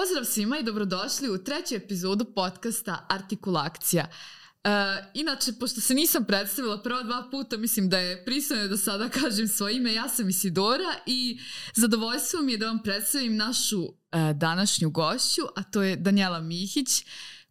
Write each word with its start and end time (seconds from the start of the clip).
Pozdrav 0.00 0.24
svima 0.24 0.58
i 0.58 0.62
dobrodošli 0.62 1.30
u 1.30 1.44
treću 1.44 1.74
epizodu 1.74 2.24
podcasta 2.34 3.06
Artikulakcija. 3.08 4.06
Uh, 4.10 4.70
inače, 5.14 5.52
pošto 5.60 5.80
se 5.80 5.94
nisam 5.94 6.24
predstavila 6.24 6.82
prva 6.82 7.02
dva 7.02 7.28
puta, 7.30 7.56
mislim 7.56 7.88
da 7.88 7.98
je 7.98 8.24
pristojno 8.24 8.68
da 8.68 8.76
sada 8.76 9.08
kažem 9.20 9.48
svoje 9.48 9.76
ime. 9.76 9.94
Ja 9.94 10.08
sam 10.08 10.28
Isidora 10.28 10.94
i 11.06 11.40
zadovoljstvo 11.74 12.42
mi 12.42 12.52
je 12.52 12.58
da 12.58 12.66
vam 12.66 12.82
predstavim 12.82 13.36
našu 13.36 13.82
uh, 13.82 13.92
današnju 14.34 14.90
gošću, 14.90 15.42
a 15.56 15.62
to 15.62 15.82
je 15.82 15.96
Danijela 15.96 16.40
Mihić, 16.40 16.88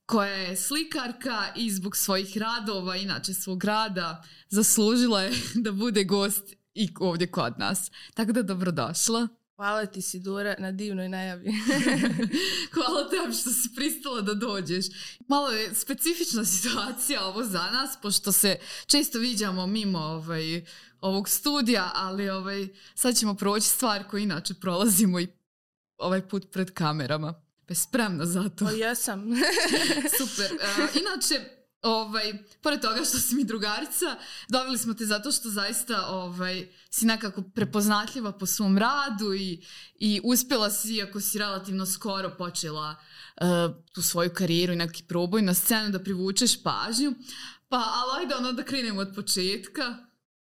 koja 0.05 0.33
je 0.33 0.55
slikarka 0.55 1.53
i 1.55 1.71
zbog 1.71 1.97
svojih 1.97 2.37
radova, 2.37 2.95
inače 2.95 3.33
svog 3.33 3.63
rada, 3.63 4.23
zaslužila 4.49 5.21
je 5.21 5.31
da 5.65 5.71
bude 5.71 6.03
gost 6.03 6.53
i 6.73 6.89
ovdje 6.99 7.31
kod 7.31 7.53
nas. 7.59 7.91
Tako 8.13 8.31
da 8.31 8.41
dobrodošla. 8.41 9.38
Hvala 9.59 9.85
ti 9.85 10.01
Sidora 10.01 10.55
na 10.59 10.71
divnoj 10.71 11.09
najavi. 11.09 11.51
Hvala 12.73 13.09
tebi 13.09 13.33
što 13.33 13.49
si 13.49 13.75
pristala 13.75 14.21
da 14.21 14.33
dođeš. 14.33 14.85
Malo 15.27 15.49
je 15.49 15.75
specifična 15.75 16.45
situacija 16.45 17.25
ovo 17.25 17.43
za 17.43 17.71
nas, 17.71 17.97
pošto 18.01 18.31
se 18.31 18.57
često 18.85 19.19
viđamo 19.19 19.67
mimo 19.67 19.99
ovaj, 19.99 20.65
ovog 21.01 21.29
studija, 21.29 21.91
ali 21.95 22.29
ovaj, 22.29 22.67
sad 22.95 23.15
ćemo 23.15 23.35
proći 23.35 23.67
stvar 23.67 24.07
koju 24.07 24.23
inače 24.23 24.53
prolazimo 24.53 25.19
i 25.19 25.27
ovaj 25.97 26.27
put 26.27 26.51
pred 26.51 26.73
kamerama. 26.73 27.33
Pa 27.67 27.73
spremna 27.75 28.25
za 28.25 28.49
to. 28.49 28.65
O, 28.65 28.69
jesam. 28.69 29.29
Super. 30.19 30.51
Uh, 30.53 30.95
inače, 30.95 31.58
ovaj, 31.81 32.33
pored 32.61 32.81
toga 32.81 33.05
što 33.05 33.17
si 33.17 33.35
mi 33.35 33.43
drugarica, 33.43 34.15
doveli 34.47 34.77
smo 34.77 34.93
te 34.93 35.05
zato 35.05 35.31
što 35.31 35.49
zaista 35.49 36.05
ovaj, 36.07 36.67
si 36.89 37.05
nekako 37.05 37.41
prepoznatljiva 37.41 38.31
po 38.31 38.45
svom 38.45 38.77
radu 38.77 39.33
i, 39.33 39.63
i 39.95 40.21
uspjela 40.23 40.69
si, 40.69 41.01
ako 41.01 41.21
si 41.21 41.39
relativno 41.39 41.85
skoro 41.85 42.35
počela 42.37 42.95
uh, 43.41 43.75
tu 43.91 44.01
svoju 44.01 44.29
karijeru 44.33 44.73
i 44.73 44.75
neki 44.75 45.03
proboj 45.03 45.41
na 45.41 45.53
scenu 45.53 45.89
da 45.89 46.03
privučeš 46.03 46.63
pažnju. 46.63 47.13
Pa, 47.69 47.77
ali 47.77 48.21
ajde 48.21 48.35
ono 48.35 48.51
da 48.53 48.63
krenemo 48.63 49.01
od 49.01 49.15
početka. 49.15 49.95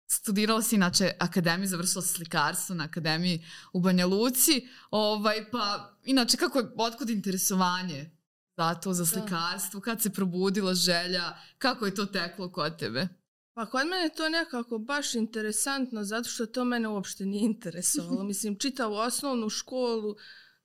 Studirala 0.10 0.62
si 0.62 0.76
inače 0.76 1.12
akademiju, 1.20 1.68
završila 1.68 2.02
si 2.02 2.14
slikarstvo 2.14 2.76
na 2.76 2.84
akademiji 2.84 3.46
u 3.74 3.80
Banja 3.80 4.06
Luci. 4.06 4.68
Ovaj, 4.92 5.52
pa, 5.52 5.98
inače, 6.06 6.38
kako 6.38 6.60
je, 6.60 6.72
otkud 6.78 7.10
interesovanje 7.10 8.17
za 8.58 8.76
to, 8.76 8.94
za 8.94 9.06
slikarstvo, 9.06 9.82
kad 9.82 10.02
se 10.02 10.10
probudila 10.10 10.74
želja, 10.74 11.24
kako 11.58 11.86
je 11.86 11.96
to 11.96 12.06
teklo 12.06 12.52
kod 12.52 12.80
tebe? 12.80 13.08
Pa 13.54 13.66
kod 13.66 13.88
mene 13.88 14.10
to 14.10 14.30
nekako 14.30 14.78
baš 14.78 15.16
interesantno 15.16 16.04
zato 16.04 16.30
što 16.30 16.46
to 16.46 16.66
mene 16.66 16.88
uopšte 16.88 17.26
nije 17.26 17.46
interesovalo. 17.46 18.24
Mislim, 18.32 18.60
čitavu 18.60 18.96
osnovnu 18.96 19.50
školu 19.50 20.16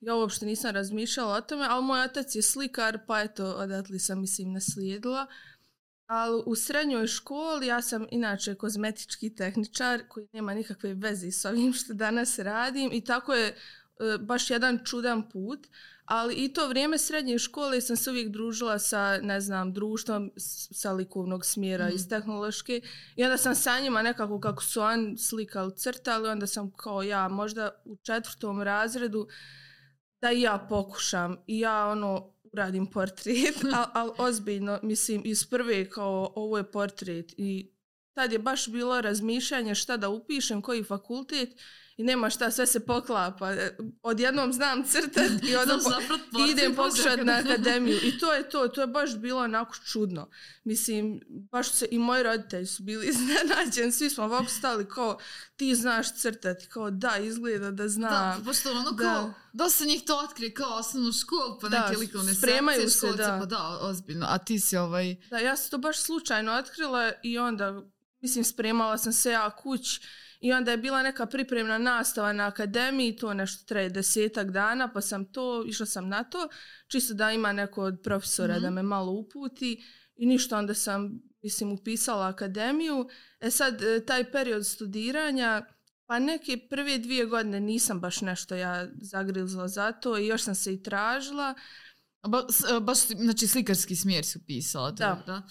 ja 0.01 0.15
uopšte 0.15 0.47
nisam 0.47 0.71
razmišljala 0.71 1.37
o 1.37 1.41
tome, 1.41 1.67
ali 1.71 1.84
moj 1.84 2.05
otac 2.05 2.34
je 2.34 2.43
slikar, 2.43 2.99
pa 3.07 3.21
eto, 3.21 3.45
odatle 3.45 3.99
sam, 3.99 4.21
mislim, 4.21 4.53
naslijedila. 4.53 5.27
Ali 6.06 6.43
u 6.47 6.55
srednjoj 6.55 7.06
školi 7.06 7.67
ja 7.67 7.83
sam 7.83 8.06
inače 8.11 8.55
kozmetički 8.55 9.34
tehničar 9.34 10.03
koji 10.09 10.29
nema 10.33 10.55
nikakve 10.55 10.95
veze 10.95 11.31
s 11.31 11.45
ovim 11.45 11.73
što 11.73 11.95
danas 11.95 12.39
radim 12.39 12.91
i 12.93 13.05
tako 13.05 13.34
je 13.34 13.49
e, 13.49 13.55
baš 14.19 14.51
jedan 14.51 14.79
čudan 14.84 15.29
put. 15.31 15.67
Ali 16.13 16.35
i 16.35 16.53
to 16.53 16.69
vrijeme 16.69 16.99
srednje 16.99 17.39
škole 17.39 17.81
sam 17.81 17.97
se 17.97 18.11
uvijek 18.11 18.29
družila 18.29 18.79
sa, 18.79 19.19
ne 19.23 19.41
znam, 19.41 19.73
društvom 19.73 20.33
sa 20.73 20.93
likovnog 20.93 21.47
smjera 21.47 21.87
mm. 21.87 21.95
iz 21.95 22.09
tehnološke. 22.09 22.81
I 23.17 23.25
onda 23.25 23.37
sam 23.37 23.55
sa 23.55 23.81
njima 23.81 24.03
nekako 24.03 24.41
kako 24.41 24.63
su 24.63 24.81
on 24.81 25.19
slikali 25.19 25.77
crtali, 25.77 26.29
onda 26.29 26.47
sam 26.47 26.71
kao 26.77 27.03
ja 27.03 27.29
možda 27.29 27.83
u 27.85 27.97
četvrtom 27.97 28.63
razredu 28.63 29.29
da 30.21 30.33
i 30.33 30.41
ja 30.41 30.67
pokušam 30.69 31.37
i 31.47 31.59
ja 31.59 31.87
ono 31.87 32.34
uradim 32.43 32.87
portret, 32.87 33.56
ali 33.77 33.87
al 33.95 34.15
ozbiljno, 34.19 34.81
mislim, 34.83 35.22
iz 35.25 35.47
prve 35.47 35.91
kao 35.91 36.33
ovo 36.34 36.59
je 36.59 36.71
portret. 36.71 37.33
I 37.37 37.72
tad 38.15 38.33
je 38.33 38.39
baš 38.39 38.69
bilo 38.69 39.01
razmišljanje 39.01 39.75
šta 39.75 39.97
da 39.97 40.09
upišem, 40.09 40.62
koji 40.62 40.84
fakultet 40.84 41.49
i 41.97 42.04
nema 42.04 42.30
šta, 42.30 42.50
sve 42.50 42.66
se 42.66 42.86
poklapa. 42.86 43.54
Odjednom 44.03 44.53
znam 44.53 44.84
crtat 44.84 45.30
i 45.48 45.56
odom 45.62 45.80
po, 46.32 46.38
idem 46.50 46.75
pokušat 46.75 47.20
na 47.22 47.32
akademiju. 47.32 47.98
I 48.08 48.19
to 48.19 48.32
je 48.32 48.50
to, 48.50 48.69
to 48.69 48.80
je 48.80 48.86
baš 48.86 49.16
bilo 49.16 49.42
onako 49.42 49.75
čudno. 49.75 50.30
Mislim, 50.64 51.20
baš 51.28 51.72
se 51.72 51.88
i 51.91 51.98
moji 51.98 52.22
roditelji 52.22 52.66
su 52.66 52.82
bili 52.82 53.06
iznenađeni, 53.12 53.92
svi 53.92 54.10
smo 54.10 54.25
ovako 54.25 54.50
stali 54.50 54.88
kao 54.88 55.19
ti 55.56 55.75
znaš 55.75 56.14
crtati, 56.14 56.66
kao 56.66 56.91
da, 56.91 57.16
izgleda 57.16 57.70
da 57.70 57.88
zna. 57.88 58.10
Da, 58.10 58.44
pošto 58.44 58.70
ono 58.70 58.91
da. 58.91 59.04
kao, 59.04 59.34
dosta 59.53 59.84
njih 59.84 60.03
to 60.06 60.19
otkrije 60.19 60.54
kao 60.54 60.74
osnovnu 60.78 61.12
školu, 61.12 61.59
pa 61.60 61.69
da, 61.69 61.86
neke 61.86 61.98
likovne 61.98 62.34
spremaju 62.34 62.91
se, 62.91 62.97
školce, 62.98 63.16
da. 63.16 63.38
Pa 63.41 63.47
da, 63.47 63.78
ozbiljno. 63.80 64.26
A 64.28 64.38
ti 64.38 64.60
si 64.60 64.76
ovaj... 64.76 65.16
Da, 65.30 65.38
ja 65.38 65.56
sam 65.56 65.70
to 65.70 65.78
baš 65.78 66.03
slučajno 66.03 66.53
otkrila 66.53 67.12
i 67.22 67.38
onda, 67.38 67.82
mislim, 68.20 68.44
spremala 68.44 68.98
sam 68.98 69.12
se 69.12 69.30
ja 69.30 69.50
kuć 69.50 70.00
I 70.42 70.53
onda 70.53 70.70
je 70.70 70.76
bila 70.76 71.03
neka 71.03 71.26
pripremna 71.26 71.78
nastava 71.78 72.32
na 72.32 72.47
akademiji, 72.47 73.16
to 73.16 73.34
nešto 73.34 73.66
traje 73.66 73.88
desetak 73.88 74.50
dana, 74.50 74.92
pa 74.92 75.00
sam 75.00 75.32
to, 75.32 75.64
išla 75.66 75.86
sam 75.86 76.08
na 76.08 76.25
to, 76.25 76.48
čisto 76.88 77.14
da 77.14 77.30
ima 77.32 77.53
neko 77.53 77.82
od 77.82 78.00
profesora 78.04 78.54
mm 78.54 78.58
-hmm. 78.58 78.62
da 78.62 78.70
me 78.70 78.82
malo 78.82 79.12
uputi 79.12 79.84
i 80.16 80.26
ništa, 80.26 80.58
onda 80.58 80.75
sam, 80.75 81.22
mislim, 81.42 81.72
upisala 81.72 82.28
akademiju. 82.28 83.08
E 83.41 83.50
sad, 83.50 83.82
e, 83.82 84.04
taj 84.06 84.32
period 84.32 84.66
studiranja, 84.66 85.66
pa 86.06 86.19
neke 86.19 86.59
prve 86.70 86.98
dvije 86.98 87.26
godine 87.26 87.60
nisam 87.60 88.00
baš 88.00 88.20
nešto 88.20 88.54
ja 88.54 88.88
zagrizla 89.00 89.69
za 89.69 89.92
to 89.92 90.19
i 90.19 90.26
još 90.26 90.42
sam 90.42 90.54
se 90.54 90.74
i 90.74 90.82
tražila. 90.82 91.54
Ba, 92.28 92.47
e, 92.76 92.80
baš, 92.80 92.98
znači, 93.06 93.47
slikarski 93.47 93.97
smjer 93.97 94.24
si 94.24 94.38
upisala. 94.38 94.91
Da. 94.91 95.22
da. 95.26 95.42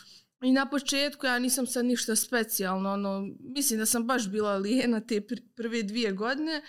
I 0.42 0.52
na 0.52 0.66
početku 0.66 1.26
ja 1.26 1.40
nisam 1.40 1.68
sad 1.68 1.86
ništa 1.86 2.16
specijalno, 2.16 2.94
ono, 2.94 3.28
mislim 3.40 3.80
da 3.80 3.86
sam 3.86 4.08
baš 4.08 4.30
bila 4.30 4.56
lijena 4.56 5.00
te 5.00 5.22
prve 5.56 5.84
dvije 5.84 6.12
godine 6.12 6.62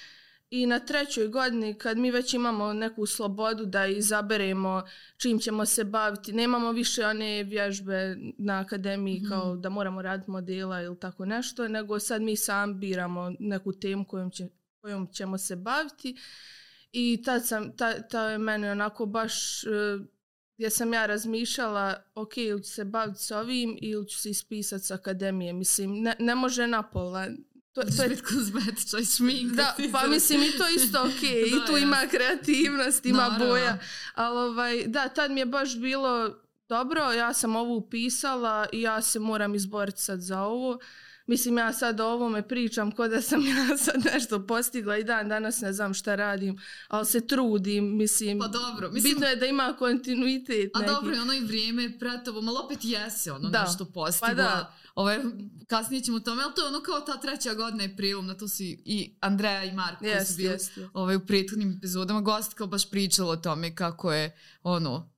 i 0.50 0.66
na 0.66 0.78
trećoj 0.78 1.28
godini 1.28 1.74
kad 1.74 1.98
mi 1.98 2.10
već 2.10 2.34
imamo 2.34 2.72
neku 2.72 3.06
slobodu 3.06 3.66
da 3.66 3.86
izaberemo 3.86 4.82
čim 5.16 5.38
ćemo 5.38 5.66
se 5.66 5.84
baviti, 5.84 6.32
nemamo 6.32 6.72
više 6.72 7.06
one 7.06 7.42
vježbe 7.42 8.16
na 8.38 8.60
akademiji 8.60 9.20
mm 9.20 9.28
kao 9.28 9.56
da 9.56 9.68
moramo 9.68 10.02
raditi 10.02 10.30
modela 10.30 10.82
ili 10.82 10.98
tako 11.00 11.24
nešto, 11.24 11.68
nego 11.68 11.98
sad 11.98 12.22
mi 12.22 12.36
sam 12.36 12.80
biramo 12.80 13.32
neku 13.38 13.72
temu 13.72 14.04
kojom, 14.04 14.30
će, 14.30 14.48
kojom 14.80 15.08
ćemo 15.12 15.38
se 15.38 15.56
baviti 15.56 16.16
i 16.92 17.22
tad 17.24 17.46
sam, 17.46 17.76
ta, 17.76 18.02
ta 18.02 18.30
je 18.30 18.38
meni 18.38 18.68
onako 18.68 19.06
baš... 19.06 19.64
Gdje 20.56 20.70
sam 20.70 20.92
ja 20.92 21.06
razmišljala, 21.06 22.02
ok, 22.14 22.36
ili 22.36 22.64
ću 22.64 22.70
se 22.70 22.84
baviti 22.84 23.22
s 23.22 23.30
ovim 23.30 23.78
ili 23.82 24.08
ću 24.08 24.18
se 24.18 24.30
ispisati 24.30 24.84
s 24.84 24.90
akademije. 24.90 25.52
Mislim, 25.52 26.02
ne, 26.02 26.16
ne 26.18 26.34
može 26.34 26.66
na 26.66 26.82
pola. 26.82 27.26
To, 27.72 27.82
to 27.96 28.02
je. 28.02 28.08
Da, 29.56 29.76
pa 29.92 30.06
mislim 30.06 30.42
i 30.42 30.58
to 30.58 30.68
isto 30.68 31.00
ok. 31.00 31.20
da, 31.50 31.56
I 31.56 31.66
tu 31.66 31.76
ima 31.76 32.02
kreativnost, 32.10 33.06
ima 33.06 33.18
Naravno. 33.18 33.46
boja. 33.46 33.78
Ali 34.14 34.38
ovaj, 34.38 34.86
da, 34.86 35.08
tad 35.08 35.30
mi 35.30 35.40
je 35.40 35.46
baš 35.46 35.78
bilo 35.78 36.36
dobro, 36.68 37.12
ja 37.12 37.32
sam 37.32 37.56
ovo 37.56 37.76
upisala 37.76 38.66
i 38.72 38.82
ja 38.82 39.02
se 39.02 39.18
moram 39.18 39.54
izboriti 39.54 40.00
sad 40.00 40.20
za 40.20 40.42
ovo. 40.42 40.78
Mislim, 41.26 41.58
ja 41.58 41.72
sad 41.72 42.00
o 42.00 42.06
ovome 42.06 42.48
pričam 42.48 42.92
ko 42.92 43.08
da 43.08 43.22
sam 43.22 43.46
ja 43.46 43.76
sad 43.84 44.04
nešto 44.14 44.46
postigla 44.46 44.98
i 44.98 45.04
dan 45.04 45.28
danas 45.28 45.60
ne 45.60 45.72
znam 45.72 45.94
šta 45.94 46.14
radim, 46.14 46.58
ali 46.88 47.06
se 47.06 47.26
trudim, 47.26 47.96
mislim. 47.96 48.38
Pa 48.38 48.48
dobro. 48.48 48.90
Mislim, 48.90 49.14
bitno 49.14 49.26
je 49.26 49.36
da 49.36 49.46
ima 49.46 49.74
kontinuitet 49.78 50.70
A 50.74 50.80
neki. 50.80 50.92
dobro, 50.92 51.14
ono 51.22 51.32
i 51.32 51.40
vrijeme 51.40 51.98
pretovo, 51.98 52.40
malo 52.40 52.60
opet 52.64 52.78
jese 52.82 53.32
ono 53.32 53.48
da. 53.48 53.62
nešto 53.62 53.84
postigla. 53.84 54.28
Pa 54.28 54.34
da. 54.34 54.76
Ovaj, 54.94 55.18
kasnije 55.66 56.02
ćemo 56.02 56.20
tome, 56.20 56.42
ali 56.42 56.52
to 56.54 56.62
je 56.62 56.68
ono 56.68 56.80
kao 56.80 57.00
ta 57.00 57.20
treća 57.20 57.54
godina 57.54 57.82
je 57.82 57.96
prilom, 57.96 58.26
na 58.26 58.34
to 58.34 58.48
si 58.48 58.82
i 58.84 59.14
Andreja 59.20 59.64
i 59.64 59.72
Marko 59.72 60.04
yes, 60.04 60.24
su 60.24 60.36
bili 60.36 60.54
yes, 60.54 60.78
yes. 60.78 60.88
Ovaj, 60.92 61.16
u 61.16 61.26
prethodnim 61.26 61.76
epizodama, 61.78 62.20
gost 62.20 62.54
kao 62.54 62.66
baš 62.66 62.90
pričala 62.90 63.30
o 63.30 63.36
tome 63.36 63.74
kako 63.74 64.12
je 64.12 64.36
ono, 64.62 65.11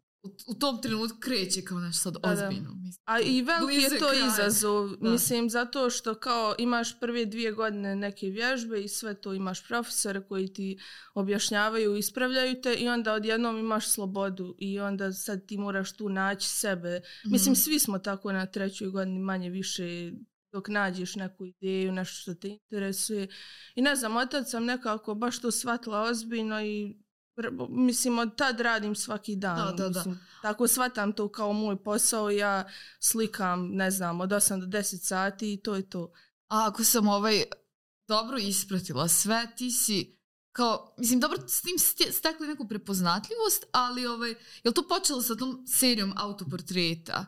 u 0.46 0.54
tom 0.54 0.82
trenutku 0.82 1.18
kreće 1.20 1.62
kao 1.64 1.78
nešto 1.78 2.02
sad 2.02 2.16
ozbiljno. 2.22 2.74
Mislim. 2.74 3.02
A 3.04 3.20
i 3.20 3.42
veliki 3.42 3.76
je 3.76 3.98
to 3.98 4.08
kraj. 4.08 4.28
izazov. 4.28 4.96
Da. 4.96 5.10
Mislim, 5.10 5.50
zato 5.50 5.90
što 5.90 6.14
kao 6.14 6.54
imaš 6.58 7.00
prve 7.00 7.24
dvije 7.24 7.52
godine 7.52 7.96
neke 7.96 8.26
vježbe 8.26 8.80
i 8.80 8.88
sve 8.88 9.14
to 9.14 9.34
imaš 9.34 9.68
profesore 9.68 10.26
koji 10.28 10.52
ti 10.52 10.78
objašnjavaju, 11.14 11.96
ispravljaju 11.96 12.60
te 12.62 12.74
i 12.74 12.88
onda 12.88 13.12
odjednom 13.12 13.58
imaš 13.58 13.92
slobodu 13.92 14.54
i 14.58 14.80
onda 14.80 15.12
sad 15.12 15.46
ti 15.46 15.58
moraš 15.58 15.96
tu 15.96 16.08
naći 16.08 16.48
sebe. 16.48 17.00
Mm. 17.26 17.32
Mislim, 17.32 17.56
svi 17.56 17.78
smo 17.78 17.98
tako 17.98 18.32
na 18.32 18.46
trećoj 18.46 18.88
godini 18.88 19.18
manje 19.18 19.50
više 19.50 20.12
dok 20.52 20.68
nađeš 20.68 21.16
neku 21.16 21.44
ideju, 21.44 21.92
nešto 21.92 22.14
što 22.20 22.34
te 22.34 22.48
interesuje. 22.48 23.28
I 23.74 23.82
ne 23.82 23.96
znam, 23.96 24.16
otac 24.16 24.50
sam 24.50 24.64
nekako 24.64 25.14
baš 25.14 25.40
to 25.40 25.50
shvatila 25.50 26.02
ozbiljno 26.02 26.62
i 26.62 27.03
mislim 27.68 28.18
od 28.18 28.36
tad 28.36 28.60
radim 28.60 28.94
svaki 28.94 29.36
dan. 29.36 29.56
Da, 29.56 29.72
da, 29.72 29.88
mislim, 29.88 30.14
da. 30.14 30.20
Tako 30.42 30.68
shvatam 30.68 31.12
to 31.12 31.28
kao 31.28 31.52
moj 31.52 31.82
posao, 31.82 32.30
ja 32.30 32.68
slikam, 33.00 33.68
ne 33.72 33.90
znam, 33.90 34.20
od 34.20 34.30
8 34.30 34.60
do 34.60 34.66
10 34.66 35.06
sati 35.06 35.52
i 35.52 35.56
to 35.62 35.74
je 35.74 35.90
to. 35.90 36.12
A 36.48 36.66
ako 36.68 36.84
sam 36.84 37.08
ovaj 37.08 37.44
dobro 38.08 38.38
ispratila 38.38 39.08
sve, 39.08 39.46
ti 39.56 39.70
si 39.70 40.14
kao, 40.52 40.94
mislim, 40.98 41.20
dobro, 41.20 41.48
s 41.48 41.62
tim 41.62 41.78
ste- 41.78 42.12
stekli 42.12 42.46
neku 42.46 42.68
prepoznatljivost, 42.68 43.64
ali 43.72 44.06
ovaj, 44.06 44.30
je 44.30 44.36
li 44.64 44.74
to 44.74 44.88
počelo 44.88 45.22
sa 45.22 45.34
tom 45.36 45.66
serijom 45.66 46.12
autoportreta? 46.16 47.26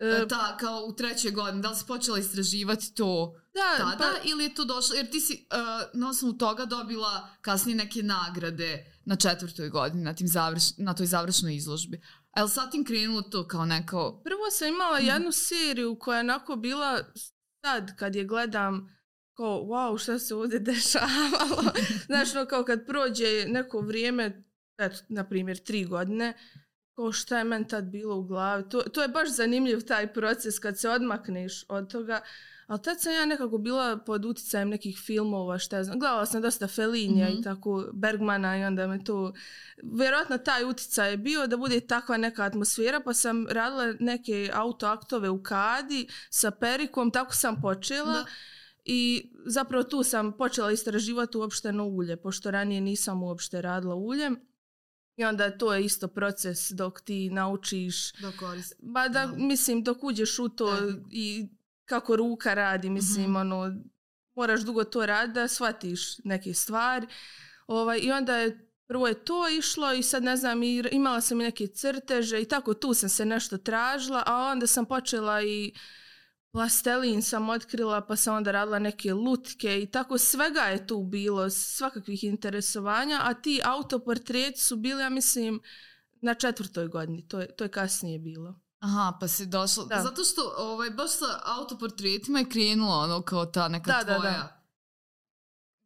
E, 0.00 0.28
Ta, 0.28 0.56
kao 0.56 0.84
u 0.86 0.92
trećoj 0.92 1.30
godini, 1.30 1.62
da 1.62 1.70
li 1.70 1.76
si 1.76 1.86
počela 1.86 2.18
istraživati 2.18 2.94
to 2.94 3.34
da, 3.54 3.76
tada 3.84 3.96
pa, 3.98 4.28
ili 4.28 4.44
je 4.44 4.54
to 4.54 4.64
došlo, 4.64 4.96
jer 4.96 5.10
ti 5.10 5.20
si 5.20 5.46
uh, 5.52 6.00
na 6.00 6.08
osnovu 6.08 6.34
toga 6.34 6.64
dobila 6.64 7.28
kasnije 7.40 7.76
neke 7.76 8.02
nagrade 8.02 9.00
na 9.04 9.16
četvrtoj 9.16 9.68
godini, 9.68 10.02
na, 10.02 10.14
tim 10.14 10.28
završ, 10.28 10.62
na 10.78 10.94
toj 10.94 11.06
završnoj 11.06 11.56
izložbi. 11.56 12.00
A 12.30 12.40
je 12.40 12.44
li 12.44 12.50
sad 12.50 12.70
tim 12.70 12.84
krenulo 12.84 13.22
to 13.22 13.48
kao 13.48 13.66
neko... 13.66 14.20
Prvo 14.24 14.50
sam 14.50 14.68
imala 14.68 14.98
Mhm. 14.98 15.06
jednu 15.06 15.32
seriju 15.32 15.98
koja 15.98 16.16
je 16.16 16.20
onako 16.20 16.56
bila 16.56 17.04
sad 17.64 17.96
kad 17.96 18.14
je 18.14 18.24
gledam 18.24 18.96
kao 19.36 19.60
wow 19.60 19.98
šta 20.02 20.18
se 20.18 20.34
ovdje 20.34 20.58
dešavalo. 20.72 21.62
Znaš, 22.06 22.34
no, 22.34 22.46
kao 22.46 22.64
kad 22.64 22.86
prođe 22.86 23.44
neko 23.48 23.80
vrijeme, 23.80 24.44
eto, 24.78 24.96
na 25.08 25.24
primjer 25.28 25.58
tri 25.58 25.84
godine, 25.84 26.34
kao 27.00 27.12
šta 27.12 27.38
je 27.38 27.44
meni 27.44 27.68
tad 27.68 27.84
bilo 27.84 28.16
u 28.16 28.22
glavi. 28.22 28.68
To, 28.68 28.80
to 28.80 29.02
je 29.02 29.08
baš 29.08 29.28
zanimljiv 29.28 29.80
taj 29.80 30.12
proces 30.12 30.58
kad 30.58 30.78
se 30.78 30.88
odmakneš 30.88 31.64
od 31.68 31.90
toga. 31.92 32.20
Ali 32.66 32.82
tad 32.82 33.00
sam 33.00 33.12
ja 33.12 33.26
nekako 33.26 33.58
bila 33.58 33.96
pod 33.96 34.24
utjecajem 34.24 34.68
nekih 34.68 34.98
filmova, 35.06 35.58
šta 35.58 35.76
ja 35.76 35.84
znam. 35.84 35.98
Gledala 35.98 36.26
sam 36.26 36.42
dosta 36.42 36.66
Felinija 36.66 37.28
Mhm. 37.28 37.38
i 37.38 37.42
tako 37.42 37.84
Bergmana 37.92 38.58
i 38.58 38.64
onda 38.64 38.86
me 38.86 39.04
to... 39.04 39.32
Vjerojatno 39.82 40.38
taj 40.38 40.64
utjecaj 40.64 41.10
je 41.10 41.16
bio 41.16 41.46
da 41.46 41.56
bude 41.56 41.80
takva 41.80 42.16
neka 42.16 42.44
atmosfera, 42.44 43.00
pa 43.00 43.14
sam 43.14 43.46
radila 43.48 43.94
neke 44.00 44.50
autoaktove 44.54 45.28
u 45.28 45.42
kadi 45.42 46.08
sa 46.30 46.50
perikom, 46.50 47.10
tako 47.10 47.34
sam 47.34 47.60
počela. 47.62 48.12
Da. 48.12 48.24
I 48.84 49.30
zapravo 49.46 49.84
tu 49.84 50.02
sam 50.02 50.32
počela 50.32 50.72
istraživati 50.72 51.36
uopšteno 51.38 51.84
ulje, 51.84 52.16
pošto 52.16 52.50
ranije 52.50 52.80
nisam 52.80 53.22
uopšte 53.22 53.62
radila 53.62 53.94
uljem. 53.94 54.49
I 55.20 55.24
onda 55.24 55.50
to 55.50 55.74
je 55.74 55.84
isto 55.84 56.08
proces 56.08 56.70
dok 56.70 57.00
ti 57.00 57.30
naučiš 57.30 58.12
Da 58.12 58.32
koristi. 58.32 58.74
Ba 58.78 59.08
da, 59.08 59.26
Da. 59.26 59.32
mislim, 59.36 59.82
dok 59.82 60.04
uđeš 60.04 60.38
u 60.38 60.48
to 60.48 60.76
Tehniku. 60.76 61.08
i 61.10 61.48
kako 61.84 62.16
ruka 62.16 62.54
radi, 62.54 62.90
mislim, 62.90 63.24
Mhm. 63.24 63.36
ono, 63.36 63.74
moraš 64.34 64.60
dugo 64.60 64.84
to 64.84 65.06
raditi 65.06 65.34
da 65.34 65.48
shvatiš 65.48 66.00
neke 66.18 66.54
stvari. 66.54 67.06
Ovaj, 67.66 67.98
I 67.98 68.12
onda 68.12 68.36
je, 68.36 68.48
prvo 68.86 69.08
je 69.08 69.14
to 69.16 69.48
išlo 69.50 69.92
i 69.92 70.02
sad 70.02 70.22
ne 70.22 70.36
znam, 70.36 70.62
i 70.62 70.84
imala 70.92 71.20
sam 71.20 71.40
i 71.40 71.44
neke 71.44 71.66
crteže 71.66 72.40
i 72.40 72.44
tako 72.44 72.74
tu 72.74 72.94
sam 72.94 73.08
se 73.08 73.24
nešto 73.24 73.58
tražila, 73.58 74.22
a 74.26 74.36
onda 74.36 74.66
sam 74.66 74.86
počela 74.86 75.42
i 75.42 75.72
plastelin 76.52 77.22
sam 77.22 77.48
otkrila, 77.48 78.00
pa 78.00 78.16
sam 78.16 78.36
onda 78.36 78.50
radila 78.50 78.78
neke 78.78 79.14
lutke 79.14 79.82
i 79.82 79.86
tako 79.86 80.18
svega 80.18 80.60
je 80.60 80.86
tu 80.86 81.02
bilo, 81.02 81.50
svakakvih 81.50 82.24
interesovanja, 82.24 83.20
a 83.22 83.34
ti 83.34 83.60
autoportreti 83.64 84.60
su 84.60 84.76
bili, 84.76 85.02
ja 85.02 85.08
mislim, 85.08 85.60
na 86.20 86.34
četvrtoj 86.34 86.88
godini, 86.88 87.28
to 87.28 87.40
je, 87.40 87.56
to 87.56 87.64
je 87.64 87.70
kasnije 87.70 88.18
bilo. 88.18 88.60
Aha, 88.78 89.16
pa 89.20 89.28
si 89.28 89.46
došla. 89.46 89.84
Da. 89.84 90.02
Zato 90.02 90.24
što 90.24 90.54
ovaj, 90.56 90.90
baš 90.90 91.10
sa 91.10 91.40
autoportretima 91.44 92.38
je 92.38 92.48
krenula 92.48 92.96
ono 92.96 93.22
kao 93.22 93.46
ta 93.46 93.68
neka 93.68 93.92
Da, 93.92 94.04
da, 94.04 94.18
tvoja... 94.18 94.32
da. 94.32 94.60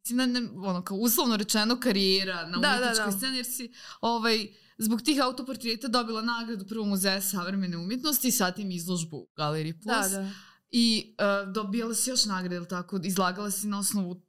Mislim, 0.05 0.17
ne, 0.19 0.40
ne, 0.40 0.49
ono, 0.56 0.82
kao 0.84 0.96
uslovno 0.96 1.37
rečeno 1.37 1.81
karijera 1.81 2.46
na 2.46 2.58
Da, 2.58 2.69
da, 2.69 2.76
umjetničkoj 2.76 3.12
da. 3.12 3.19
sceni, 3.19 3.37
jer 3.37 3.46
si 3.46 3.72
ovaj, 4.00 4.49
zbog 4.78 5.02
tih 5.02 5.22
autoportreta 5.22 5.88
dobila 5.88 6.22
nagradu 6.22 6.67
Prvog 6.67 6.87
muzeja 6.87 7.20
savremene 7.20 7.76
umjetnosti 7.76 8.28
i 8.28 8.31
zatim 8.31 8.70
izložbu 8.70 9.17
u 9.17 9.28
Galeriji 9.37 9.72
Plus. 9.72 10.10
Da, 10.10 10.19
da. 10.19 10.31
I 10.76 11.17
uh, 11.44 11.53
dobijala 11.53 11.94
si 11.94 12.11
još 12.11 12.25
nagrade, 12.25 12.69
tako? 12.69 13.00
Izlagala 13.05 13.50
si 13.50 13.67
na 13.67 13.79
osnovu 13.79 14.23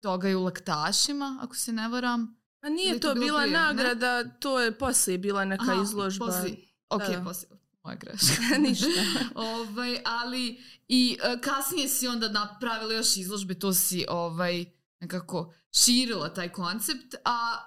toga 0.00 0.28
i 0.28 0.34
u 0.34 0.42
laktašima, 0.42 1.38
ako 1.42 1.56
se 1.56 1.72
ne 1.72 1.88
varam. 1.88 2.36
A 2.60 2.68
nije 2.68 2.90
Ili 2.90 3.00
to, 3.00 3.08
to 3.08 3.14
bila 3.14 3.40
prije, 3.40 3.52
ne? 3.52 3.58
nagrada, 3.58 4.24
to 4.30 4.60
je 4.60 4.78
poslije 4.78 5.18
bila 5.18 5.44
neka 5.44 5.64
Aha, 5.64 5.82
izložba. 5.82 6.26
poslije- 6.26 6.56
Ok, 6.88 7.02
Da. 7.02 7.22
poslije. 7.24 7.50
Moja 7.84 7.96
greška. 7.96 8.42
Ništa. 8.68 8.86
ovaj, 9.34 9.98
ali 10.06 10.58
i 10.88 11.18
uh, 11.24 11.40
kasnije 11.40 11.88
si 11.88 12.08
onda 12.08 12.28
napravila 12.28 12.92
još 12.92 13.16
izložbe, 13.16 13.54
to 13.54 13.72
si 13.72 14.04
ovaj, 14.08 14.64
nekako 15.00 15.52
širila 15.74 16.34
taj 16.34 16.48
koncept, 16.48 17.14
a 17.24 17.58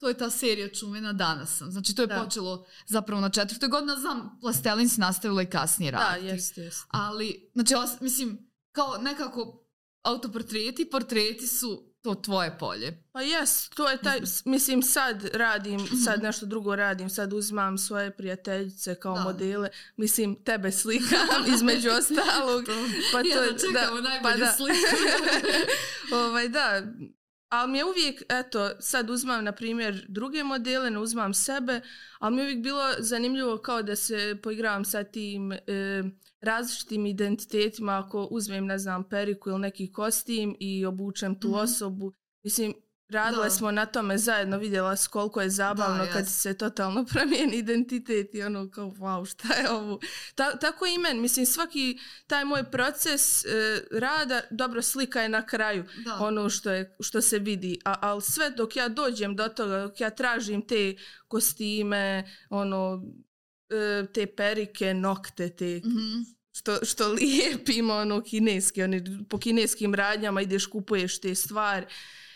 to 0.00 0.08
je 0.08 0.14
ta 0.14 0.30
serija 0.30 0.68
čuvena 0.70 1.12
danas 1.12 1.56
sam. 1.56 1.70
Znači 1.70 1.94
to 1.94 2.02
je 2.02 2.06
Da. 2.06 2.14
počelo 2.16 2.66
zapravo 2.86 3.20
na 3.20 3.30
četvrtoj 3.30 3.68
godini, 3.68 3.92
znam, 3.94 4.38
Plastelin 4.40 4.88
si 4.88 5.00
nastavila 5.00 5.42
i 5.42 5.46
kasnije 5.46 5.92
Da, 5.92 5.98
raditi. 6.00 6.26
jeste, 6.26 6.60
jeste. 6.60 6.86
Ali, 6.88 7.50
znači, 7.54 7.74
os- 7.74 8.00
mislim, 8.00 8.38
kao 8.72 8.98
nekako 8.98 9.64
autoportreti, 10.02 10.84
portreti 10.86 11.46
su 11.46 11.90
to 12.02 12.14
tvoje 12.14 12.58
polje. 12.58 13.04
Pa 13.12 13.20
jes, 13.22 13.68
to 13.68 13.90
je 13.90 13.98
taj, 13.98 14.20
mislim 14.44 14.82
sad 14.82 15.24
radim, 15.24 15.76
Mhm. 15.76 15.96
sad 15.96 16.22
nešto 16.22 16.46
drugo 16.46 16.76
radim, 16.76 17.10
sad 17.10 17.32
uzmam 17.32 17.78
svoje 17.78 18.10
prijateljice 18.10 18.94
kao 18.94 19.14
Da. 19.14 19.22
modele, 19.22 19.68
mislim 19.96 20.36
tebe 20.36 20.72
slikam 20.72 21.18
između 21.54 21.88
ostalog. 21.98 22.64
Pa 23.12 23.22
to 23.22 23.28
Jedva 23.28 23.44
je- 23.44 23.58
čekamo 23.60 23.96
da, 23.96 24.08
najbolju 24.08 24.22
pa 24.22 24.36
da. 24.36 24.52
sliku. 24.52 24.96
ovaj, 26.20 26.48
da, 26.48 26.82
ali 27.50 27.72
mi 27.72 27.78
je 27.78 27.84
uvijek, 27.84 28.22
eto, 28.28 28.70
sad 28.80 29.10
uzmam, 29.10 29.44
na 29.44 29.52
primjer, 29.52 30.04
druge 30.08 30.44
modele, 30.44 30.90
ne 30.90 30.98
uzmam 30.98 31.34
sebe, 31.34 31.80
ali 32.18 32.34
mi 32.34 32.40
je 32.40 32.46
uvijek 32.46 32.62
bilo 32.62 32.82
zanimljivo 32.98 33.58
kao 33.58 33.82
da 33.82 33.96
se 33.96 34.36
poigravam 34.42 34.84
sa 34.84 35.04
tim 35.04 35.52
e, 35.52 35.58
različitim 36.40 37.06
identitetima, 37.06 37.98
ako 37.98 38.28
uzmem, 38.30 38.66
ne 38.66 38.78
znam, 38.78 39.04
periku 39.04 39.50
ili 39.50 39.58
neki 39.60 39.92
kostim 39.92 40.56
i 40.60 40.86
obučem 40.86 41.40
tu 41.40 41.48
Mhm. 41.48 41.56
osobu. 41.58 42.12
Mislim, 42.42 42.74
radile 43.10 43.44
Da. 43.44 43.50
smo 43.50 43.70
na 43.70 43.86
tome 43.86 44.18
zajedno, 44.18 44.58
vidjela 44.58 44.96
s 44.96 45.06
koliko 45.06 45.40
je 45.40 45.50
zabavno 45.50 46.04
Da, 46.04 46.12
kad 46.12 46.28
se 46.28 46.54
totalno 46.54 47.04
promijeni 47.12 47.56
identitet 47.56 48.34
i 48.34 48.42
ono 48.42 48.70
kao, 48.70 48.86
wow, 48.86 49.26
šta 49.26 49.54
je 49.54 49.70
ovo? 49.70 50.00
Ta, 50.34 50.56
tako 50.56 50.86
i 50.86 50.98
men, 50.98 51.20
mislim, 51.20 51.46
svaki 51.46 51.98
taj 52.26 52.44
moj 52.44 52.64
proces 52.64 53.44
e, 53.44 53.48
rada, 53.92 54.40
dobro, 54.50 54.82
slika 54.82 55.20
je 55.20 55.28
na 55.28 55.46
kraju 55.46 55.84
Da. 56.04 56.14
ono 56.16 56.50
što, 56.50 56.70
je, 56.70 56.96
što 57.00 57.20
se 57.20 57.38
vidi. 57.38 57.78
A, 57.84 57.94
ali 58.00 58.22
sve 58.22 58.50
dok 58.50 58.76
ja 58.76 58.88
dođem 58.88 59.36
do 59.36 59.48
toga, 59.48 59.78
dok 59.78 60.00
ja 60.00 60.10
tražim 60.10 60.62
te 60.62 60.94
kostime, 61.28 62.24
ono, 62.50 63.02
e, 63.70 64.06
te 64.06 64.26
perike, 64.28 64.94
nokte, 64.94 65.48
te 65.50 65.80
Mhm. 65.84 66.20
što, 66.52 66.84
što 66.84 67.08
lijepimo, 67.08 67.94
ono, 67.94 68.22
kineski, 68.22 68.82
oni, 68.82 69.00
po 69.28 69.38
kineskim 69.38 69.94
radnjama 69.94 70.42
ideš, 70.42 70.66
kupuješ 70.66 71.20
te 71.20 71.34
stvari. 71.34 71.86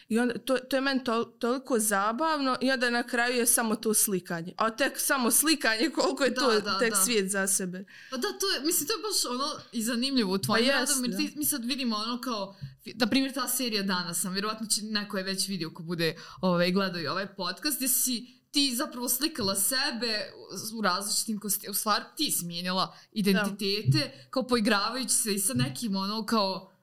I 0.08 0.18
onda, 0.18 0.38
to, 0.38 0.56
to 0.58 0.76
je 0.76 0.80
meni 0.80 1.04
tol, 1.04 1.24
toliko 1.24 1.78
zabavno 1.78 2.56
i 2.60 2.70
onda 2.70 2.90
na 2.90 3.02
kraju 3.02 3.36
je 3.36 3.46
samo 3.46 3.76
to 3.76 3.94
slikanje. 3.94 4.52
A 4.56 4.70
tek 4.70 5.00
samo 5.00 5.30
slikanje, 5.30 5.90
koliko 5.90 6.24
je 6.24 6.30
Da, 6.30 6.40
to 6.40 6.60
da, 6.60 6.78
tek 6.78 6.90
da. 6.90 6.96
svijet 6.96 7.30
za 7.30 7.46
sebe. 7.46 7.84
Pa 8.10 8.16
da, 8.16 8.28
to 8.40 8.50
je, 8.50 8.60
mislim, 8.60 8.86
to 8.86 8.92
je 8.92 8.98
baš 8.98 9.24
ono 9.24 9.60
i 9.72 9.82
zanimljivo 9.82 10.32
u 10.32 10.38
tvojim 10.38 10.66
Pa 10.66 10.72
radom, 10.72 11.04
jer 11.04 11.10
da. 11.10 11.16
ti, 11.16 11.32
mi 11.36 11.44
sad 11.44 11.64
vidimo 11.64 11.96
ono 11.96 12.20
kao, 12.20 12.56
na 12.94 13.06
primjer 13.06 13.32
ta 13.32 13.48
serija 13.48 13.82
danas 13.82 14.20
sam, 14.20 14.32
vjerovatno 14.32 14.66
će 14.66 14.82
neko 14.82 15.18
je 15.18 15.24
već 15.24 15.48
vidio 15.48 15.70
ko 15.70 15.82
bude 15.82 16.16
ovaj, 16.40 16.72
gledao 16.72 17.00
i 17.00 17.06
ovaj 17.06 17.34
podcast, 17.36 17.76
gdje 17.76 17.88
si 17.88 18.34
ti 18.50 18.74
zapravo 18.76 19.08
slikala 19.08 19.56
sebe 19.56 20.32
u 20.78 20.82
različitim 20.82 21.40
kostima, 21.40 21.70
u 21.70 21.74
stvari 21.74 22.04
ti 22.16 22.30
si 22.30 22.44
mijenjala 22.44 22.96
identitete, 23.12 24.26
kao 24.30 24.46
poigravajući 24.46 25.14
se 25.14 25.34
i 25.34 25.38
sa 25.38 25.54
nekim 25.54 25.96
ono 25.96 26.26
kao 26.26 26.73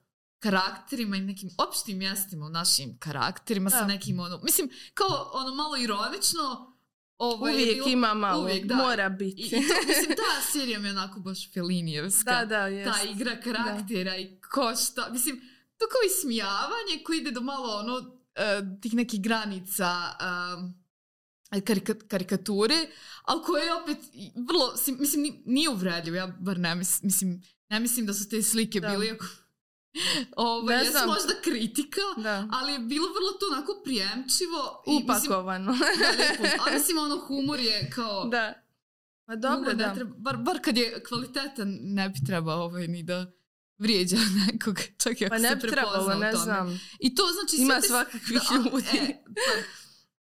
karakterima 0.42 1.16
i 1.16 1.20
nekim 1.22 1.50
opštim 1.58 1.98
mjestima 1.98 2.46
u 2.46 2.50
našim 2.50 2.98
karakterima, 2.98 3.70
sa 3.70 3.78
Da. 3.78 3.86
nekim 3.86 4.20
ono, 4.20 4.40
mislim, 4.40 4.70
kao 4.94 5.30
ono 5.32 5.54
malo 5.54 5.76
ironično, 5.76 6.72
ovaj, 7.18 7.52
je 7.52 7.56
Uvijek 7.56 7.74
bilo- 7.76 7.88
ima 7.88 8.14
malo, 8.14 8.42
uvijek, 8.42 8.64
da. 8.64 8.74
mora 8.76 9.06
I, 9.06 9.10
biti. 9.10 9.42
i 9.42 9.68
to, 9.68 9.74
mislim, 9.88 10.16
ta 10.16 10.52
serija 10.52 10.78
mi 10.78 10.88
je 10.88 10.92
onako 10.92 11.20
baš 11.20 11.52
felinijevska. 11.52 12.30
da, 12.32 12.44
da, 12.46 12.66
jest. 12.66 12.92
ta 12.92 13.08
igra 13.08 13.40
karaktera 13.40 14.16
i 14.16 14.40
ko 14.42 14.72
šta. 14.76 15.08
Mislim, 15.10 15.36
to 15.78 15.84
kao 15.86 16.00
ismijavanje 16.08 17.02
koji 17.04 17.18
ide 17.18 17.30
do 17.30 17.40
malo 17.40 17.76
ono, 17.76 17.98
e, 18.34 18.60
tih 18.80 18.94
nekih 18.94 19.22
granica 19.22 19.96
e, 21.50 21.60
karika- 21.60 22.08
karikature, 22.08 22.86
ali 23.22 23.42
koje 23.42 23.64
je 23.64 23.74
opet 23.74 23.98
i 24.12 24.30
vrlo, 24.48 24.72
mislim, 24.90 25.22
ni- 25.22 25.42
nije 25.46 25.68
uvredljivo, 25.68 26.16
ja 26.16 26.26
bar 26.28 26.58
ne 26.58 26.74
mis- 26.74 27.02
mislim, 27.02 27.42
ne 27.68 27.80
mislim 27.80 28.06
da 28.06 28.14
su 28.14 28.28
te 28.28 28.42
slike 28.42 28.80
Da. 28.80 28.88
bile 28.88 29.06
jako... 29.06 29.24
Ovo, 30.36 30.68
Ne 30.68 30.84
znam. 30.84 31.06
možda 31.08 31.32
kritika, 31.42 32.00
Da. 32.16 32.48
ali 32.52 32.72
je 32.72 32.78
bilo 32.78 33.08
vrlo 33.08 33.32
to 33.32 33.46
onako 33.52 33.80
prijemčivo. 33.84 34.82
i, 34.86 34.90
mislim, 34.90 35.04
Upakovano. 35.04 35.72
da, 35.72 36.10
lijepo. 36.10 36.44
Ali 36.62 36.74
mislim, 36.74 36.98
ono, 36.98 37.18
humor 37.18 37.60
je 37.60 37.90
kao... 37.90 38.24
da. 38.24 38.54
Pa 39.26 39.36
dobro, 39.36 39.68
ne 39.68 39.74
da. 39.74 39.94
Treba, 39.94 40.14
bar, 40.16 40.36
bar 40.36 40.58
kad 40.62 40.76
je 40.76 41.02
kvalitetan, 41.08 41.78
ne 41.82 42.08
bi 42.08 42.18
trebao 42.26 42.64
ovaj, 42.64 42.88
ni 42.88 43.02
da 43.02 43.32
vrijeđa 43.78 44.16
nekog, 44.46 44.78
čak 44.98 45.20
i 45.20 45.24
ako 45.26 45.30
Pa 45.30 45.38
se 45.38 45.42
ne 45.42 45.56
bi 45.56 45.60
prepozna 45.60 45.90
trebalo, 45.98 46.18
ne 46.20 46.36
znam. 46.36 46.80
I 46.98 47.14
to 47.14 47.22
znači... 47.32 47.62
Ima 47.62 47.80
te- 47.80 47.86
svakakvih 47.88 48.40
da, 48.50 48.56
ljudi. 48.56 48.86
E, 48.92 49.22
pa, 49.26 49.62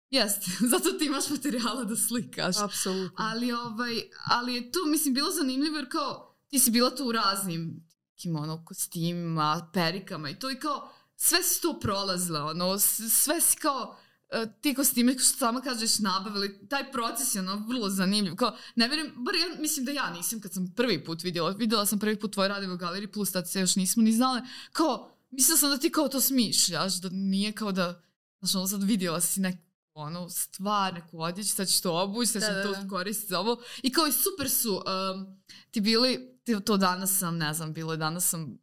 jeste, 0.09 0.45
zato 0.61 0.91
ti 0.91 1.05
imaš 1.05 1.29
materijala 1.29 1.83
da 1.83 1.95
slikaš. 1.95 2.55
Apsolutno. 2.57 3.15
Ali, 3.17 3.51
ovaj, 3.51 3.93
ali 4.25 4.55
je 4.55 4.71
to, 4.71 4.85
mislim, 4.85 5.13
bilo 5.13 5.31
zanimljivo 5.31 5.77
jer 5.77 5.89
kao 5.91 6.37
ti 6.47 6.59
si 6.59 6.71
bila 6.71 6.95
tu 6.95 7.05
u 7.05 7.11
raznim 7.11 7.90
nekim, 8.21 8.35
ono, 8.35 8.65
kostimima, 8.65 9.69
perikama 9.73 10.29
i 10.29 10.39
to 10.39 10.51
i 10.51 10.59
kao 10.59 10.91
sve 11.15 11.43
si 11.43 11.61
to 11.61 11.79
prolazila, 11.79 12.45
ono, 12.45 12.79
sve 12.79 13.41
si 13.41 13.57
kao 13.57 13.97
e, 14.29 14.45
ti 14.61 14.73
kostime 14.73 15.13
što 15.13 15.37
sama 15.37 15.61
kažeš 15.61 15.99
nabavili, 15.99 16.67
taj 16.69 16.91
proces 16.91 17.35
je 17.35 17.41
ono 17.41 17.65
vrlo 17.67 17.89
zanimljiv. 17.89 18.35
Kao, 18.35 18.57
ne 18.75 18.87
vjerujem, 18.87 19.13
bar 19.15 19.35
ja 19.35 19.61
mislim 19.61 19.85
da 19.85 19.91
ja 19.91 20.09
nisam 20.13 20.41
kad 20.41 20.53
sam 20.53 20.73
prvi 20.75 21.05
put 21.05 21.23
vidjela, 21.23 21.49
vidjela 21.49 21.85
sam 21.85 21.99
prvi 21.99 22.19
put 22.19 22.33
tvoje 22.33 22.49
radove 22.49 22.73
u 22.73 22.77
galeriji, 22.77 23.11
plus 23.11 23.31
tad 23.31 23.49
se 23.49 23.59
još 23.59 23.75
nismo 23.75 24.03
ni 24.03 24.11
znale, 24.11 24.41
kao, 24.71 25.11
mislila 25.31 25.57
sam 25.57 25.69
da 25.69 25.77
ti 25.77 25.91
kao 25.91 26.07
to 26.07 26.21
smišljaš, 26.21 27.01
da 27.01 27.09
nije 27.11 27.51
kao 27.51 27.71
da, 27.71 28.03
znaš, 28.39 28.55
ono 28.55 28.67
sad 28.67 28.83
vidjela 28.83 29.21
si 29.21 29.41
neku 29.41 29.71
ono, 29.93 30.29
stvar, 30.29 30.93
neku 30.93 31.21
odjeću, 31.21 31.49
sad 31.49 31.67
ćeš 31.67 31.81
to 31.81 32.01
obući, 32.01 32.31
sad 32.31 32.41
ćeš 32.41 32.49
Da, 32.49 32.55
da, 32.55 32.63
to 32.63 32.71
da. 32.71 32.87
koristiti 32.87 33.29
za 33.29 33.39
ovo. 33.39 33.61
I 33.83 33.91
kao 33.91 34.07
i 34.07 34.11
super 34.11 34.49
su 34.49 34.75
um, 34.75 35.41
ti 35.71 35.81
bili, 35.81 36.30
to 36.65 36.77
danas 36.77 37.19
sam, 37.19 37.37
ne 37.37 37.53
znam, 37.53 37.73
bilo 37.73 37.93
je 37.93 37.97
danas 37.97 38.29
sam 38.29 38.57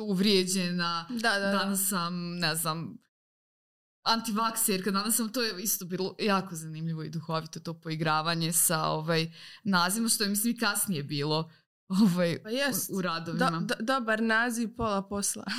uvrijeđena, 0.00 1.06
Da, 1.10 1.30
da, 1.30 1.38
da. 1.38 1.52
danas 1.52 1.88
sam, 1.88 2.38
ne 2.38 2.54
znam, 2.54 2.98
antivakserka, 4.02 4.90
danas 4.90 5.16
sam, 5.16 5.32
to 5.32 5.42
je 5.42 5.62
isto 5.62 5.84
bilo 5.84 6.16
jako 6.18 6.54
zanimljivo 6.54 7.02
i 7.02 7.10
duhovito 7.10 7.60
to 7.60 7.74
poigravanje 7.74 8.52
sa 8.52 8.84
ovaj, 8.84 9.32
nazivima, 9.64 10.08
što 10.08 10.24
je 10.24 10.30
mislim 10.30 10.54
i 10.54 10.58
kasnije 10.58 11.02
bilo 11.02 11.50
ovaj, 12.02 12.42
Pa 12.42 12.50
jest. 12.50 12.90
u, 12.90 12.94
u 12.94 13.02
radovima. 13.02 13.50
Da, 13.50 13.74
da, 13.76 13.94
dobar 13.94 14.22
naziv, 14.22 14.68
pola 14.70 15.02
posla. 15.02 15.44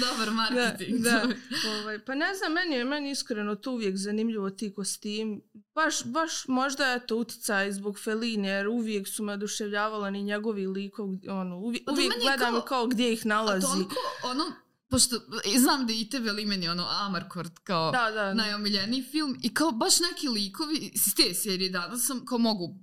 Dobar 0.00 0.26
da, 0.26 0.30
marketing. 0.32 0.98
da. 0.98 1.26
Ovaj, 1.72 1.98
pa 1.98 2.14
ne 2.14 2.34
znam, 2.34 2.52
meni 2.52 2.74
je 2.74 2.84
meni 2.84 3.10
iskreno 3.10 3.54
to 3.54 3.72
uvijek 3.72 3.96
zanimljivo 3.96 4.50
ti 4.50 4.74
kostim. 4.74 5.42
Baš, 5.74 6.04
baš 6.04 6.48
možda 6.48 6.86
je 6.86 7.06
to 7.06 7.16
utjecaj 7.16 7.72
zbog 7.72 7.98
Feline, 7.98 8.48
jer 8.48 8.68
uvijek 8.68 9.08
su 9.08 9.22
me 9.22 9.32
oduševljavala 9.32 10.10
ni 10.10 10.22
njegovi 10.22 10.66
likov, 10.66 11.08
ono, 11.30 11.56
uvijek, 11.58 11.84
Pa 11.86 11.92
uvijek 11.92 12.12
je 12.12 12.20
gledam 12.20 12.52
kao- 12.52 12.62
kao, 12.62 12.86
gdje 12.86 13.12
ih 13.12 13.22
A 13.24 13.28
nalazi. 13.28 13.66
toliko, 13.66 13.94
ono, 14.24 14.44
pošto 14.88 15.16
znam 15.58 15.86
da 15.86 15.92
i 15.92 16.08
tebe 16.08 16.32
li 16.32 16.46
meni 16.46 16.68
ono 16.68 16.86
Amarkord 16.90 17.58
kao 17.58 17.90
Da, 17.90 18.10
da. 18.10 18.34
najomiljeniji 18.34 19.02
film 19.02 19.38
i 19.42 19.54
kao 19.54 19.70
baš 19.72 20.00
neki 20.00 20.28
likovi 20.28 20.76
iz 20.94 21.14
te 21.16 21.34
serije 21.34 21.70
danas 21.70 22.06
sam 22.06 22.24
kao 22.26 22.38
mogu 22.38 22.74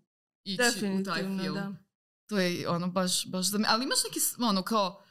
ići 0.48 0.62
u 0.92 1.04
taj 1.04 1.22
film. 1.22 1.38
da. 1.54 1.74
To 2.26 2.40
je 2.40 2.70
ono 2.70 2.88
baš, 2.88 3.28
baš 3.28 3.46
za 3.46 3.58
me. 3.58 3.66
Ali 3.68 3.84
imaš 3.84 3.98
neke, 4.04 4.20
s- 4.20 4.36
ono 4.40 4.62
kao, 4.62 5.04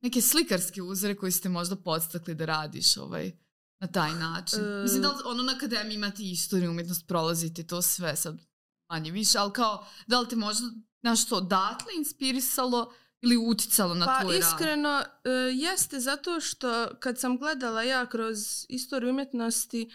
neke 0.00 0.20
slikarske 0.20 0.82
uzore 0.82 1.16
koji 1.16 1.32
ste 1.32 1.48
možda 1.48 1.76
podstakli 1.76 2.34
da 2.34 2.44
radiš 2.44 2.96
ovaj, 2.96 3.32
na 3.80 3.86
taj 3.86 4.12
način. 4.12 4.58
E. 4.60 4.82
Mislim 4.82 5.02
da 5.02 5.08
li, 5.08 5.16
ono 5.24 5.42
na 5.42 5.52
akademiji 5.52 5.94
imate 5.94 6.22
istoriju, 6.22 6.70
umjetnost, 6.70 7.06
prolazite 7.06 7.62
to 7.62 7.82
sve 7.82 8.16
sad 8.16 8.38
manje 8.88 9.10
više, 9.10 9.38
ali 9.38 9.52
kao, 9.52 9.86
da 10.06 10.20
li 10.20 10.28
te 10.28 10.36
možda 10.36 10.66
nešto 11.02 11.36
odatle 11.36 11.86
inspirisalo 11.98 12.92
ili 13.20 13.36
uticalo 13.38 13.94
na 13.94 14.06
Pa 14.06 14.20
tvoj 14.20 14.34
rad? 14.34 14.42
iskreno 14.44 15.02
e, 15.24 15.30
jeste 15.54 16.00
zato 16.00 16.40
što 16.40 16.88
kad 17.00 17.18
sam 17.20 17.38
gledala 17.38 17.82
ja 17.82 18.06
kroz 18.06 18.38
istoriju 18.68 19.10
umjetnosti 19.10 19.90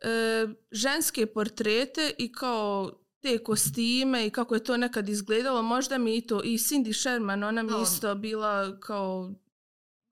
e, 0.00 0.46
ženske 0.70 1.26
portrete 1.26 2.14
i 2.18 2.32
kao 2.32 3.00
te 3.24 3.38
kostime 3.38 4.26
i 4.26 4.30
kako 4.30 4.54
je 4.54 4.64
to 4.64 4.76
nekad 4.76 5.08
izgledalo, 5.08 5.62
možda 5.62 5.98
mi 5.98 6.16
i 6.16 6.20
to 6.20 6.42
i 6.42 6.48
Cindy 6.50 7.00
Sherman, 7.00 7.42
ona 7.44 7.62
mi 7.62 7.70
Da. 7.70 7.82
isto 7.82 8.14
bila 8.14 8.80
kao 8.80 9.34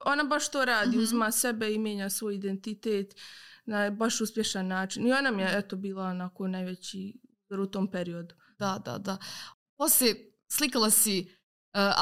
ona 0.01 0.25
baš 0.25 0.51
to 0.51 0.65
radi, 0.65 0.91
Mhm. 0.91 1.01
uzma 1.01 1.31
sebe 1.33 1.73
i 1.73 1.79
mijenja 1.79 2.11
svoj 2.11 2.35
identitet 2.35 3.15
na 3.65 3.91
baš 3.91 4.21
uspješan 4.21 4.67
način. 4.67 5.07
I 5.07 5.13
ona 5.13 5.31
mi 5.31 5.43
je 5.43 5.59
eto 5.59 5.77
bila 5.77 6.05
onako 6.05 6.49
najveći 6.49 7.15
u 7.63 7.67
tom 7.67 7.91
periodu. 7.91 8.35
Da, 8.59 8.83
da, 8.85 8.99
da. 8.99 9.17
Poslije 9.77 10.33
slikala 10.49 10.91
si 10.91 11.21
uh, 11.21 11.29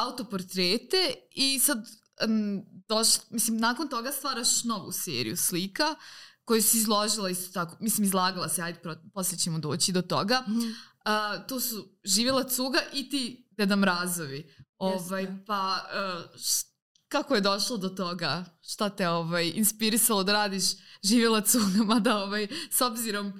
autoportrete 0.07 0.97
i 1.31 1.59
sad 1.59 1.79
um, 2.29 2.62
doš, 2.88 3.07
mislim, 3.31 3.57
nakon 3.57 3.88
toga 3.88 4.12
stvaraš 4.12 4.64
novu 4.64 4.93
seriju 4.93 5.37
slika 5.37 5.95
koju 6.45 6.62
si 6.62 6.76
izložila 6.79 7.31
isto 7.31 7.52
tako, 7.52 7.76
mislim 7.81 8.05
izlagala 8.05 8.49
se, 8.49 8.62
ajde, 8.62 8.81
poslije 9.14 9.38
ćemo 9.38 9.59
doći 9.59 9.93
do 9.93 10.02
toga. 10.02 10.43
Uh, 11.04 11.47
to 11.47 11.61
su 11.61 11.88
Živjela 12.04 12.45
Cuga 12.45 12.78
i 12.92 13.09
ti 13.11 13.49
Deda 13.50 13.76
Mrazovi. 13.76 14.54
Ovaj, 14.78 15.26
pa, 15.47 15.85
uh, 16.35 16.40
š- 16.40 16.66
kako 17.09 17.35
je 17.35 17.40
došlo 17.40 17.76
do 17.76 17.88
toga? 17.88 18.45
Šta 18.62 18.88
te 18.88 19.09
ovaj, 19.09 19.52
inspirisalo 19.54 20.25
da 20.25 20.33
radiš 20.33 20.64
Živjela 21.04 21.40
Cuga? 21.40 21.85
Mada, 21.95 22.16
ovaj, 22.19 22.49
s 22.71 22.80
obzirom 22.80 23.33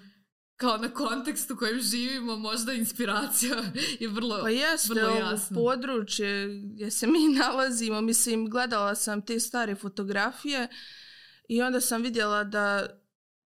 kao 0.57 0.77
na 0.77 0.89
kontekst 0.95 1.51
u 1.51 1.57
kojem 1.57 1.81
živimo, 1.81 2.37
možda 2.37 2.73
inspiracija 2.73 3.57
je 4.01 4.09
vrlo... 4.09 4.39
Pa 4.43 4.51
jeste, 4.51 4.95
vrlo 4.95 5.09
ovo 5.11 5.19
jasno. 5.19 5.57
područje 5.57 6.49
gdje 6.65 6.91
se 6.91 7.07
mi 7.07 7.29
nalazimo, 7.39 8.01
mislim, 8.01 8.51
gledala 8.51 8.95
sam 8.95 9.23
te 9.23 9.41
stare 9.41 9.75
fotografije 9.75 10.69
i 11.49 11.63
onda 11.63 11.81
sam 11.81 12.03
vidjela 12.03 12.45
da 12.45 12.89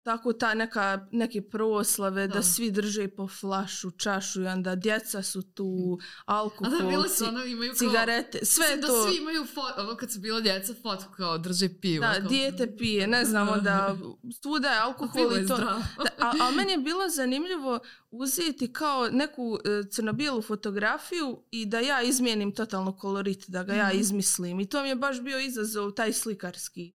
tako 0.04 0.32
ta 0.32 0.54
neka, 0.54 1.08
neke 1.12 1.42
proslave, 1.42 2.26
da, 2.26 2.34
Da. 2.34 2.42
svi 2.42 2.70
drže 2.70 3.08
po 3.08 3.28
flašu, 3.30 3.90
čašu 3.90 4.42
i 4.42 4.46
onda 4.46 4.74
djeca 4.76 5.22
su 5.22 5.42
tu, 5.44 5.98
A 6.26 6.34
alkohol, 6.34 6.78
da, 6.78 6.86
bile 6.86 7.08
su 7.08 7.24
ono, 7.24 7.44
imaju 7.44 7.70
kao... 7.70 7.78
cigarete, 7.78 8.44
sve 8.44 8.76
da 8.76 8.86
to. 8.86 9.06
svi 9.06 9.16
imaju 9.16 9.42
fo- 9.46 9.78
ono 9.78 9.96
kad 9.96 10.12
su 10.12 10.20
bila 10.20 10.40
djeca 10.40 10.74
fotku 10.74 11.12
kao 11.12 11.38
drže 11.38 11.68
pivo. 11.70 12.06
Da, 12.06 12.12
kao, 12.12 12.28
dijete 12.28 12.76
pije, 12.76 13.06
ne 13.06 13.24
znam, 13.24 13.48
onda 13.48 13.96
svuda 14.34 14.68
je 14.68 14.78
a 14.78 14.84
alkohol 14.84 15.22
i 15.34 15.46
to. 15.46 15.56
Da, 15.56 15.82
a, 16.18 16.32
a 16.40 16.50
meni 16.50 16.72
je 16.72 16.78
bilo 16.78 17.08
zanimljivo 17.08 17.78
uzeti 18.10 18.72
kao 18.72 19.08
neku 19.08 19.58
e, 19.64 19.88
crno-bijelu 19.88 20.42
fotografiju 20.42 21.42
i 21.50 21.66
da 21.66 21.80
ja 21.80 22.02
izmijenim 22.02 22.52
totalno 22.52 22.92
kolorit, 22.94 23.44
da 23.48 23.62
ga 23.62 23.74
ja 23.74 23.88
Mhm. 23.88 23.98
izmislim. 23.98 24.60
I 24.60 24.66
to 24.66 24.82
mi 24.82 24.88
je 24.88 24.96
baš 24.96 25.20
bio 25.20 25.38
izazov, 25.40 25.90
taj 25.90 26.12
slikarski. 26.12 26.92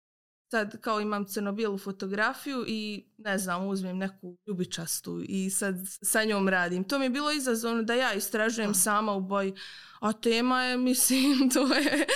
Sad 0.54 0.80
kao 0.80 1.00
imam 1.00 1.25
crno-bijelu 1.25 1.78
fotografiju 1.78 2.64
i 2.66 3.04
ne 3.18 3.38
znam, 3.38 3.66
uzmem 3.68 3.99
neku 3.99 4.37
ljubičastu 4.46 5.23
i 5.28 5.50
sad 5.50 5.75
sa 6.02 6.25
njom 6.25 6.49
radim. 6.49 6.84
To 6.84 6.99
mi 6.99 7.04
je 7.04 7.11
bilo 7.11 7.32
izazovno 7.32 7.82
da 7.82 7.94
ja 7.94 8.12
istražujem 8.14 8.70
Da. 8.70 8.78
sama 8.78 9.12
u 9.12 9.20
boji. 9.20 9.54
A 10.00 10.12
tema 10.12 10.62
je, 10.62 10.76
mislim, 10.88 11.50
to 11.50 11.75
je... 11.75 12.06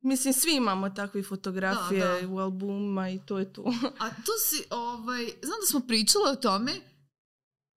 Mislim, 0.00 0.34
svi 0.34 0.54
imamo 0.56 0.90
takve 0.90 1.22
fotografije 1.22 2.04
Da, 2.06 2.20
da. 2.20 2.28
u 2.28 2.38
albumima 2.38 3.10
i 3.10 3.20
to 3.26 3.38
je 3.38 3.52
to. 3.52 3.62
A 3.98 4.08
tu 4.10 4.32
si, 4.48 4.64
ovaj, 4.70 5.24
znam 5.24 5.60
da 5.60 5.66
smo 5.70 5.80
pričale 5.80 6.30
o 6.30 6.36
tome, 6.36 6.72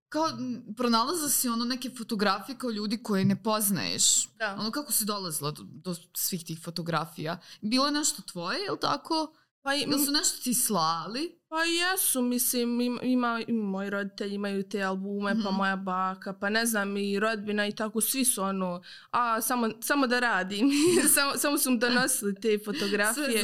kao 0.08 0.28
m, 0.28 0.74
pronalazila 0.76 1.28
si 1.28 1.48
ono 1.48 1.64
neke 1.64 1.90
fotografije 1.98 2.58
kao 2.58 2.70
ljudi 2.70 3.02
koje 3.02 3.24
ne 3.24 3.42
poznaješ. 3.42 4.28
Da. 4.38 4.56
Ono 4.60 4.70
kako 4.70 4.92
si 4.92 5.04
dolazila 5.04 5.50
do, 5.50 5.62
do 5.64 5.94
svih 6.14 6.44
tih 6.44 6.60
fotografija. 6.64 7.40
Bilo 7.60 7.86
je 7.86 7.92
nešto 7.92 8.22
tvoje, 8.22 8.58
je 8.60 8.70
li 8.70 8.80
tako? 8.80 9.32
Pa, 9.62 9.74
i- 9.74 9.82
Ili 9.82 9.98
su 9.98 10.12
nešto 10.12 10.42
ti 10.42 10.54
slali? 10.56 11.38
Pa 11.48 11.56
jesu, 11.56 12.22
mislim, 12.22 12.80
ima, 12.80 13.00
ima, 13.02 13.40
moji 13.48 13.90
roditelji 13.90 14.34
imaju 14.34 14.62
te 14.62 14.82
albume, 14.82 15.32
pa 15.34 15.40
Mhm. 15.40 15.54
moja 15.54 15.76
baka, 15.76 16.32
pa 16.32 16.48
ne 16.48 16.66
znam, 16.66 16.96
i 16.96 17.18
rodbina 17.18 17.66
i 17.66 17.72
tako, 17.72 18.00
svi 18.00 18.24
su 18.24 18.42
ono, 18.42 18.82
a 19.10 19.40
samo, 19.40 19.70
samo 19.80 20.06
da 20.06 20.20
radim, 20.20 20.70
samo, 21.14 21.32
samo 21.36 21.58
su 21.58 21.70
mi 21.70 21.78
donosili 21.78 22.34
te 22.34 22.58
fotografije 22.58 23.42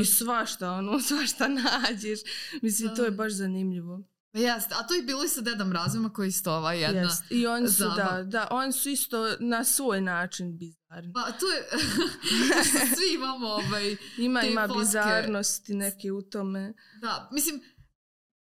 i 0.00 0.04
svašta, 0.06 0.70
ono, 0.70 1.00
svašta 1.08 1.48
nađeš. 1.48 2.18
Mislim, 2.62 2.96
to 2.96 3.04
je 3.04 3.10
Da. 3.10 3.16
baš 3.16 3.32
zanimljivo. 3.32 4.02
Pa 4.34 4.40
jeste, 4.40 4.74
a 4.74 4.86
to 4.86 4.94
je 4.94 5.02
bilo 5.02 5.24
i 5.24 5.28
sa 5.28 5.40
Dedom 5.40 5.72
Razuma 5.72 6.12
koji 6.12 6.28
isto 6.28 6.52
ova 6.52 6.72
jedna... 6.72 7.00
Jest. 7.00 7.24
I 7.30 7.46
oni 7.46 7.68
su, 7.68 7.84
da, 7.96 8.22
da, 8.26 8.48
oni 8.50 8.72
su 8.72 8.88
isto 8.88 9.36
na 9.40 9.64
svoj 9.64 10.00
način 10.00 10.58
bizarni. 10.58 11.12
Pa 11.12 11.32
to 11.32 11.46
je... 11.46 11.68
svi 12.96 13.14
imamo 13.14 13.46
ovaj... 13.46 13.96
Ima, 14.18 14.40
te 14.40 14.50
ima 14.50 14.68
fotke. 14.68 14.80
bizarnosti 14.80 15.74
neke 15.74 16.12
u 16.12 16.22
tome. 16.22 16.74
Da, 17.00 17.28
mislim, 17.32 17.62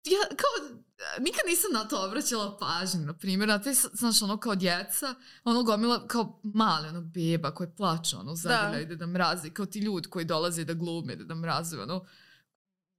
ja 0.04 0.20
kao, 0.30 0.80
nikad 1.20 1.42
nisam 1.48 1.72
na 1.74 1.88
to 1.88 2.06
obraćala 2.06 2.58
pažnju, 2.58 3.06
na 3.06 3.14
primjer, 3.14 3.50
na 3.50 3.62
te, 3.62 3.74
znaš, 3.74 4.22
ono 4.22 4.38
kao 4.38 4.56
djeca, 4.56 5.16
ono 5.44 5.64
gomila 5.64 6.08
kao 6.08 6.42
male, 6.44 6.90
ono 6.90 7.02
beba 7.02 7.52
koje 7.56 7.76
plaču, 7.76 8.20
ono, 8.20 8.36
zagrljaju 8.36 8.88
da. 8.88 8.96
da 8.96 9.08
mraze, 9.08 9.50
kao 9.50 9.66
ti 9.66 9.80
ljudi 9.80 10.10
koji 10.10 10.26
dolaze 10.26 10.66
da 10.66 10.74
glume, 10.74 11.16
da 11.16 11.24
da 11.24 11.36
mraze, 11.36 11.82
ono, 11.82 12.06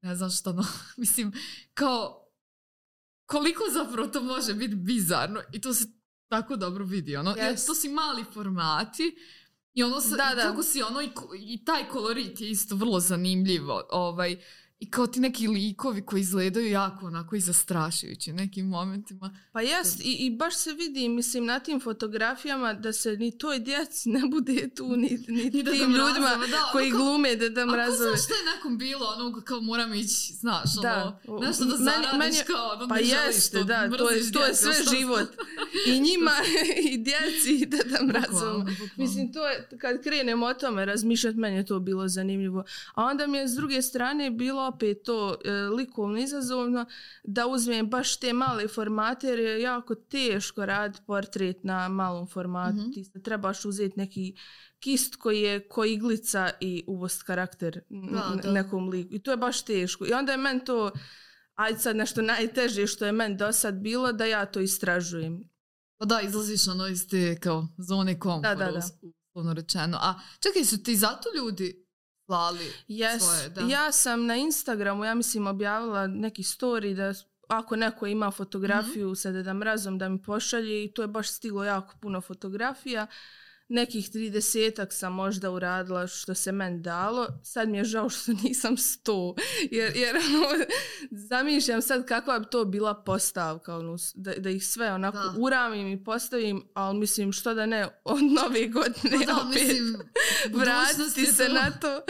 ne 0.01 0.17
znam 0.17 0.31
šta, 0.31 0.53
no, 0.53 0.65
mislim, 0.97 1.33
kao, 1.75 2.22
koliko 3.33 3.63
zapravo 3.73 4.09
to 4.09 4.23
može 4.23 4.55
biti 4.55 4.75
bizarno 4.75 5.41
i 5.53 5.61
to 5.61 5.75
se 5.75 5.85
tako 6.29 6.57
dobro 6.57 6.85
vidi, 6.85 7.17
ono, 7.17 7.35
jer 7.37 7.55
Yes. 7.55 7.67
to 7.67 7.75
si 7.75 7.89
mali 7.89 8.25
formati 8.35 9.17
i 9.75 9.83
ono, 9.83 10.01
sa, 10.01 10.17
Da, 10.17 10.33
da. 10.37 10.43
kako 10.43 10.63
si 10.63 10.83
ono, 10.83 11.03
i, 11.03 11.11
i 11.39 11.65
taj 11.65 11.89
kolorit 11.89 12.41
je 12.41 12.51
isto 12.51 12.77
vrlo 12.77 13.01
zanimljivo, 13.01 13.83
ovaj, 13.91 14.37
i 14.83 14.87
kao 14.87 15.07
ti 15.07 15.21
neki 15.21 15.49
likovi 15.49 16.03
koji 16.03 16.21
izgledaju 16.21 16.71
jako 16.71 17.07
onako 17.07 17.37
i 17.37 17.41
zastrašujući 17.41 18.33
nekim 18.33 18.67
momentima. 18.67 19.37
Pa 19.53 19.61
jest, 19.61 20.01
i, 20.01 20.17
i 20.17 20.31
baš 20.33 20.55
se 20.55 20.73
vidi, 20.73 21.09
mislim, 21.09 21.45
na 21.45 21.61
tim 21.61 21.81
fotografijama 21.81 22.73
da 22.75 22.93
se 22.93 23.13
ni 23.13 23.39
toj 23.39 23.59
djeci 23.59 24.09
ne 24.09 24.21
bude 24.29 24.69
tu, 24.71 24.89
ni, 24.89 25.25
ni 25.29 25.43
I 25.49 25.51
tim 25.51 25.65
Deda 25.65 25.71
ljudima 25.77 26.37
da, 26.47 26.69
koji 26.73 26.91
kao- 26.91 26.99
glume 26.99 27.37
da 27.37 27.49
da 27.49 27.61
A 27.61 27.65
ko 27.65 27.71
mrazove. 27.71 28.09
znaš 28.09 28.25
šta 28.25 28.35
je 28.35 28.57
nekom 28.57 28.79
bilo, 28.79 29.07
ono 29.09 29.41
kao 29.43 29.61
moram 29.61 29.95
ići, 29.95 30.33
znaš, 30.33 30.75
Da. 30.83 31.21
ono, 31.27 31.41
nešto 31.41 31.65
da 31.65 31.77
zaradiš 31.77 32.19
meni 32.19 32.37
kao, 32.47 32.69
ono, 32.71 32.89
Pa 32.89 32.95
ne 32.95 33.03
jeste, 33.03 33.59
to, 33.59 33.65
da, 33.65 33.91
to 33.91 34.11
je, 34.11 34.33
to 34.33 34.45
je 34.45 34.55
sve 34.55 34.73
šta- 34.75 34.91
život. 34.93 35.29
I 35.87 36.01
njima, 36.01 36.33
i 36.85 36.99
djeci, 36.99 37.53
i 37.53 37.67
da. 37.67 37.77
Bukvalno, 38.03 38.59
bukvalno. 38.61 38.91
Mislim, 38.97 39.33
to 39.33 39.47
je, 39.47 39.69
kad 39.79 40.03
krenemo 40.03 40.47
o 40.47 40.55
tome 40.55 40.85
razmišljati, 40.85 41.39
meni 41.39 41.57
je 41.57 41.67
to 41.67 41.79
bilo 41.81 42.09
zanimljivo. 42.09 42.65
A 42.95 43.05
onda 43.05 43.27
mi 43.27 43.39
je 43.39 43.49
s 43.49 43.53
druge 43.53 43.83
strane 43.83 44.31
bilo, 44.31 44.72
opet 44.75 45.03
to 45.05 45.37
e, 45.45 45.51
likovno 45.53 46.19
izazovno 46.19 46.87
da 47.25 47.47
uzmem 47.47 47.87
baš 47.87 48.17
te 48.17 48.33
male 48.33 48.69
formate 48.69 49.27
jer 49.27 49.39
je 49.39 49.61
jako 49.61 49.95
teško 49.95 50.67
raditi 50.67 51.05
portret 51.07 51.65
na 51.65 51.89
malom 51.89 52.27
formatu. 52.27 52.77
Mhm. 52.77 52.91
Ti 52.91 53.05
se 53.05 53.23
trebaš 53.23 53.65
uzeti 53.65 53.99
neki 53.99 54.35
kist 54.79 55.17
koji 55.17 55.41
je 55.41 55.69
ko 55.69 55.85
iglica 55.85 56.51
i 56.61 56.85
uvost 56.87 57.23
karakter 57.23 57.81
Da, 57.91 58.41
da. 58.43 58.53
nekom 58.53 58.89
liku. 58.89 59.15
I 59.15 59.19
to 59.19 59.31
je 59.31 59.37
baš 59.37 59.63
teško. 59.63 60.07
I 60.07 60.13
onda 60.13 60.33
je 60.33 60.39
meni 60.39 60.65
to, 60.65 60.91
ajde 61.55 61.79
sad 61.79 61.97
nešto 61.97 62.23
najteže 62.23 62.87
što 62.87 63.07
je 63.07 63.13
meni 63.13 63.37
do 63.37 63.53
sad 63.53 63.75
bilo, 63.75 64.13
da 64.13 64.25
ja 64.25 64.47
to 64.47 64.61
istražujem. 64.61 65.49
Pa 65.99 66.07
da, 66.07 66.21
izlaziš 66.21 66.69
ono 66.69 66.87
iz 66.87 67.09
te 67.09 67.39
kao 67.39 67.69
zone 67.79 68.19
komfora, 68.19 68.55
Da, 68.55 68.65
da, 68.65 68.73
da. 68.73 68.79
us- 68.79 68.93
uslovno 69.25 69.53
rečeno. 69.53 69.99
A 69.99 70.15
čekaj, 70.41 70.65
su 70.65 70.83
ti 70.83 70.97
zato 70.97 71.29
ljudi 71.37 71.82
slali 72.33 72.73
Yes. 72.89 73.19
svoje, 73.21 73.49
da? 73.49 73.61
Ja 73.63 73.93
sam 73.93 74.27
na 74.27 74.37
Instagramu, 74.37 75.05
ja 75.05 75.15
mislim, 75.15 75.47
objavila 75.47 76.07
neki 76.07 76.43
story 76.43 76.95
da 76.95 77.15
ako 77.49 77.77
neko 77.77 78.07
ima 78.07 78.31
fotografiju 78.31 79.07
Mhm. 79.07 79.15
sa 79.15 79.31
Deda 79.31 79.53
Mrazom 79.55 79.99
da 79.99 80.09
mi 80.09 80.23
pošalje 80.23 80.85
i 80.85 80.93
to 80.93 81.03
je 81.03 81.09
baš 81.09 81.31
stiglo 81.31 81.65
jako 81.65 81.95
puno 81.97 82.21
fotografija. 82.21 83.07
Nekih 83.73 84.07
30 84.07 84.33
sam 84.91 85.13
možda 85.15 85.51
uradila 85.51 86.07
što 86.07 86.35
se 86.35 86.53
meni 86.53 86.81
dalo. 86.81 87.27
Sad 87.45 87.69
mi 87.69 87.79
je 87.79 87.85
žao 87.85 88.09
što 88.11 88.33
nisam 88.45 88.77
100. 88.77 89.35
Jer, 89.71 89.97
jer 89.97 90.17
zamišljam 91.11 91.83
sad 91.83 92.07
kakva 92.07 92.39
bi 92.39 92.47
to 92.47 92.65
bila 92.67 92.95
postavka. 92.97 93.77
Ono, 93.77 93.97
da, 94.15 94.33
da 94.35 94.51
ih 94.51 94.67
sve 94.67 94.93
onako 94.93 95.19
Da. 95.19 95.35
uramim 95.39 95.89
i 95.89 96.05
postavim, 96.05 96.65
ali 96.75 96.99
mislim 96.99 97.33
što 97.33 97.55
da 97.55 97.67
ne 97.67 98.01
od 98.05 98.21
nove 98.23 98.67
godine 98.79 99.19
Pa 99.19 99.25
da, 99.27 99.37
opet 99.39 99.63
mislim, 99.63 99.97
vratiti 100.55 101.27
se 101.27 101.47
su- 101.47 101.53
na 101.55 101.71
to. 101.73 102.01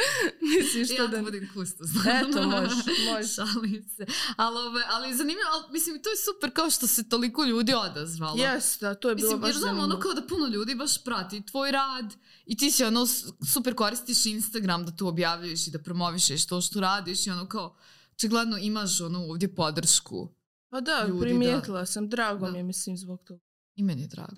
mislim 0.58 0.84
što 0.86 0.94
ja 0.94 1.06
da 1.06 1.16
da 1.16 1.22
budem 1.22 1.50
kustos. 1.54 1.88
Eto, 2.08 2.42
može, 2.42 2.74
može. 3.06 3.28
Šalim 3.28 3.84
se. 3.88 4.06
Ali, 4.36 4.58
ove, 4.58 4.82
ali 4.88 5.14
zanimljivo, 5.14 5.48
ali, 5.52 5.72
mislim, 5.72 6.02
to 6.02 6.10
je 6.10 6.16
super 6.18 6.50
kao 6.52 6.70
što 6.70 6.86
se 6.86 7.08
toliko 7.08 7.44
ljudi 7.44 7.74
odazvalo. 7.74 8.36
Jes, 8.38 8.78
da, 8.80 8.94
to 8.94 9.08
je 9.08 9.14
bilo 9.14 9.26
Mislim, 9.26 9.40
baš 9.40 9.48
jer 9.48 9.56
znam 9.56 9.70
ono 9.70 9.78
zanimljivo. 9.78 10.00
kao 10.02 10.14
da 10.14 10.22
puno 10.24 10.46
ljudi 10.48 10.74
baš 10.74 11.04
prati 11.04 11.42
tvoj 11.52 11.72
rad 11.72 12.14
i 12.46 12.56
ti 12.56 12.70
si 12.70 12.84
ono 12.84 13.06
super 13.52 13.74
koristiš 13.74 14.26
Instagram 14.26 14.84
da 14.84 14.96
tu 14.96 15.08
objavljuješ 15.08 15.66
i 15.66 15.70
da 15.70 15.82
promovišeš 15.82 16.46
to 16.46 16.60
što 16.60 16.80
radiš 16.80 17.26
i 17.26 17.30
ono 17.30 17.48
kao 17.48 17.76
očigledno 18.14 18.58
imaš 18.58 19.00
ono 19.00 19.18
ovdje 19.18 19.54
podršku. 19.54 20.28
Pa 20.70 20.80
da, 20.80 21.06
ljudi, 21.08 21.20
primijetila 21.20 21.86
sam, 21.86 22.08
drago 22.08 22.46
Da. 22.46 22.52
mi 22.52 22.58
je, 22.58 22.62
mislim, 22.62 22.96
zbog 22.96 23.24
toga. 23.24 23.40
I 23.74 23.82
meni 23.82 24.02
je 24.02 24.08
drago. 24.08 24.32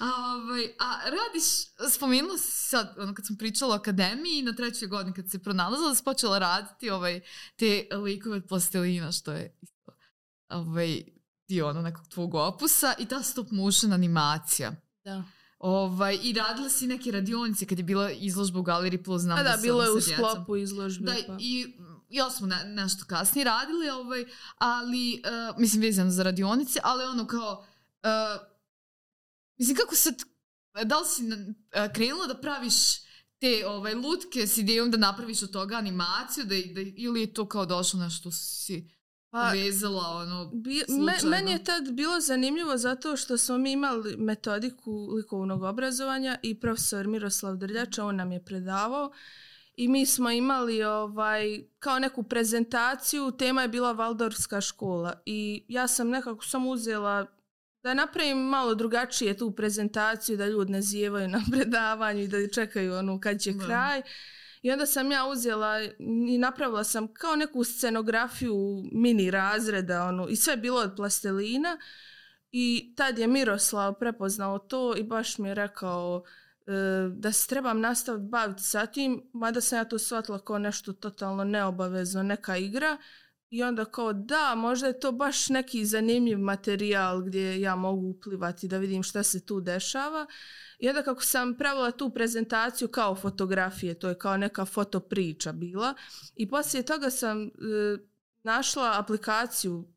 a, 0.00 0.06
ovaj, 0.36 0.64
a 0.78 0.98
radiš, 1.04 1.44
spomenula 1.94 2.38
si 2.38 2.50
sad, 2.68 2.94
ono 2.98 3.14
kad 3.14 3.26
sam 3.26 3.36
pričala 3.36 3.74
o 3.74 3.78
akademiji, 3.78 4.42
na 4.42 4.52
trećoj 4.52 4.88
godini 4.88 5.14
kad 5.14 5.30
se 5.30 5.38
pronalazila, 5.38 5.88
da 5.88 5.94
si 5.94 6.04
počela 6.04 6.38
raditi 6.38 6.90
ovaj, 6.90 7.20
te 7.56 7.88
likove 7.96 8.36
od 8.36 8.44
plastelina, 8.48 9.12
što 9.12 9.32
je 9.32 9.58
isto 9.62 9.92
ovaj, 10.48 11.02
dio 11.48 11.68
ono 11.68 11.82
nekog 11.82 12.08
tvog 12.08 12.34
opusa 12.34 12.94
i 12.98 13.06
ta 13.06 13.22
stop 13.22 13.50
motion 13.50 13.92
animacija. 13.92 14.72
Da. 15.04 15.24
Ovaj, 15.62 16.18
I 16.22 16.32
radila 16.32 16.68
si 16.68 16.86
neke 16.86 17.10
radionice 17.10 17.66
kad 17.66 17.78
je 17.78 17.84
bila 17.84 18.10
izložba 18.10 18.58
u 18.58 18.62
Galeriji 18.62 19.02
Plus, 19.02 19.22
znam 19.22 19.38
A 19.38 19.42
da, 19.42 19.56
si 19.56 19.62
bilo 19.62 19.82
je 19.82 19.90
u 19.90 20.00
sklopu 20.00 20.56
izložbe. 20.56 21.04
Da, 21.04 21.14
pa. 21.26 21.36
i 21.40 21.76
ja 22.08 22.30
smo 22.30 22.46
ne, 22.46 22.64
nešto 22.64 23.04
kasnije 23.04 23.44
radili, 23.44 23.90
ovaj, 23.90 24.24
ali, 24.58 25.22
uh, 25.50 25.58
mislim, 25.58 25.82
vezano 25.82 26.10
za 26.10 26.22
radionice, 26.22 26.80
ali 26.82 27.04
ono 27.04 27.26
kao, 27.26 27.66
uh, 28.02 28.46
mislim, 29.58 29.76
kako 29.76 29.94
sad, 29.94 30.14
da 30.84 30.98
li 30.98 31.06
si 31.06 31.22
na- 31.22 31.36
uh, 31.36 31.92
krenula 31.94 32.26
da 32.26 32.40
praviš 32.40 32.74
te 33.38 33.66
ovaj, 33.66 33.94
lutke 33.94 34.46
s 34.46 34.56
idejom 34.56 34.90
da 34.90 34.96
napraviš 34.96 35.42
od 35.42 35.50
toga 35.50 35.76
animaciju, 35.76 36.44
da, 36.44 36.54
da, 36.54 36.80
ili 36.96 37.20
je 37.20 37.34
to 37.34 37.48
kao 37.48 37.66
došlo 37.66 38.00
nešto 38.00 38.30
si 38.30 38.90
Pa, 39.32 39.50
vezala, 39.50 40.08
ono, 40.08 40.50
Bi, 40.54 40.82
me, 40.88 41.30
meni 41.30 41.52
je 41.52 41.64
tad 41.64 41.92
bilo 41.92 42.20
zanimljivo 42.20 42.76
zato 42.76 43.16
što 43.16 43.38
smo 43.38 43.58
mi 43.58 43.72
imali 43.72 44.16
metodiku 44.16 45.08
likovnog 45.16 45.62
obrazovanja 45.62 46.38
i 46.42 46.60
profesor 46.60 47.06
Miroslav 47.06 47.56
Drljača, 47.56 48.04
on 48.04 48.16
nam 48.16 48.32
je 48.32 48.44
predavao 48.44 49.12
i 49.76 49.88
mi 49.88 50.06
smo 50.06 50.30
imali 50.30 50.82
ovaj, 50.82 51.64
kao 51.78 51.98
neku 51.98 52.22
prezentaciju, 52.22 53.30
tema 53.30 53.62
je 53.62 53.68
bila 53.68 53.92
Valdorfska 53.92 54.60
škola 54.60 55.22
i 55.26 55.64
ja 55.68 55.88
sam 55.88 56.08
nekako 56.08 56.44
sam 56.44 56.66
uzela 56.66 57.26
da 57.82 57.94
napravim 57.94 58.38
malo 58.38 58.74
drugačije 58.74 59.36
tu 59.36 59.50
prezentaciju, 59.50 60.36
da 60.36 60.46
ljudi 60.46 60.72
ne 60.72 60.82
zijevaju 60.82 61.28
na 61.28 61.42
predavanju 61.52 62.22
i 62.22 62.28
da 62.28 62.48
čekaju 62.48 62.94
ono 62.94 63.20
kad 63.20 63.40
će 63.40 63.52
Da. 63.52 63.64
kraj. 63.64 64.02
I 64.62 64.70
onda 64.70 64.86
sam 64.86 65.12
ja 65.12 65.26
uzela 65.26 65.80
i 66.28 66.38
napravila 66.38 66.84
sam 66.84 67.14
kao 67.14 67.36
neku 67.36 67.64
scenografiju 67.64 68.84
mini 68.92 69.30
razreda 69.30 70.04
ono, 70.04 70.28
i 70.28 70.36
sve 70.36 70.56
bilo 70.56 70.80
od 70.80 70.92
plastelina. 70.96 71.78
I 72.52 72.94
tad 72.96 73.18
je 73.18 73.26
Miroslav 73.26 73.94
prepoznao 73.94 74.58
to 74.58 74.96
i 74.96 75.02
baš 75.02 75.38
mi 75.38 75.48
je 75.48 75.54
rekao 75.54 76.22
e, 76.66 76.72
da 77.16 77.32
se 77.32 77.48
trebam 77.48 77.80
nastaviti 77.80 78.28
baviti 78.28 78.62
sa 78.62 78.86
tim, 78.86 79.30
mada 79.32 79.60
sam 79.60 79.78
ja 79.78 79.84
to 79.84 79.98
shvatila 79.98 80.38
kao 80.38 80.58
nešto 80.58 80.92
totalno 80.92 81.44
neobavezno, 81.44 82.22
neka 82.22 82.56
igra. 82.56 82.96
I 83.52 83.62
onda 83.62 83.84
kao 83.84 84.12
da, 84.12 84.54
možda 84.54 84.86
je 84.86 85.00
to 85.00 85.12
baš 85.12 85.48
neki 85.48 85.86
zanimljiv 85.86 86.38
materijal 86.38 87.22
gdje 87.22 87.60
ja 87.60 87.76
mogu 87.76 88.06
uplivati 88.06 88.68
da 88.68 88.78
vidim 88.78 89.02
šta 89.02 89.22
se 89.22 89.46
tu 89.46 89.60
dešava. 89.60 90.26
I 90.78 90.88
onda 90.88 91.02
kako 91.02 91.22
sam 91.22 91.54
pravila 91.54 91.90
tu 91.90 92.10
prezentaciju 92.10 92.88
kao 92.88 93.14
fotografije, 93.14 93.94
to 93.94 94.08
je 94.08 94.18
kao 94.18 94.36
neka 94.36 94.64
fotopriča 94.64 95.52
bila. 95.52 95.94
I 96.36 96.48
poslije 96.48 96.82
toga 96.82 97.10
sam 97.10 97.42
e, 97.42 97.50
našla 98.42 98.98
aplikaciju 98.98 99.88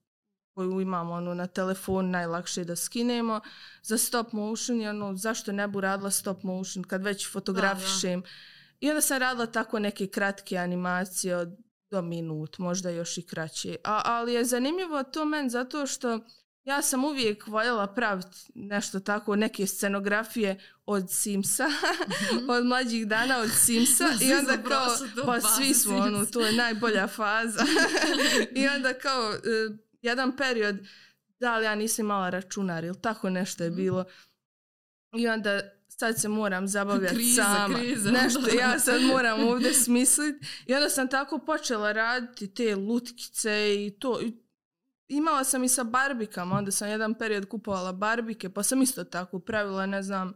koju 0.53 0.81
imamo 0.81 1.13
ono, 1.13 1.33
na 1.33 1.47
telefon 1.47 2.09
najlakše 2.09 2.61
je 2.61 2.65
da 2.65 2.75
skinemo 2.75 3.41
za 3.81 3.97
stop 3.97 4.31
motion 4.31 4.81
i 4.81 4.87
ono, 4.87 5.15
zašto 5.15 5.51
ne 5.51 5.67
bu 5.67 5.81
radila 5.81 6.11
stop 6.11 6.43
motion 6.43 6.83
kad 6.83 7.03
već 7.03 7.31
fotografišem. 7.31 8.23
I 8.79 8.89
onda 8.89 9.01
sam 9.01 9.17
radila 9.17 9.45
tako 9.45 9.79
neke 9.79 10.07
kratke 10.07 10.57
animacije 10.57 11.37
od 11.37 11.57
do 11.95 12.01
minut, 12.01 12.57
možda 12.57 12.89
još 12.89 13.17
i 13.17 13.21
kraće. 13.21 13.75
A, 13.83 14.01
ali 14.05 14.33
je 14.33 14.45
zanimljivo 14.45 15.03
to 15.03 15.25
meni 15.25 15.49
zato 15.49 15.87
što 15.87 16.19
ja 16.63 16.81
sam 16.81 17.05
uvijek 17.05 17.47
voljela 17.47 17.87
praviti 17.93 18.37
nešto 18.55 18.99
tako, 18.99 19.35
neke 19.35 19.67
scenografije 19.67 20.59
od 20.85 21.11
Simsa, 21.11 21.67
od 22.55 22.65
mlađih 22.65 23.07
dana 23.07 23.37
od 23.39 23.49
Simsa 23.51 24.07
i 24.25 24.33
onda 24.33 24.63
kao, 24.69 24.87
pa 25.25 25.41
svi 25.41 25.73
smo, 25.73 25.97
ono, 25.97 26.25
to 26.25 26.41
je 26.41 26.53
najbolja 26.53 27.07
faza. 27.07 27.63
I 28.59 28.67
onda 28.67 28.93
kao, 28.93 29.33
e, 29.33 29.37
jedan 30.01 30.37
period, 30.37 30.75
da 31.39 31.57
li 31.57 31.65
ja 31.65 31.75
nisam 31.75 32.05
imala 32.05 32.29
računar 32.29 32.83
ili 32.83 33.01
tako 33.01 33.29
nešto 33.29 33.63
je 33.63 33.69
Mhm. 33.69 33.77
bilo. 33.77 34.05
I 35.17 35.27
onda 35.27 35.61
sad 35.97 36.21
se 36.21 36.27
moram 36.27 36.67
zabavljati 36.67 37.15
Kriza, 37.15 37.43
sama. 37.43 37.77
kriza. 37.79 38.11
Nešto 38.11 38.55
ja 38.59 38.79
sad 38.85 39.01
moram 39.01 39.47
ovdje 39.47 39.73
smisliti. 39.73 40.47
I 40.65 40.73
onda 40.73 40.89
sam 40.89 41.07
tako 41.07 41.39
počela 41.39 41.91
raditi 41.91 42.53
te 42.53 42.75
lutkice 42.75 43.85
i 43.85 43.99
to. 43.99 44.21
I 44.21 44.45
imala 45.07 45.43
sam 45.43 45.63
i 45.63 45.69
sa 45.69 45.83
barbikama, 45.83 46.57
onda 46.57 46.71
sam 46.71 46.89
jedan 46.89 47.13
period 47.13 47.45
kupovala 47.49 47.91
barbike, 47.91 48.49
pa 48.49 48.63
sam 48.63 48.81
isto 48.81 49.03
tako 49.03 49.39
pravila, 49.39 49.85
ne 49.85 50.03
znam, 50.03 50.33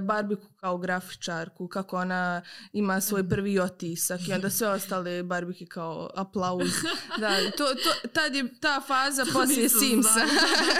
barbiku 0.00 0.46
kao 0.60 0.78
grafičarku, 0.78 1.68
kako 1.68 1.96
ona 1.96 2.42
ima 2.72 3.00
svoj 3.00 3.28
prvi 3.28 3.58
otisak 3.58 4.28
i 4.28 4.32
onda 4.32 4.50
sve 4.50 4.68
ostale 4.68 5.22
barbike 5.22 5.66
kao 5.66 6.10
aplauz. 6.14 6.70
Da, 7.20 7.50
to, 7.50 7.64
to, 7.74 8.08
tad 8.12 8.34
je 8.34 8.60
ta 8.60 8.80
faza 8.86 9.26
poslije 9.32 9.68
Simsa 9.68 10.20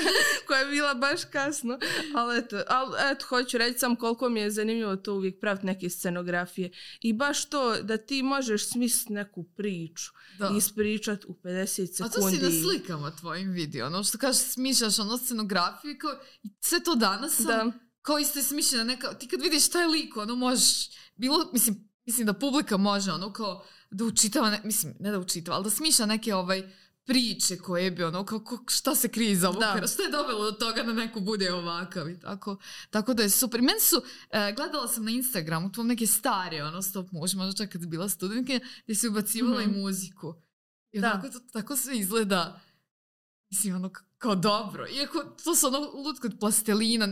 koja 0.47 0.61
je 0.61 0.67
bila 0.71 0.95
baš 0.95 1.25
kasno. 1.25 1.79
Ali 2.15 2.39
eto, 2.39 2.63
ali 2.69 2.93
eto, 3.13 3.27
hoću 3.29 3.59
reći 3.59 3.79
sam 3.79 3.97
koliko 3.97 4.29
mi 4.29 4.41
je 4.41 4.51
zanimljivo 4.51 4.97
to 4.97 5.15
uvijek 5.15 5.41
praviti 5.41 5.67
neke 5.67 5.91
scenografije. 5.91 6.71
I 7.01 7.13
baš 7.13 7.45
to 7.45 7.83
da 7.83 7.97
ti 7.97 8.23
možeš 8.23 8.69
smisliti 8.69 9.13
neku 9.13 9.45
priču 9.57 10.13
Da. 10.39 10.51
i 10.55 10.57
ispričat 10.57 11.25
u 11.25 11.35
50 11.45 12.05
A 12.05 12.09
to 12.09 12.29
si 12.31 12.37
sekundi. 12.37 12.57
na 12.57 12.63
slikama 12.63 13.11
tvojim 13.11 13.51
vidio, 13.51 13.87
ono 13.87 14.05
što 14.05 14.19
kažeš 14.19 14.43
smišljaš 14.43 14.99
ono 14.99 15.19
scenografiju 15.19 15.91
i 15.93 15.97
sve 16.61 16.83
to 16.83 16.95
danas 16.95 17.37
sam, 17.37 17.47
Da. 17.71 17.79
Kao 18.05 18.19
isto 18.19 18.39
je 18.39 18.43
smišljena 18.43 18.85
neka, 18.85 19.15
ti 19.15 19.29
kad 19.29 19.41
vidiš 19.43 19.69
taj 19.69 19.87
lik, 19.87 20.17
ono 20.17 20.35
možeš, 20.37 20.87
bilo, 21.17 21.51
mislim, 21.53 21.75
mislim 22.05 22.27
da 22.27 22.33
publika 22.35 22.77
može 22.77 23.13
ono 23.13 23.33
kao 23.33 23.65
da 23.91 24.05
učitava, 24.05 24.51
ne, 24.51 24.61
mislim, 24.65 24.95
ne 25.01 25.11
da 25.11 25.19
učitava, 25.19 25.57
ali 25.57 25.65
da 25.65 25.71
smišlja 25.71 26.07
neke 26.07 26.35
ovaj 26.35 26.73
priče 27.05 27.59
koje 27.59 27.91
bi 27.91 28.05
ono, 28.05 28.25
kao, 28.25 28.39
kao 28.41 28.59
šta 28.69 28.95
se 28.95 29.09
krije 29.09 29.33
iza 29.33 29.49
ovog, 29.49 29.61
Da. 29.61 29.87
šta 29.87 30.03
je 30.03 30.11
dovelo 30.11 30.45
do 30.45 30.53
toga 30.53 30.83
da 30.83 30.93
neko 30.93 31.21
bude 31.21 31.53
ovakav 31.53 32.11
i 32.11 32.21
tako, 32.21 32.57
tako 32.91 33.15
da 33.15 33.23
je 33.23 33.31
super. 33.31 33.63
Meni 33.63 33.81
su, 33.81 33.97
e, 34.31 34.53
gledala 34.53 34.89
sam 34.89 35.05
na 35.05 35.11
Instagramu, 35.11 35.73
tu 35.73 35.85
neke 35.85 36.07
stare, 36.07 36.65
ono, 36.65 36.83
stop 36.83 37.13
motion, 37.13 37.39
možda 37.39 37.57
čak 37.57 37.73
kad 37.73 37.87
bila 37.87 38.09
studentke, 38.09 38.61
gdje 38.85 38.95
si 38.95 39.09
ubacivala 39.09 39.61
Mhm. 39.61 39.71
i 39.71 39.83
muziku. 39.83 40.35
I 40.93 41.01
Da. 41.01 41.13
onako, 41.13 41.29
to, 41.29 41.41
tako 41.53 41.77
sve 41.77 41.99
izgleda, 41.99 42.61
mislim, 43.51 43.75
ono, 43.75 43.91
kao 44.19 44.35
dobro. 44.35 44.87
Iako 44.89 45.25
to 45.45 45.55
su 45.55 45.67
ono 45.67 45.79
lutko 45.79 46.27
od 46.27 46.37
plastelina, 46.41 47.09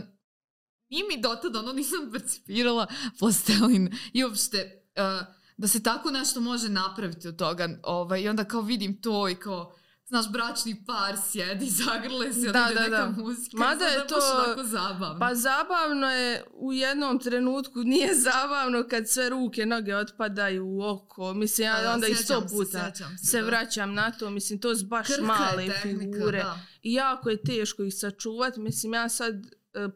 nije 0.93 1.05
mi 1.07 1.21
dotad, 1.21 1.55
ono, 1.55 1.73
nisam 1.73 2.09
percipirala 2.11 2.87
plastelin. 3.19 3.83
I 4.13 4.23
uopšte, 4.23 4.81
uh, 4.95 5.27
da 5.57 5.67
se 5.67 5.83
tako 5.83 6.11
nešto 6.11 6.41
može 6.41 6.69
napraviti 6.69 7.27
od 7.27 7.35
toga. 7.35 7.69
Ovaj, 7.83 8.21
I 8.21 8.29
onda 8.29 8.43
kao 8.45 8.61
vidim 8.61 9.01
to 9.01 9.29
i 9.29 9.35
kao 9.35 9.73
znaš, 10.05 10.29
bračni 10.29 10.83
par 10.85 11.15
sjedi, 11.21 11.65
zagrle 11.83 12.33
se, 12.33 12.39
Da, 12.49 12.65
ide 12.65 12.75
da, 12.75 12.81
neka 12.81 12.97
da. 12.97 13.13
muzika. 13.17 13.57
Mada 13.57 13.85
je 13.85 14.07
to- 14.07 14.63
zabavno. 14.63 15.19
Pa 15.19 15.35
zabavno 15.35 16.09
je 16.09 16.43
u 16.53 16.73
jednom 16.73 17.19
trenutku, 17.19 17.79
nije 17.79 18.15
zabavno 18.27 18.83
kad 18.83 19.09
sve 19.09 19.29
ruke, 19.29 19.65
noge 19.65 19.95
otpadaju 19.95 20.65
u 20.67 20.81
oko. 20.83 21.33
Mislim, 21.33 21.67
ja 21.67 21.77
Da, 21.77 21.83
da, 21.83 21.93
onda 21.93 22.07
i 22.07 22.15
sto 22.15 22.41
puta 22.41 22.91
se, 22.95 23.03
se 23.23 23.41
da. 23.41 23.47
vraćam 23.47 23.93
na 23.93 24.11
to. 24.11 24.29
Mislim, 24.29 24.59
to 24.59 24.75
su 24.75 24.85
baš 24.85 25.07
Krhka 25.07 25.21
je 25.21 25.27
male 25.27 25.67
tehnika, 25.67 26.17
figure. 26.17 26.43
da. 26.43 26.59
I 26.81 26.93
jako 26.93 27.29
je 27.29 27.43
teško 27.43 27.83
ih 27.83 27.93
sačuvati. 27.93 28.59
Mislim, 28.59 28.93
ja 28.93 29.09
sad 29.09 29.35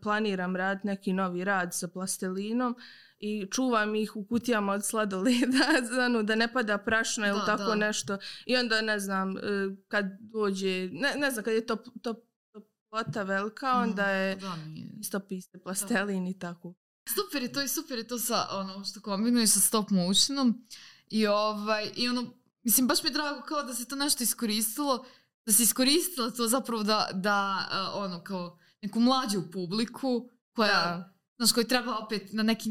planiram 0.02 0.56
raditi 0.56 0.88
neki 0.88 1.14
novi 1.14 1.44
rad 1.44 1.74
sa 1.74 1.88
plastellinom 1.88 2.76
i 3.20 3.48
čuvam 3.52 3.96
ih 3.96 4.16
u 4.16 4.26
kutijama 4.26 4.74
od 4.74 4.86
sladoleda, 4.86 5.58
ono, 6.06 6.24
da 6.24 6.36
ne 6.36 6.54
pada 6.54 6.78
prašna 6.78 7.28
ili 7.28 7.40
Da, 7.40 7.46
tako 7.46 7.64
da. 7.64 7.76
nešto. 7.76 8.18
I 8.46 8.56
onda, 8.58 8.82
ne 8.82 9.00
znam, 9.00 9.38
e, 9.38 9.42
kad 9.88 10.06
dođe, 10.20 10.90
ne, 10.92 11.14
ne 11.16 11.32
znam, 11.32 11.44
kad 11.44 11.54
je 11.54 11.66
top, 11.66 11.80
top, 12.02 12.18
toplota 12.52 13.24
velika, 13.24 13.74
onda 13.74 14.04
Mm, 14.04 14.10
je 14.10 14.36
Da, 14.36 14.56
nije. 14.56 14.90
isto 15.00 15.20
piste 15.20 15.60
plastelin 15.60 16.28
i 16.28 16.40
tako. 16.40 16.74
Super 17.16 17.42
je 17.42 17.54
to 17.54 17.62
i 17.62 17.68
super 17.68 17.98
je 17.98 18.08
to 18.08 18.20
sa 18.20 18.48
ono 18.52 18.84
što 18.86 19.02
kombinuješ 19.02 19.50
sa 19.50 19.60
stop 19.60 19.90
motionom 19.90 20.66
i 21.10 21.28
ovaj 21.28 21.90
i 21.96 22.10
ono 22.10 22.34
mislim 22.64 22.88
baš 22.88 23.04
mi 23.04 23.10
je 23.10 23.14
drago 23.14 23.42
kao 23.42 23.64
da 23.64 23.74
se 23.74 23.88
to 23.88 23.96
nešto 23.96 24.24
iskoristilo 24.24 25.06
da 25.46 25.54
se 25.54 25.64
iskoristilo 25.64 26.32
to 26.32 26.48
zapravo 26.48 26.84
da, 26.84 27.10
da 27.14 27.68
uh, 27.94 28.04
ono 28.04 28.24
kao 28.24 28.58
neku 28.88 29.00
mlađu 29.00 29.44
publiku 29.54 30.30
koja 30.56 30.72
Da. 30.72 31.14
znaš 31.38 31.52
koji 31.52 31.68
treba 31.68 31.98
opet 31.98 32.34
na 32.34 32.44
neki 32.44 32.70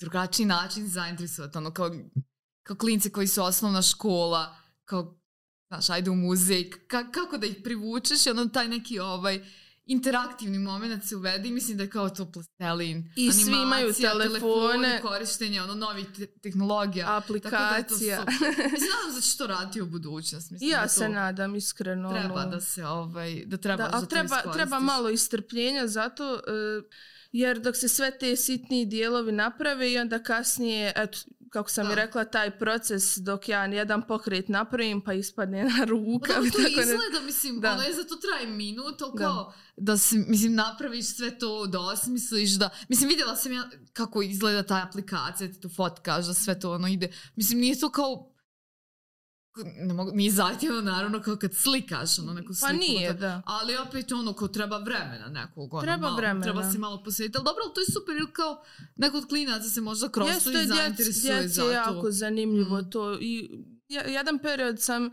drugačiji 0.00 0.46
način 0.46 0.88
zainteresovati 0.88 1.58
ono 1.58 1.74
kao, 1.74 1.90
kao 2.62 2.76
klinci 2.76 3.10
koji 3.10 3.26
su 3.26 3.42
osnovna 3.42 3.82
škola 3.82 4.56
kao 4.84 5.18
znaš 5.68 5.90
ajde 5.90 6.10
u 6.10 6.14
muzej 6.14 6.70
ka, 6.70 7.10
kako 7.10 7.38
da 7.38 7.46
ih 7.46 7.56
privučeš 7.64 8.26
i 8.26 8.30
ono 8.30 8.46
taj 8.46 8.68
neki 8.68 8.98
ovaj 8.98 9.44
interaktivni 9.86 10.58
moment 10.58 11.04
se 11.04 11.16
uvede 11.16 11.48
i 11.48 11.52
mislim 11.52 11.76
da 11.76 11.82
je 11.82 11.90
kao 11.90 12.10
to 12.10 12.32
plastelin. 12.32 13.12
I 13.16 13.32
svi 13.32 13.52
imaju 13.52 13.92
telefone. 13.92 14.24
telefoni, 14.24 15.00
korištenje 15.02 15.62
ono 15.62 15.74
novih 15.74 16.06
te- 16.16 16.26
tehnologija. 16.26 17.06
Tako 17.06 17.32
da 17.32 17.36
je 17.36 17.40
to 17.40 17.48
Aplikacija. 17.48 18.20
super. 18.20 18.34
Mislim, 18.72 18.90
nadam 18.90 19.14
da 19.14 19.20
će 19.20 19.38
to 19.38 19.46
raditi 19.46 19.80
u 19.80 19.86
budućnosti. 19.86 20.54
Mislim 20.54 20.70
ja 20.70 20.82
da 20.82 20.88
se 20.88 21.08
nadam 21.08 21.54
iskreno. 21.54 22.10
Treba 22.10 22.34
ono. 22.34 22.50
da 22.50 22.60
se 22.60 22.86
ovaj, 22.86 23.42
da 23.46 23.56
treba 23.56 23.82
Da, 23.82 23.88
da, 23.88 23.96
ali 23.96 24.06
to 24.06 24.10
treba, 24.10 24.42
treba 24.52 24.80
malo 24.80 25.10
istrpljenja 25.10 25.86
zato, 25.86 26.34
e, 26.34 26.40
jer 27.32 27.58
dok 27.60 27.76
se 27.76 27.88
sve 27.88 28.18
te 28.18 28.36
sitni 28.36 28.86
dijelovi 28.86 29.32
naprave 29.32 29.92
i 29.92 29.98
onda 29.98 30.22
kasnije, 30.22 30.92
eto, 30.96 31.18
kako 31.54 31.70
sam 31.70 31.86
Da. 31.86 31.92
i 31.92 31.96
rekla, 31.96 32.24
taj 32.26 32.58
proces 32.58 33.16
dok 33.18 33.48
ja 33.48 33.64
jedan 33.66 34.02
pokret 34.02 34.48
napravim 34.48 35.00
pa 35.00 35.12
ispadne 35.14 35.64
na 35.64 35.84
ruka. 35.86 36.28
Pa 36.28 36.40
to 36.42 36.48
tako 36.48 36.60
ne- 36.60 36.70
izgleda, 36.72 37.20
mislim, 37.22 37.60
Da. 37.60 37.72
ono 37.72 37.82
je 37.82 37.94
za 37.94 38.04
to 38.04 38.16
traje 38.16 38.46
minut, 38.48 39.02
ali 39.02 39.12
Da. 39.12 39.18
kao 39.18 39.52
da 39.76 39.96
se, 39.96 40.16
mislim, 40.18 40.54
napraviš 40.54 41.06
sve 41.06 41.38
to, 41.38 41.66
da 41.66 41.80
osmisliš, 41.80 42.50
da, 42.50 42.70
mislim, 42.88 43.08
vidjela 43.08 43.36
sam 43.36 43.52
ja 43.52 43.64
kako 43.92 44.22
izgleda 44.22 44.62
ta 44.62 44.84
aplikacija, 44.84 45.48
ti 45.48 45.60
to 45.60 45.68
fotkaš, 45.70 46.26
da 46.26 46.34
sve 46.34 46.60
to 46.60 46.72
ono 46.72 46.88
ide, 46.88 47.12
mislim, 47.36 47.58
nije 47.60 47.80
to 47.80 47.90
kao, 47.90 48.33
ne 49.76 49.94
mogu, 49.94 50.10
nije 50.12 50.30
zahtjevno 50.32 50.80
naravno 50.82 51.20
kao 51.20 51.36
kad 51.36 51.54
slikaš 51.54 52.18
ono 52.18 52.32
neku 52.32 52.48
Pa 52.50 52.54
sliku. 52.56 52.74
nije, 52.76 53.12
da- 53.12 53.18
da. 53.18 53.42
Ali 53.46 53.76
opet 53.78 54.12
ono 54.12 54.32
ko 54.32 54.48
treba 54.48 54.78
vremena 54.78 55.28
nekog. 55.28 55.74
Ono, 55.74 55.82
Treba 55.82 55.96
malo, 55.98 56.16
vremena. 56.16 56.42
Treba 56.42 56.72
se 56.72 56.78
malo 56.78 57.02
posvetiti. 57.02 57.38
Ali 57.38 57.44
dobro, 57.44 57.62
ali 57.64 57.74
to 57.74 57.80
je 57.80 57.86
super 57.86 58.16
jer 58.16 58.32
kao 58.32 58.62
neko 58.96 59.16
od 59.18 59.26
klinaca 59.26 59.64
se 59.64 59.80
možda 59.80 60.08
to 60.44 60.62
i 60.62 60.66
zainteresuje 60.68 61.34
djeci 61.34 61.48
za 61.48 61.62
je 61.62 61.66
to. 61.66 61.72
jako 61.72 62.10
zanimljivo 62.10 62.78
Mm. 62.78 62.90
to. 62.90 63.14
I 63.14 63.50
jedan 63.88 64.38
period 64.38 64.80
sam 64.80 65.10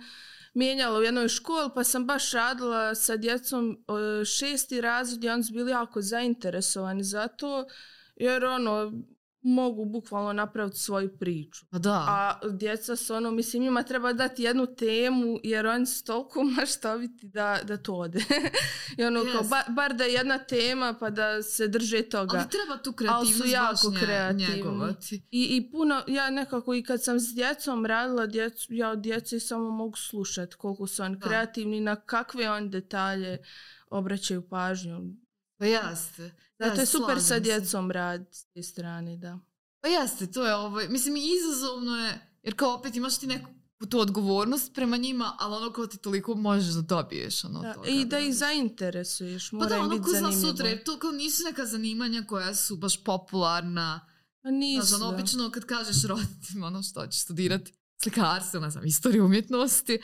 mijenjala 0.54 0.99
u 0.99 1.04
jednoj 1.04 1.27
školi 1.27 1.69
pa 1.75 1.84
sam 1.84 2.06
baš 2.06 2.32
radila 2.32 2.95
sa 2.95 3.17
djecom 3.17 3.77
šesti 4.27 4.82
razred 4.82 5.23
i 5.23 5.30
oni 5.30 5.43
su 5.43 5.54
bili 5.54 5.71
jako 5.71 6.01
zainteresovani 6.01 7.04
za 7.04 7.27
to 7.27 7.65
jer 8.15 8.45
ono 8.45 8.91
mogu 9.43 9.86
bukvalno 9.86 10.34
napraviti 10.34 10.77
svoju 10.77 11.17
priču. 11.17 11.65
Pa 11.69 11.77
da. 11.80 12.06
A 12.08 12.39
djeca 12.49 12.95
su 12.95 13.13
ono, 13.13 13.32
mislim, 13.32 13.63
njima 13.63 13.84
treba 13.84 14.13
dati 14.13 14.43
jednu 14.43 14.65
temu 14.67 15.39
jer 15.43 15.67
oni 15.67 15.86
su 15.86 16.04
toliko 16.04 16.43
maštoviti 16.58 17.27
da, 17.27 17.60
da 17.63 17.77
to 17.77 17.93
ode. 17.95 18.19
I 18.97 19.04
ono, 19.04 19.21
kao, 19.23 19.32
Jest. 19.34 19.49
ba- 19.49 19.63
bar 19.69 19.93
da 19.93 20.04
je 20.04 20.13
jedna 20.13 20.38
tema 20.39 20.93
pa 20.93 21.10
da 21.10 21.43
se 21.43 21.67
drže 21.67 22.01
toga. 22.01 22.38
Ali 22.38 22.49
treba 22.49 22.77
tu 22.77 22.93
Ali 23.10 23.27
su 23.27 23.34
kreativnost 23.38 23.54
jako 23.86 23.99
kreativni. 23.99 24.56
njegovati. 24.56 25.15
I, 25.32 25.47
I 25.47 25.71
puno, 25.71 26.01
ja 26.08 26.30
nekako 26.30 26.73
i 26.73 26.84
kad 26.84 27.04
sam 27.04 27.19
s 27.19 27.34
djecom 27.36 27.86
radila, 27.86 28.25
djecu, 28.25 28.67
ja 28.69 28.89
od 28.89 28.99
djece 28.99 29.39
samo 29.39 29.71
mogu 29.71 29.97
slušati 29.97 30.56
koliko 30.56 30.88
su 30.88 31.04
oni 31.04 31.15
Da. 31.15 31.27
kreativni, 31.27 31.80
na 31.80 31.95
kakve 31.95 32.49
oni 32.49 32.69
detalje 32.69 33.38
obraćaju 33.89 34.49
pažnju. 34.49 34.99
Pa 35.58 35.65
jeste. 35.65 36.32
Zato 36.62 36.76
je 36.76 36.82
Ja, 36.82 36.86
super 36.86 37.21
sa 37.21 37.39
djecom 37.39 37.91
raditi 37.91 38.38
s 38.38 38.45
te 38.45 38.63
strane, 38.63 39.17
da. 39.17 39.39
Pa 39.82 39.88
jeste, 39.88 40.28
to 40.28 40.45
je 40.45 40.56
ovaj, 40.56 40.88
mislim 40.88 41.15
i 41.15 41.30
izazovno 41.36 41.97
je, 41.97 42.28
jer 42.43 42.56
kao 42.56 42.74
opet 42.74 42.95
imaš 42.95 43.17
ti 43.17 43.28
neku 43.28 43.50
tu 43.89 44.00
odgovornost 44.00 44.74
prema 44.74 44.97
njima, 44.97 45.36
ali 45.39 45.56
ono 45.56 45.71
kao 45.71 45.88
ti 45.88 45.97
toliko 45.97 46.36
možeš 46.36 46.74
da 46.74 46.82
dobiješ 46.82 47.43
ono 47.43 47.62
Da, 47.62 47.74
toga, 47.74 47.88
I 47.88 48.06
da 48.06 48.19
ih 48.19 48.24
radiš. 48.24 48.38
zainteresuješ, 48.38 49.50
Pa 49.50 49.65
da, 49.65 49.80
ono 49.80 49.89
biti 49.89 50.04
ko 50.04 50.10
zna 50.10 50.32
sutra, 50.34 50.67
jer 50.67 50.84
to 50.84 51.00
kao 51.00 51.12
nisu 51.12 51.43
neka 51.43 51.65
zanimanja 51.65 52.24
koja 52.28 52.56
su 52.56 52.78
baš 52.78 53.04
popularna. 53.04 54.08
Pa 54.43 54.52
nisu, 54.52 54.88
Znaš, 54.88 55.02
ono, 55.02 55.12
da. 55.12 55.17
obično 55.17 55.52
kad 55.52 55.65
kažeš 55.65 56.04
roditeljima 56.04 56.67
ono 56.67 56.84
što 56.84 57.08
ćeš 57.08 57.21
studirati 57.21 57.74
slikarstvo, 58.04 58.60
ne 58.60 58.70
znam, 58.70 58.86
istoriju 58.86 59.26
umjetnosti, 59.26 60.00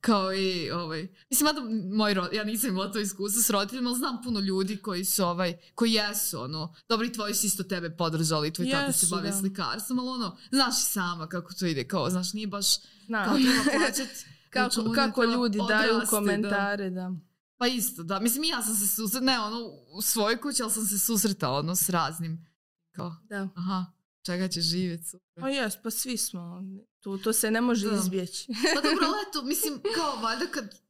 kao 0.00 0.34
i, 0.34 0.70
ovaj, 0.70 1.08
mislim, 1.30 1.44
mada 1.44 1.60
moj 1.96 2.14
rod, 2.14 2.32
ja 2.32 2.44
nisam 2.44 2.70
imala 2.70 2.92
to 2.92 2.98
iskustvo 2.98 3.42
s 3.42 3.50
roditeljima, 3.50 3.90
ali 3.90 3.98
znam 3.98 4.22
puno 4.22 4.40
ljudi 4.40 4.76
koji 4.76 5.04
su, 5.04 5.24
ovaj, 5.24 5.58
koji 5.74 5.92
jesu, 5.92 6.40
ono, 6.40 6.74
dobri 6.88 7.12
tvoji 7.12 7.34
su 7.34 7.46
isto 7.46 7.62
tebe 7.62 7.96
podržali, 7.96 8.52
tvoj 8.52 8.70
tata 8.70 8.92
se 8.92 9.06
bavi 9.10 9.28
da. 9.28 9.36
slikarstvom, 9.36 9.98
ali 9.98 10.08
ono, 10.08 10.36
znaš 10.50 10.78
i 10.78 10.84
sama 10.84 11.26
kako 11.26 11.54
to 11.54 11.66
ide, 11.66 11.88
kao, 11.88 12.10
znaš, 12.10 12.32
nije 12.32 12.46
baš, 12.46 12.66
Znam. 13.06 13.24
kao 13.24 13.36
treba 13.36 13.62
plaćati 13.78 14.24
kako, 14.50 14.64
račune, 14.64 14.94
kako 14.94 15.24
ljudi 15.24 15.58
daju 15.68 15.94
odrasti, 15.94 16.10
komentare, 16.10 16.90
da. 16.90 17.12
Pa 17.56 17.66
isto, 17.66 18.02
da. 18.02 18.20
Mislim, 18.20 18.44
i 18.44 18.48
ja 18.48 18.62
sam 18.62 18.74
se 18.74 18.86
susretala, 18.86 19.26
ne 19.26 19.40
ono 19.40 19.58
u 19.92 20.02
svojoj 20.02 20.40
kući, 20.40 20.62
ali 20.62 20.72
sam 20.72 20.86
se 20.86 20.98
susretala 20.98 21.58
ono 21.58 21.76
s 21.76 21.88
raznim. 21.88 22.46
Kao, 22.92 23.16
da. 23.28 23.48
aha, 23.56 23.86
čega 24.22 24.48
će 24.48 24.60
živjeti 24.60 25.04
sutra. 25.04 25.40
Pa 25.40 25.48
jes, 25.48 25.74
pa 25.82 25.90
svi 25.90 26.16
smo. 26.16 26.62
To, 27.00 27.18
to 27.18 27.32
se 27.32 27.50
ne 27.50 27.60
može 27.60 27.90
Da. 27.90 27.96
izbjeći. 27.96 28.46
Pa 28.74 28.80
dobro, 28.80 29.06
ali 29.06 29.16
eto, 29.28 29.42
mislim, 29.42 29.80
kao 29.94 30.16
valjda 30.16 30.46
kad, 30.46 30.80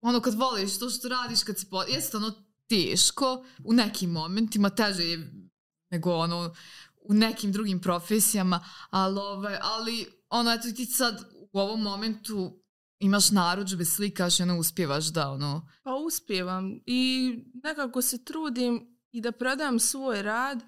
ono 0.00 0.20
kad 0.20 0.34
voliš 0.34 0.78
to 0.78 0.90
što 0.90 1.08
radiš, 1.08 1.42
kad 1.42 1.58
se 1.58 1.66
po... 1.70 1.82
Jeste 1.82 2.16
ono 2.16 2.32
teško, 2.68 3.44
u 3.64 3.72
nekim 3.72 4.10
momentima, 4.10 4.70
teže 4.70 5.02
je 5.02 5.32
nego 5.90 6.14
ono 6.14 6.54
u 7.08 7.14
nekim 7.14 7.52
drugim 7.52 7.80
profesijama, 7.80 8.64
ali, 8.90 9.18
ovaj, 9.18 9.58
ali 9.62 10.06
ono, 10.30 10.52
eto, 10.52 10.68
ti 10.76 10.86
sad 10.86 11.24
u 11.52 11.58
ovom 11.58 11.82
momentu 11.82 12.62
imaš 12.98 13.30
narudžbe, 13.30 13.84
slikaš 13.84 14.40
i 14.40 14.42
ono 14.42 14.58
uspjevaš 14.58 15.06
da 15.06 15.30
ono... 15.30 15.68
Pa 15.82 15.94
uspijevam 15.94 16.80
i 16.86 17.32
nekako 17.64 18.02
se 18.02 18.24
trudim 18.24 18.98
i 19.12 19.20
da 19.20 19.32
prodam 19.32 19.78
svoj 19.78 20.22
rad 20.22 20.62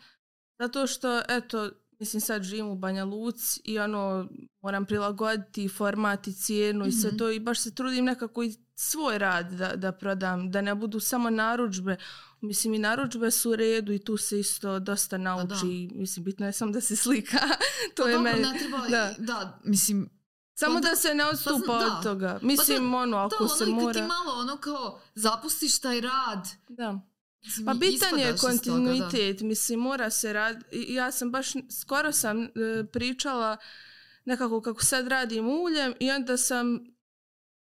zato 0.59 0.87
što, 0.87 1.23
eto, 1.29 1.71
mislim 2.01 2.21
sad 2.21 2.43
živim 2.43 2.69
u 2.69 2.77
Banja 2.77 3.05
Luci 3.05 3.61
i 3.65 3.79
ono, 3.79 4.29
moram 4.61 4.85
prilagoditi 4.85 5.69
format 5.69 6.27
i 6.27 6.33
cijenu 6.35 6.87
i 6.87 6.93
sve 6.93 7.09
Mhm. 7.09 7.19
to 7.19 7.31
i 7.31 7.41
baš 7.41 7.61
se 7.61 7.75
trudim 7.75 8.05
nekako 8.05 8.43
i 8.43 8.55
svoj 8.75 9.19
rad 9.19 9.47
da, 9.49 9.69
da 9.71 9.93
prodam, 9.93 10.51
da 10.51 10.61
ne 10.61 10.75
budu 10.75 11.01
samo 11.01 11.31
narudžbe. 11.31 11.97
Mislim 12.41 12.75
i 12.75 12.79
narudžbe 12.79 13.31
su 13.31 13.51
u 13.51 13.57
redu 13.57 13.93
i 13.93 13.99
tu 13.99 14.17
se 14.17 14.41
isto 14.41 14.79
dosta 14.79 15.19
nauči. 15.19 15.91
Mislim, 15.93 16.25
bitno 16.25 16.47
je 16.47 16.53
samo 16.53 16.73
da 16.73 16.81
se 16.81 16.97
slika. 16.97 17.39
to 17.95 18.03
Pa 18.03 18.09
je 18.09 18.15
dobro, 18.15 18.23
meni... 18.23 18.43
ne 18.43 18.59
treba, 18.59 18.79
da. 18.81 18.89
da. 18.89 19.15
da, 19.19 19.61
mislim, 19.65 20.11
Samo 20.55 20.75
Pa 20.75 20.81
da- 20.81 20.89
da 20.89 20.97
se 20.97 21.15
ne 21.15 21.25
odstupa 21.25 21.59
zna- 21.59 21.75
od 21.77 21.93
da. 21.93 22.01
toga. 22.03 22.39
Mislim, 22.43 22.95
ono, 22.95 23.17
da, 23.19 23.25
ako 23.27 23.37
ono, 23.39 23.49
se 23.49 23.67
mora... 23.67 23.93
ti 23.93 24.01
malo 24.01 24.33
ono 24.35 24.57
kao 24.57 25.01
zapustiš 25.15 25.79
taj 25.79 26.01
rad, 26.01 26.49
Da. 26.69 27.01
Pa 27.67 27.75
bitan 27.75 28.19
je 28.19 28.27
toga, 28.27 28.33
da. 28.33 28.39
kontinuitet, 28.39 29.41
mislim 29.41 29.81
mora 29.81 30.11
se 30.11 30.33
rad. 30.33 30.57
Ja 30.89 31.13
sam 31.13 31.31
baš, 31.31 31.49
skoro 31.81 32.13
sam 32.13 32.43
e, 32.43 32.49
pričala 32.93 33.57
nekako 34.25 34.61
kako 34.61 34.85
sad 34.85 35.09
radim 35.09 35.49
uljem 35.49 35.95
i 36.01 36.11
onda 36.11 36.37
sam 36.37 36.81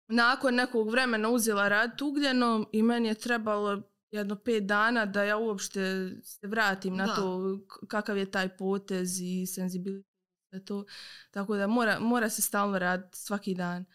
nakon 0.07 0.55
nekog 0.55 0.91
vremena 0.91 1.29
uzela 1.29 1.67
rad 1.67 2.01
ugljenom 2.01 2.67
i 2.71 2.83
meni 2.83 3.07
je 3.07 3.13
trebalo 3.15 3.81
jedno 4.11 4.35
pet 4.35 4.63
dana 4.65 5.05
da 5.05 5.23
ja 5.23 5.37
uopšte 5.37 5.79
se 6.23 6.47
vratim 6.47 6.95
na 6.95 7.05
Da. 7.05 7.15
to 7.15 7.59
k- 7.59 7.87
kakav 7.87 8.17
je 8.17 8.31
taj 8.31 8.57
potez 8.57 9.19
i 9.21 9.45
senzibilitet. 9.47 10.07
To. 10.65 10.85
Tako 11.31 11.55
da 11.55 11.67
mora, 11.67 11.99
mora 11.99 12.29
se 12.29 12.41
stalno 12.41 12.79
raditi 12.79 13.17
svaki 13.17 13.55
dan. 13.55 13.85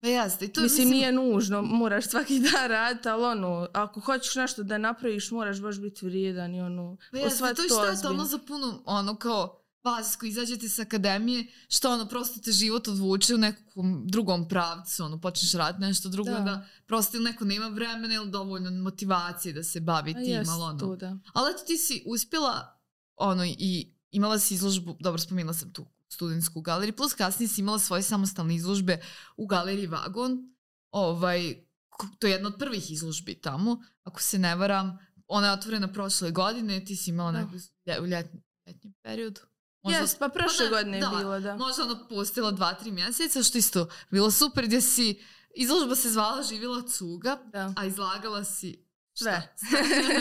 Pa 0.00 0.08
jeste, 0.08 0.44
i 0.44 0.52
to 0.52 0.60
mislim, 0.60 0.88
nije 0.88 1.12
nužno, 1.12 1.62
moraš 1.62 2.06
svaki 2.06 2.40
dan 2.40 2.68
raditi, 2.68 3.08
ali 3.08 3.24
ono, 3.24 3.68
ako 3.72 4.00
hoćeš 4.00 4.34
nešto 4.34 4.62
da 4.62 4.78
napraviš, 4.78 5.30
moraš 5.30 5.60
baš 5.60 5.80
biti 5.80 6.06
vrijedan 6.06 6.54
i 6.54 6.60
ono, 6.60 6.96
Pa 7.12 7.18
jeste, 7.18 7.54
to 7.54 7.62
je 7.62 7.68
šteta 7.68 8.10
ono 8.10 8.24
za 8.24 8.38
puno, 8.38 8.82
ono 8.84 9.16
kao, 9.16 9.64
vas 9.84 10.16
koji 10.16 10.28
izađete 10.28 10.68
sa 10.68 10.82
akademije, 10.82 11.46
što 11.68 11.92
ono, 11.92 12.08
prosto 12.08 12.40
te 12.40 12.52
život 12.52 12.88
odvuče 12.88 13.34
u 13.34 13.38
nekom 13.38 14.02
drugom 14.06 14.48
pravcu, 14.48 15.04
ono, 15.04 15.20
počneš 15.20 15.52
raditi 15.52 15.80
nešto 15.80 16.08
drugo, 16.08 16.30
da, 16.30 16.40
da 16.40 16.66
prosto 16.86 17.18
neko 17.18 17.44
nema 17.44 17.68
vremena 17.68 18.14
ili 18.14 18.30
dovoljno 18.30 18.70
motivacije 18.70 19.52
da 19.52 19.62
se 19.62 19.80
bavi 19.80 20.14
tim, 20.14 20.44
ali 20.48 20.62
ono. 20.62 20.78
To, 20.78 20.96
da. 20.96 21.16
Ali 21.32 21.50
eto 21.50 21.64
ti 21.66 21.76
si 21.76 22.02
uspjela, 22.06 22.80
ono, 23.16 23.44
i 23.44 23.94
imala 24.10 24.38
si 24.38 24.54
izložbu, 24.54 24.96
dobro, 25.00 25.18
spomenula 25.18 25.54
sam 25.54 25.72
tu 25.72 25.86
studentsku 26.08 26.60
galeriju, 26.60 26.96
plus 26.96 27.14
kasnije 27.14 27.48
si 27.48 27.60
imala 27.60 27.78
svoje 27.78 28.02
samostalne 28.02 28.54
izložbe 28.54 29.00
u 29.36 29.46
galeriji 29.46 29.86
Vagon, 29.86 30.38
ovaj, 30.90 31.54
to 32.18 32.26
je 32.26 32.32
jedna 32.32 32.48
od 32.48 32.58
prvih 32.58 32.90
izložbi 32.90 33.34
tamo, 33.34 33.82
ako 34.02 34.22
se 34.22 34.38
ne 34.38 34.54
varam, 34.54 34.98
ona 35.26 35.46
je 35.46 35.52
otvorena 35.52 35.92
prošle 35.92 36.30
godine, 36.30 36.84
ti 36.84 36.96
si 36.96 37.10
imala 37.10 37.32
neku 37.32 37.52
u 38.02 38.06
ljetnjem 38.06 38.42
periodu. 39.02 39.40
Možda, 39.82 40.00
yes, 40.00 40.18
pa 40.18 40.28
prošle 40.28 40.64
možda, 40.64 40.76
godine 40.76 40.96
je 40.96 41.00
da, 41.00 41.16
bilo, 41.18 41.40
da. 41.40 41.56
Možda 41.56 41.82
ono 41.82 42.08
pustila 42.08 42.50
dva, 42.50 42.74
tri 42.74 42.90
mjeseca, 42.90 43.42
što 43.42 43.58
isto 43.58 43.88
bilo 44.10 44.30
super, 44.30 44.66
gdje 44.66 44.80
si, 44.80 45.22
izložba 45.56 45.94
se 45.94 46.10
zvala 46.10 46.42
Živjela 46.42 46.82
cuga, 46.82 47.38
da. 47.52 47.74
a 47.76 47.84
izlagala 47.84 48.44
si 48.44 48.87
Sve. 49.18 49.54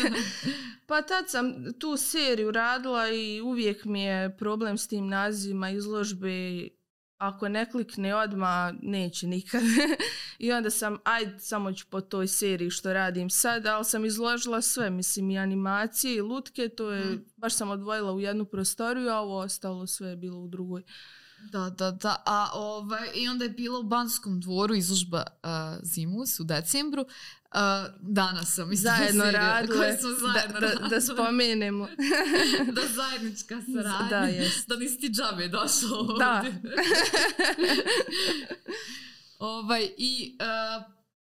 pa 0.88 1.02
tad 1.02 1.30
sam 1.30 1.54
tu 1.80 1.98
seriju 1.98 2.52
radila 2.52 3.10
i 3.10 3.42
uvijek 3.42 3.86
mi 3.86 4.04
je 4.04 4.38
problem 4.38 4.78
s 4.78 4.88
tim 4.88 5.08
nazivima 5.08 5.70
izložbe 5.70 6.68
ako 7.18 7.50
ne 7.50 7.72
klikne 7.72 8.16
odma 8.16 8.74
neće 8.82 9.28
nikad. 9.28 9.62
I 10.40 10.52
onda 10.52 10.70
sam, 10.70 10.98
ajde, 11.04 11.40
samo 11.40 11.74
ću 11.74 11.86
po 11.90 12.02
toj 12.02 12.28
seriji 12.28 12.70
što 12.70 12.94
radim 12.94 13.30
sad, 13.30 13.66
ali 13.66 13.86
sam 13.86 14.06
izložila 14.06 14.62
sve, 14.62 14.90
mislim, 14.90 15.32
i 15.32 15.40
animacije 15.40 16.16
i 16.16 16.22
lutke, 16.22 16.70
to 16.70 16.92
je, 16.92 17.06
mm. 17.06 17.26
baš 17.36 17.56
sam 17.56 17.70
odvojila 17.70 18.14
u 18.14 18.20
jednu 18.20 18.46
prostoriju, 18.46 19.10
a 19.10 19.20
ovo 19.20 19.38
ostalo 19.38 19.88
sve 19.88 20.10
je 20.10 20.16
bilo 20.16 20.40
u 20.40 20.48
drugoj. 20.48 20.84
Da, 21.52 21.70
da, 21.70 21.92
da. 21.92 22.24
A 22.26 22.50
ovaj, 22.54 23.10
i 23.16 23.28
onda 23.28 23.46
je 23.46 23.50
bila 23.50 23.80
u 23.80 23.84
Banskom 23.84 24.40
dvoru 24.40 24.76
izložba 24.76 25.24
uh, 25.44 25.50
Zimus 25.84 26.40
u 26.40 26.44
decembru. 26.44 27.02
Uh, 27.02 27.60
danas 28.02 28.56
sam 28.56 28.72
isto 28.72 28.90
zajedno 28.90 29.32
radile. 29.32 29.98
zajedno 30.02 30.60
da, 30.60 30.76
da, 30.76 30.88
da 30.88 31.02
spomenemo. 31.02 31.88
da 32.76 32.82
zajednička 32.96 33.62
saradnja. 33.74 34.10
Da, 34.10 34.18
jest. 34.18 34.68
Da 34.68 34.76
nisi 34.76 35.00
ti 35.00 35.10
džabe 35.10 35.48
došao 35.48 35.98
ovdje. 35.98 36.18
Da. 36.20 36.46
ovaj, 39.40 39.90
I 39.98 40.38
uh, 40.42 40.84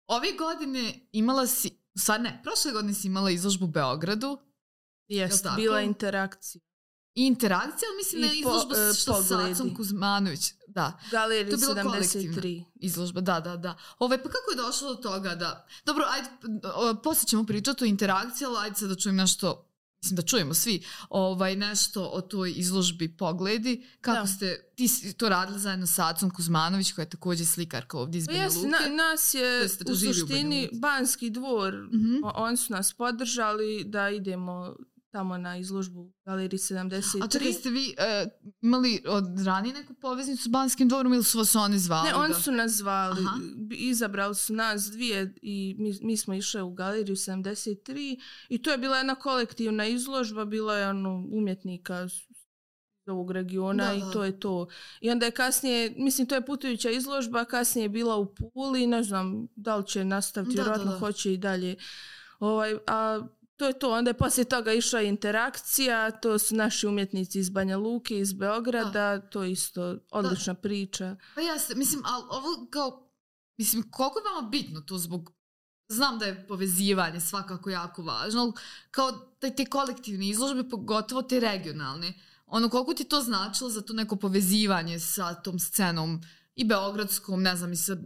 ove 0.07 0.33
godine 0.33 0.95
imala 1.13 1.47
si, 1.47 1.71
sad 1.97 2.23
ne, 2.23 2.41
prošle 2.43 2.73
godine 2.73 2.95
si 2.95 3.07
imala 3.07 3.31
izložbu 3.31 3.65
u 3.65 3.69
Beogradu. 3.69 4.39
Jeste, 5.09 5.49
bila 5.57 5.81
interakcija 5.81 6.72
i 7.15 7.27
interakcija, 7.27 7.89
ali 7.89 7.97
mislim 7.97 8.25
I 8.25 8.27
na 8.27 8.33
izložba 8.33 8.75
po, 8.75 8.95
što 8.95 9.23
sa 9.23 9.39
Acom 9.39 9.75
Kuzmanović. 9.75 10.53
Da. 10.67 10.99
Galerija 11.11 11.57
73. 11.57 12.65
Izložba, 12.75 13.21
da, 13.21 13.41
da, 13.41 13.57
da. 13.57 13.77
Ove, 13.99 14.23
pa 14.23 14.29
kako 14.29 14.51
je 14.51 14.57
došlo 14.57 14.95
do 14.95 15.03
toga 15.03 15.35
da... 15.35 15.67
Dobro, 15.85 16.05
ajde, 16.11 16.29
poslije 17.03 17.29
ćemo 17.29 17.45
pričati 17.47 17.85
o 17.85 17.87
interakciji, 17.87 18.47
ali 18.47 18.57
ajde 18.59 18.77
sad 18.77 18.89
da 18.89 18.95
čujem 18.95 19.17
nešto 19.17 19.69
mislim 20.03 20.17
da 20.17 20.23
čujemo 20.23 20.55
svi 20.55 20.85
ovaj 21.11 21.57
nešto 21.57 22.05
o 22.05 22.21
toj 22.21 22.53
izložbi 22.57 23.17
pogledi 23.17 23.87
kako 24.01 24.21
da. 24.21 24.27
ste 24.27 24.73
ti 24.77 25.13
to 25.13 25.29
radili 25.29 25.61
zajedno 25.61 25.87
sa 25.87 26.09
Acom 26.09 26.31
Kuzmanović 26.31 26.93
koja 26.93 27.03
je 27.03 27.11
također 27.11 27.47
slikarka 27.47 27.99
ovdje 27.99 28.19
iz 28.19 28.27
Banja 28.27 28.49
Luke. 28.57 28.69
Na, 28.69 29.05
nas 29.05 29.35
je 29.35 29.65
u 29.93 29.97
suštini 29.97 30.69
u 30.73 30.79
Banski 30.79 31.31
dvor 31.31 31.75
mm 31.75 31.97
-hmm. 31.97 32.33
oni 32.35 32.57
su 32.57 32.73
nas 32.73 32.93
podržali 32.93 33.85
da 33.85 34.11
idemo 34.11 34.77
tamo 35.13 35.39
na 35.39 35.57
izložbu 35.57 36.13
Galeriji 36.25 36.59
73. 36.59 37.25
A 37.25 37.29
čekaj, 37.29 37.53
ste 37.53 37.71
vi 37.71 37.95
uh, 37.99 38.31
imali 38.61 39.03
od 39.07 39.25
ranije 39.47 39.75
neku 39.75 39.95
poveznicu 39.95 40.43
s 40.43 40.49
Banskim 40.49 40.89
dvorom 40.89 41.15
ili 41.15 41.25
su 41.25 41.39
vas 41.39 41.55
oni 41.55 41.79
zvali? 41.79 42.09
Ne, 42.09 42.15
oni 42.15 42.35
su 42.35 42.53
nas 42.53 42.73
zvali. 42.73 43.21
Aha. 43.21 43.39
Izabrali 43.71 44.35
su 44.35 44.55
nas 44.55 44.91
dvije 44.91 45.35
i 45.43 45.77
mi, 45.79 45.99
mi 46.03 46.17
smo 46.17 46.35
išli 46.35 46.63
u 46.63 46.71
Galeriju 46.71 47.17
73 47.17 48.21
i 48.49 48.63
to 48.63 48.71
je 48.71 48.79
bila 48.79 48.97
jedna 48.97 49.15
kolektivna 49.15 49.87
izložba, 49.87 50.45
bila 50.45 50.77
je 50.77 50.89
ono 50.89 51.29
umjetnika 51.33 52.09
ovog 53.07 53.31
regiona 53.31 53.85
da, 53.85 53.95
i 53.95 54.03
to 54.13 54.25
je 54.25 54.41
to. 54.41 54.67
I 55.01 55.11
onda 55.11 55.27
je 55.27 55.33
kasnije, 55.33 55.95
mislim 55.97 56.27
to 56.27 56.35
je 56.35 56.47
putujuća 56.47 56.91
izložba, 56.91 57.45
kasnije 57.45 57.85
je 57.85 57.89
bila 57.89 58.17
u 58.17 58.35
Puli, 58.35 58.87
ne 58.87 59.03
znam 59.03 59.49
da 59.57 59.77
li 59.77 59.87
će 59.87 60.05
nastaviti, 60.05 60.55
vjerojatno 60.55 60.99
hoće 60.99 61.33
i 61.33 61.37
dalje. 61.37 61.77
Ovaj, 62.39 62.77
a 62.87 63.21
to 63.63 63.67
je 63.67 63.79
to. 63.79 63.93
Onda 63.93 64.11
je 64.11 64.15
poslije 64.15 64.45
toga 64.45 64.73
išla 64.73 65.03
interakcija, 65.03 66.11
to 66.11 66.39
su 66.39 66.55
naši 66.55 66.87
umjetnici 66.87 67.39
iz 67.39 67.51
Banja 67.51 67.77
Luke, 67.77 68.19
iz 68.19 68.33
Beograda, 68.33 68.91
da. 68.91 69.21
to 69.21 69.43
je 69.43 69.53
isto 69.53 69.97
odlična 70.11 70.53
da. 70.53 70.61
priča. 70.61 71.17
Pa 71.35 71.41
ja 71.41 71.59
se, 71.59 71.75
mislim, 71.75 72.03
ali 72.05 72.25
ovo 72.31 72.67
kao, 72.71 73.11
mislim, 73.57 73.91
koliko 73.91 74.19
je 74.19 74.35
vama 74.35 74.49
bitno 74.49 74.81
to 74.81 74.99
zbog, 74.99 75.33
znam 75.89 76.19
da 76.19 76.25
je 76.27 76.47
povezivanje 76.47 77.21
svakako 77.21 77.71
jako 77.71 78.03
važno, 78.03 78.41
ali 78.41 78.53
kao 78.91 79.13
te, 79.13 79.55
te 79.55 79.65
kolektivne 79.65 80.29
izložbe, 80.29 80.69
pogotovo 80.69 81.23
te 81.23 81.41
regionalne, 81.41 82.15
ono, 82.47 82.69
koliko 82.69 82.95
ti 82.95 83.05
to 83.05 83.21
značilo 83.21 83.71
za 83.71 83.81
to 83.81 83.93
neko 83.93 84.17
povezivanje 84.17 85.01
sa 85.01 85.35
tom 85.35 85.59
scenom 85.59 86.21
i 86.55 86.65
beogradskom, 86.65 87.43
ne 87.43 87.57
znam, 87.57 87.73
i 87.73 87.77
sa 87.77 87.97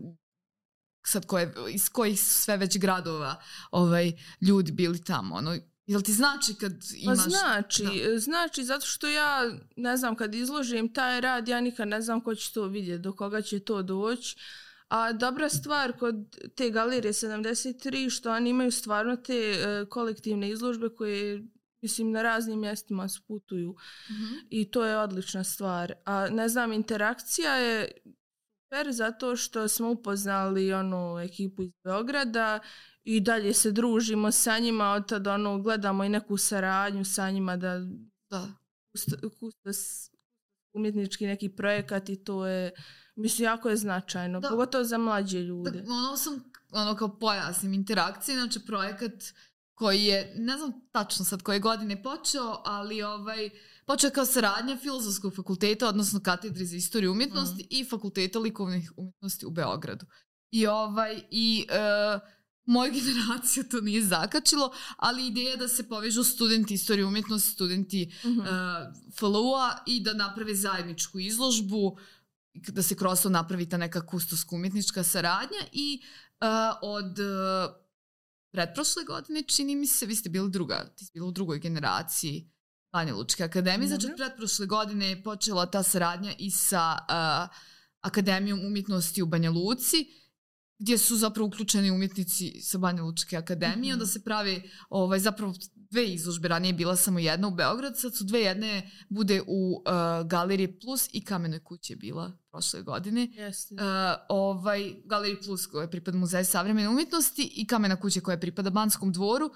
sad 1.07 1.27
koje, 1.27 1.55
iz 1.71 1.88
kojih 1.88 2.21
su 2.21 2.42
sve 2.42 2.57
već 2.57 2.79
gradova 2.79 3.42
ovaj, 3.71 4.12
ljudi 4.40 4.73
bili 4.73 5.05
tamo, 5.05 5.35
ono, 5.35 5.57
Jel 5.87 6.03
ti 6.03 6.12
znači 6.12 6.55
kad 6.55 6.73
pa 6.73 6.97
imaš... 6.97 7.25
Pa 7.25 7.31
znači, 7.31 7.85
da. 7.85 8.19
znači 8.19 8.64
zato 8.64 8.87
što 8.87 9.09
ja 9.09 9.59
ne 9.77 9.97
znam 9.97 10.16
kad 10.16 10.35
izložim 10.35 10.92
taj 10.92 11.21
rad, 11.21 11.49
ja 11.49 11.61
nikad 11.61 11.88
ne 11.88 12.01
znam 12.01 12.21
ko 12.21 12.35
će 12.35 12.53
to 12.53 12.64
vidjeti, 12.64 13.03
do 13.03 13.12
koga 13.12 13.42
će 13.42 13.61
to 13.61 13.83
doći. 13.83 14.37
A 14.88 15.12
dobra 15.12 15.49
stvar 15.49 15.99
kod 15.99 16.14
te 16.57 16.71
galerije 16.71 17.12
73 17.12 18.11
što 18.11 18.33
oni 18.33 18.51
imaju 18.51 18.71
stvarno 18.71 19.16
te 19.16 19.53
uh, 19.53 19.88
kolektivne 19.88 20.51
izložbe 20.51 20.88
koje 20.88 21.42
mislim 21.83 22.11
na 22.11 22.23
raznim 22.23 22.61
mjestima 22.61 23.09
sputuju 23.09 23.71
mm 23.71 24.12
-hmm. 24.12 24.47
i 24.51 24.71
to 24.71 24.85
je 24.85 24.99
odlična 24.99 25.45
stvar. 25.45 25.92
A 26.05 26.29
ne 26.29 26.49
znam, 26.49 26.73
interakcija 26.73 27.57
je 27.57 27.92
super 28.77 28.93
zato 28.93 29.37
što 29.37 29.69
smo 29.69 29.91
upoznali 29.91 30.73
onu 30.73 31.19
ekipu 31.19 31.62
iz 31.62 31.73
Beograda 31.85 32.61
i 33.05 33.21
dalje 33.21 33.55
se 33.55 33.73
družimo 33.73 34.33
sa 34.33 34.59
njima, 34.59 34.93
od 34.93 35.09
tada 35.09 35.35
ono, 35.35 35.59
gledamo 35.59 36.05
i 36.05 36.09
neku 36.09 36.37
saradnju 36.37 37.05
sa 37.05 37.31
njima 37.31 37.57
da, 37.57 37.81
da 38.31 38.47
kustos 39.41 40.11
umjetnički 40.73 41.27
neki 41.27 41.49
projekat 41.49 42.09
i 42.09 42.25
to 42.25 42.47
je, 42.47 42.73
mislim, 43.17 43.45
jako 43.45 43.69
je 43.69 43.77
značajno, 43.77 44.41
da. 44.41 44.49
pogotovo 44.49 44.85
za 44.85 44.99
mlađe 44.99 45.39
ljude. 45.39 45.71
Da, 45.71 45.93
ono 45.93 46.17
sam, 46.17 46.53
ono 46.73 46.97
kao 46.97 47.19
pojasnim 47.19 47.73
interakcije, 47.75 48.39
znači 48.39 48.67
projekat 48.67 49.12
koji 49.75 50.05
je, 50.05 50.35
ne 50.37 50.59
znam 50.59 50.73
tačno 50.93 51.25
sad 51.25 51.43
koje 51.43 51.61
godine 51.61 52.03
počeo, 52.03 52.62
ali 52.65 53.03
ovaj, 53.03 53.51
počeo 53.87 54.11
kao 54.11 54.27
saradnja 54.27 54.77
Filozofskog 54.77 55.35
fakulteta, 55.35 55.88
odnosno 55.88 56.20
katedri 56.20 56.66
za 56.66 56.77
istoriju 56.77 57.12
umjetnosti 57.12 57.62
mm. 57.62 57.66
i 57.70 57.85
fakulteta 57.85 58.38
likovnih 58.38 58.92
umjetnosti 58.96 59.46
u 59.46 59.51
Beogradu. 59.51 60.07
I 60.51 60.66
ovaj, 60.66 61.22
i 61.31 61.66
uh, 61.70 62.20
moju 62.64 62.92
generaciju 63.01 63.64
to 63.70 63.81
nije 63.81 64.05
zakačilo, 64.05 64.72
ali 64.96 65.27
ideja 65.27 65.51
je 65.51 65.57
da 65.57 65.68
se 65.68 65.88
povežu 65.88 66.25
studenti 66.25 66.75
istorije 66.75 67.07
umjetnosti, 67.07 67.51
studenti 67.51 68.12
mm 68.25 68.29
-hmm. 68.29 68.40
uh, 68.40 69.16
FLU-a 69.18 69.79
i 69.87 70.01
da 70.01 70.12
naprave 70.12 70.55
zajedničku 70.55 71.18
izložbu, 71.18 71.99
da 72.55 72.83
se 72.83 72.94
kroz 72.94 73.25
napravi 73.25 73.68
ta 73.68 73.77
neka 73.77 74.07
kustoska 74.07 74.57
umjetnička 74.57 75.03
saradnja 75.05 75.61
i 75.72 76.01
uh, 76.40 76.46
od 76.83 77.18
uh, 77.18 77.75
pretprošle 78.53 79.05
godine, 79.05 79.42
čini 79.42 79.77
mi 79.77 79.87
se, 79.87 80.07
vi 80.07 80.16
ste 80.16 80.29
bili 80.29 80.51
druga, 80.51 80.92
ti 80.96 81.05
ste 81.05 81.12
bili 81.18 81.29
u 81.29 81.33
drugoj 81.33 81.59
generaciji 81.59 82.56
Banja 82.96 83.14
Lučke 83.14 83.44
akademije, 83.44 83.88
znači 83.88 84.06
od 84.06 84.16
pretprošle 84.16 84.66
godine 84.66 85.09
je 85.09 85.22
počela 85.22 85.66
ta 85.66 85.82
saradnja 85.82 86.32
i 86.38 86.50
sa 86.50 86.98
uh, 87.00 87.56
Akademijom 88.00 88.61
umjetnosti 88.66 89.22
u 89.22 89.26
Banja 89.26 89.50
Luci, 89.50 90.06
gdje 90.78 90.98
su 90.98 91.16
zapravo 91.16 91.48
uključeni 91.48 91.90
umjetnici 91.90 92.61
sa 92.61 92.78
Banja 92.78 93.02
Lučke 93.02 93.37
akademije, 93.37 93.76
mm 93.76 93.85
-hmm. 93.85 93.92
onda 93.92 94.06
se 94.06 94.22
pravi 94.22 94.70
ovaj, 94.88 95.18
zapravo 95.18 95.54
dve 95.74 96.06
izložbe, 96.06 96.48
ranije 96.48 96.68
je 96.68 96.72
bila 96.72 96.96
samo 96.96 97.18
jedna 97.18 97.48
u 97.48 97.50
Beograd, 97.50 97.98
sad 97.98 98.16
su 98.16 98.24
dve, 98.24 98.40
jedne 98.40 98.90
bude 99.09 99.42
u 99.46 99.72
uh, 99.72 100.28
Galeriji 100.28 100.80
Plus 100.80 101.09
i 101.12 101.24
Kamenoj 101.24 101.64
kući 101.64 101.92
je 101.92 101.96
bila 101.96 102.32
prošle 102.50 102.82
godine. 102.82 103.28
Jeste. 103.32 103.74
Uh, 103.74 103.80
ovaj, 104.28 104.94
Galeriji 105.04 105.42
Plus 105.44 105.66
koja 105.66 105.88
pripada 105.88 106.18
Muzeju 106.18 106.44
savremene 106.44 106.88
umjetnosti 106.88 107.52
i 107.56 107.66
Kamena 107.66 108.00
kuća 108.00 108.20
koja 108.20 108.38
pripada 108.38 108.70
Banskom 108.70 109.12
dvoru 109.12 109.50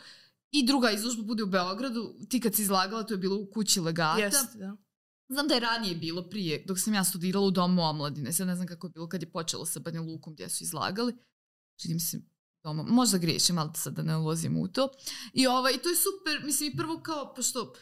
i 0.51 0.67
druga 0.67 0.91
izložba 0.91 1.23
bude 1.23 1.43
u 1.43 1.47
Beogradu. 1.47 2.15
Ti 2.29 2.41
kad 2.41 2.55
si 2.55 2.63
izlagala, 2.63 3.03
to 3.03 3.15
je 3.15 3.19
bilo 3.19 3.37
u 3.37 3.51
kući 3.51 3.81
legata. 3.81 4.21
Jeste, 4.21 4.59
da. 4.59 4.77
Znam 5.29 5.49
da 5.49 5.55
je 5.55 5.61
ranije 5.61 5.95
bilo 5.95 6.29
prije, 6.29 6.65
dok 6.67 6.79
sam 6.79 6.95
ja 6.95 7.05
studirala 7.05 7.47
u 7.47 7.51
Domu 7.51 7.83
omladine. 7.83 8.33
Sad 8.33 8.47
ne 8.47 8.57
znam 8.57 8.67
kako 8.67 8.87
je 8.87 8.91
bilo 8.91 9.09
kad 9.09 9.23
je 9.23 9.33
počelo 9.33 9.67
sa 9.67 9.81
Banja 9.81 10.01
Lukom 10.01 10.33
gdje 10.33 10.49
su 10.49 10.65
izlagali. 10.65 11.17
Čini 11.77 12.01
se 12.01 12.21
doma. 12.63 12.83
Možda 12.83 13.19
griješim, 13.19 13.59
ali 13.59 13.71
sad 13.75 13.95
da 13.95 14.03
ne 14.03 14.17
ulazim 14.17 14.57
u 14.57 14.69
to. 14.69 14.89
I 15.33 15.47
ovaj, 15.47 15.73
to 15.73 15.89
je 15.89 15.97
super, 15.97 16.45
mislim 16.45 16.73
i 16.73 16.77
prvo 16.77 17.01
kao, 17.01 17.35
pošto 17.35 17.73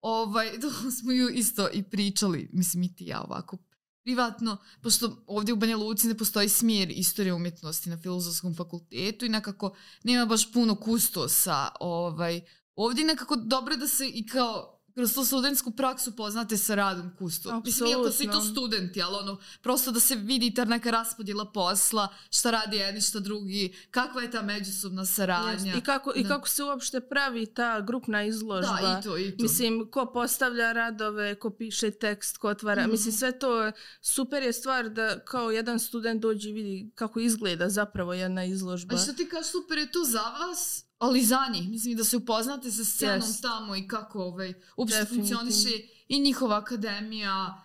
ovaj, 0.00 0.50
to 0.62 0.90
smo 0.90 1.12
ju 1.12 1.28
isto 1.28 1.68
i 1.72 1.82
pričali, 1.82 2.50
mislim 2.52 2.82
i 2.82 2.94
ti 2.94 3.04
ja 3.04 3.22
ovako 3.22 3.58
privatno, 4.06 4.56
pošto 4.80 5.24
ovdje 5.26 5.54
u 5.54 5.56
Banja 5.56 5.76
Luci 5.76 6.08
ne 6.08 6.14
postoji 6.14 6.48
smjer 6.48 6.90
istorije 6.90 7.34
umjetnosti 7.34 7.90
na 7.90 7.98
filozofskom 7.98 8.54
fakultetu 8.54 9.24
i 9.24 9.28
nekako 9.28 9.74
nema 10.04 10.26
baš 10.26 10.52
puno 10.52 10.74
kustosa 10.74 11.68
ovaj, 11.80 12.40
ovdje 12.76 13.04
nekako 13.04 13.36
dobro 13.36 13.76
da 13.76 13.88
se 13.88 14.08
i 14.08 14.26
kao 14.26 14.75
kroz 14.96 15.14
tu 15.14 15.24
studentsku 15.24 15.70
praksu 15.70 16.16
poznate 16.16 16.56
sa 16.56 16.74
radom 16.74 17.10
kusto. 17.18 17.62
Mislim, 17.64 17.90
iako 17.90 18.10
su 18.10 18.22
i 18.22 18.26
to 18.26 18.40
studenti, 18.40 19.02
ali 19.02 19.16
ono, 19.16 19.38
prosto 19.62 19.90
da 19.90 20.00
se 20.00 20.14
vidi 20.14 20.54
ta 20.54 20.64
neka 20.64 20.90
raspodjela 20.90 21.52
posla, 21.52 22.08
šta 22.30 22.50
radi 22.50 22.76
jedni, 22.76 23.00
šta 23.00 23.20
drugi, 23.20 23.76
kakva 23.90 24.22
je 24.22 24.30
ta 24.30 24.42
međusobna 24.42 25.04
saradnja. 25.04 25.74
I, 25.74 25.80
kako, 25.80 26.12
I 26.16 26.24
kako 26.24 26.48
se 26.48 26.64
uopšte 26.64 27.00
pravi 27.00 27.46
ta 27.46 27.80
grupna 27.80 28.24
izložba. 28.24 28.78
Da, 28.82 28.98
i 29.00 29.04
to, 29.04 29.18
i 29.18 29.36
to. 29.36 29.42
Mislim, 29.42 29.90
ko 29.90 30.10
postavlja 30.14 30.72
radove, 30.72 31.34
ko 31.34 31.50
piše 31.50 31.90
tekst, 31.90 32.36
ko 32.36 32.48
otvara. 32.48 32.86
Mm. 32.86 32.90
Mislim, 32.90 33.12
sve 33.12 33.38
to 33.38 33.72
super 34.00 34.42
je 34.42 34.52
stvar 34.52 34.88
da 34.88 35.24
kao 35.24 35.50
jedan 35.50 35.78
student 35.78 36.22
dođe 36.22 36.48
i 36.48 36.52
vidi 36.52 36.90
kako 36.94 37.20
izgleda 37.20 37.68
zapravo 37.68 38.14
jedna 38.14 38.44
izložba. 38.44 38.94
A 38.94 38.98
što 38.98 39.12
ti 39.12 39.28
kažeš 39.28 39.52
super 39.52 39.78
je 39.78 39.90
to 39.90 40.04
za 40.04 40.22
vas, 40.22 40.85
ali 40.98 41.24
za 41.24 41.40
njih, 41.52 41.68
mislim 41.70 41.96
da 41.96 42.04
se 42.04 42.16
upoznate 42.16 42.70
sa 42.70 42.84
scenom 42.84 43.28
yes. 43.28 43.42
tamo 43.42 43.76
i 43.76 43.88
kako 43.88 44.24
ovaj, 44.24 44.54
uopšte 44.76 45.04
funkcioniše 45.04 45.70
i 46.08 46.20
njihova 46.20 46.56
akademija, 46.56 47.62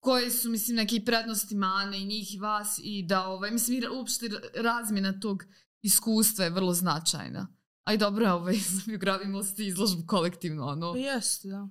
koje 0.00 0.30
su, 0.30 0.50
mislim, 0.50 0.76
neki 0.76 1.04
prednosti 1.04 1.54
mane 1.54 2.00
i 2.00 2.04
njih 2.04 2.34
i 2.34 2.38
vas 2.38 2.80
i 2.82 3.02
da, 3.02 3.26
ovaj, 3.26 3.50
mislim, 3.50 3.82
uopšte 3.92 4.28
razmjena 4.54 5.20
tog 5.20 5.44
iskustva 5.82 6.44
je 6.44 6.50
vrlo 6.50 6.74
značajna. 6.74 7.46
A 7.84 7.94
i 7.94 7.98
dobro, 7.98 8.32
ovaj, 8.32 8.54
za 8.74 8.82
biografiju 8.86 9.28
imali 9.28 9.44
ste 9.44 9.66
izložbu 9.66 10.06
kolektivno, 10.06 10.66
ono. 10.66 10.94
Jeste, 10.96 11.48
da. 11.48 11.68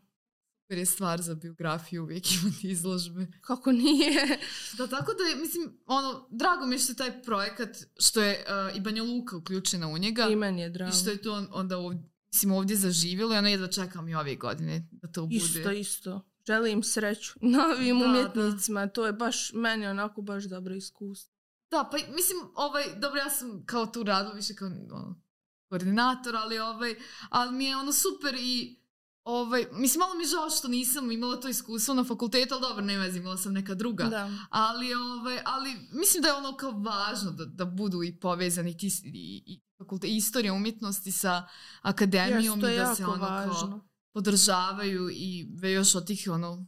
Super 0.70 0.78
je 0.78 0.86
stvar 0.86 1.22
za 1.22 1.36
biografiju 1.36 2.04
uvijek 2.04 2.32
imati 2.42 2.70
izložbe. 2.72 3.28
Kako 3.42 3.72
nije? 3.72 4.40
Da, 4.78 4.88
tako 4.88 5.14
da 5.14 5.24
je, 5.24 5.36
mislim, 5.36 5.80
ono, 5.86 6.28
drago 6.32 6.66
mi 6.66 6.76
je 6.76 6.80
što 6.80 6.92
je 6.92 6.96
taj 6.96 7.24
projekat, 7.24 7.78
što 8.00 8.22
je 8.22 8.46
uh, 8.70 8.78
i 8.78 8.80
Banja 8.80 9.04
Luka 9.04 9.38
uključena 9.38 9.88
u 9.88 9.98
njega. 9.98 10.28
I 10.28 10.36
meni 10.36 10.62
je 10.62 10.70
drago. 10.70 10.92
I 10.92 11.00
što 11.00 11.10
je 11.10 11.22
to 11.22 11.48
onda 11.52 11.78
ovdje, 11.78 12.04
mislim, 12.34 12.52
ovdje 12.52 12.76
zaživjelo 12.76 13.36
i 13.36 13.38
ono 13.38 13.48
jedva 13.48 13.68
čekam 13.68 14.10
i 14.10 14.16
ove 14.16 14.36
godine 14.36 14.88
da 14.92 15.12
to 15.12 15.22
bude. 15.22 15.36
Isto, 15.36 15.72
isto. 15.72 16.26
Želim 16.48 16.84
sreću 16.84 17.34
novim 17.58 18.00
da, 18.00 18.06
umjetnicima. 18.06 18.86
Da. 18.86 18.92
To 18.92 19.06
je 19.06 19.14
baš, 19.14 19.54
meni 19.54 19.88
onako 19.88 20.22
baš 20.22 20.44
dobro 20.44 20.76
iskustvo. 20.76 21.34
Da, 21.72 21.90
pa 21.92 21.98
mislim, 21.98 22.38
ovaj, 22.56 22.84
dobro, 22.98 23.20
ja 23.20 23.30
sam 23.30 23.66
kao 23.66 23.86
tu 23.86 24.04
radila 24.04 24.34
više 24.34 24.56
kao 24.56 24.68
ono, 24.68 25.22
koordinator, 25.70 26.36
ali 26.36 26.60
ovaj, 26.60 26.96
ali 27.30 27.52
mi 27.52 27.66
je 27.66 27.78
ono 27.78 27.92
super 27.92 28.36
i 28.40 28.80
Ovaj, 29.24 29.66
mislim, 29.72 30.00
malo 30.00 30.16
mi 30.16 30.24
je 30.24 30.28
žao 30.28 30.50
što 30.50 30.68
nisam 30.68 31.12
imala 31.12 31.40
to 31.40 31.50
iskustvo 31.50 31.94
na 31.94 32.04
fakultetu, 32.04 32.54
ali 32.54 32.62
dobro, 32.62 32.86
ne 32.86 32.98
vezi, 32.98 33.20
imala 33.20 33.38
sam 33.38 33.54
neka 33.54 33.76
druga. 33.76 34.04
Da. 34.04 34.32
Ali, 34.50 34.94
ovaj, 34.94 35.40
ali 35.46 35.76
mislim 35.92 36.22
da 36.22 36.28
je 36.28 36.34
ono 36.34 36.58
kao 36.58 36.72
važno 36.72 37.32
da, 37.32 37.46
da 37.46 37.66
budu 37.66 38.04
i 38.04 38.20
povezani 38.20 38.78
ti, 38.78 38.88
i, 39.04 39.44
i 39.46 39.62
fakultet, 39.78 40.10
istorija 40.14 40.54
umjetnosti 40.54 41.12
sa 41.12 41.48
akademijom 41.82 42.60
i 42.60 42.62
da 42.62 42.96
se 42.96 43.06
ono 43.06 43.26
važno. 43.26 43.52
kao 43.54 43.90
podržavaju 44.14 45.10
i 45.10 45.48
još 45.62 45.96
od 45.96 46.08
tih 46.08 46.28
ono 46.32 46.68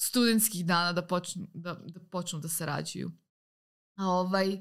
studentskih 0.00 0.66
dana 0.66 0.92
da 0.92 1.06
počnu 1.06 1.46
da, 1.54 1.74
da, 1.74 2.00
počnu 2.10 2.40
da 2.40 2.48
sarađuju. 2.48 3.10
A 3.96 4.06
ovaj, 4.06 4.54
uh, 4.54 4.60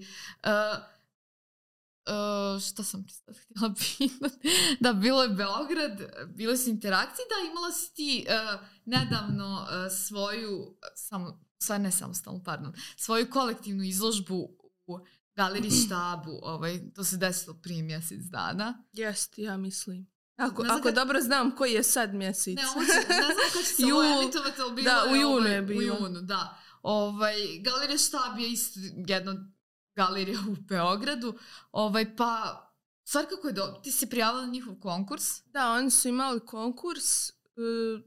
Uh, 2.08 2.62
šta 2.62 2.84
sam 2.84 3.08
ti 3.08 3.13
sad 3.13 3.36
htjela 3.38 3.74
pitati? 3.98 4.50
Da, 4.80 4.94
bilo 4.94 5.24
je 5.24 5.30
Beograd, 5.30 6.02
bile 6.36 6.58
su 6.58 6.70
interakcije, 6.70 7.26
da, 7.30 7.52
imala 7.52 7.72
si 7.72 7.94
ti 7.94 8.26
uh, 8.28 8.60
nedavno 8.86 9.62
uh, 9.62 9.91
svoju, 9.91 10.78
samo, 10.96 11.41
sve 11.58 11.80
ne 11.80 11.91
samostalno, 11.91 12.44
pardon, 12.44 12.74
svoju 12.96 13.30
kolektivnu 13.30 13.84
izložbu 13.84 14.50
u 14.88 15.00
galeriji 15.36 15.72
štabu, 15.86 16.39
ovaj, 16.41 16.91
to 16.96 17.04
se 17.04 17.18
desilo 17.18 17.56
prije 17.63 17.84
mjesec 17.84 18.20
dana. 18.20 18.84
Jest, 18.94 19.38
ja 19.38 19.58
mislim. 19.58 20.15
Ako, 20.38 20.63
ako 20.70 20.82
kad... 20.82 20.96
dobro 20.96 21.22
znam 21.22 21.56
koji 21.56 21.74
je 21.74 21.84
sad 21.84 22.13
mjesec. 22.13 22.56
Ne, 22.56 22.63
ovo 22.76 22.86
će, 22.86 23.10
ne 23.10 23.15
znam 23.15 23.50
kada 23.54 23.65
će 23.65 23.74
se 23.76 23.82
Jul... 23.82 23.98
ovo 23.98 24.72
bilo 24.76 24.91
da, 24.91 25.12
u 25.12 25.15
junu 25.15 25.36
ovaj, 25.36 25.54
je 25.54 25.62
bilo. 25.62 25.80
U 25.80 25.84
junu, 25.84 26.22
da. 26.22 26.58
Ovaj, 26.82 27.36
galerija 27.62 27.98
štab 27.98 28.39
je 28.39 28.52
isto 28.52 28.80
jedno 29.08 29.55
galerija 29.95 30.39
u 30.49 30.55
Beogradu. 30.55 31.38
Ovaj, 31.71 32.15
pa, 32.15 32.62
stvar 33.03 33.25
kako 33.25 33.47
je 33.47 33.53
do... 33.53 33.79
Ti 33.84 33.91
si 33.91 34.10
prijavila 34.10 34.45
njihov 34.45 34.75
konkurs? 34.75 35.43
Da, 35.45 35.71
oni 35.71 35.91
su 35.91 36.08
imali 36.08 36.45
konkurs. 36.45 37.29
Uh, 37.29 38.01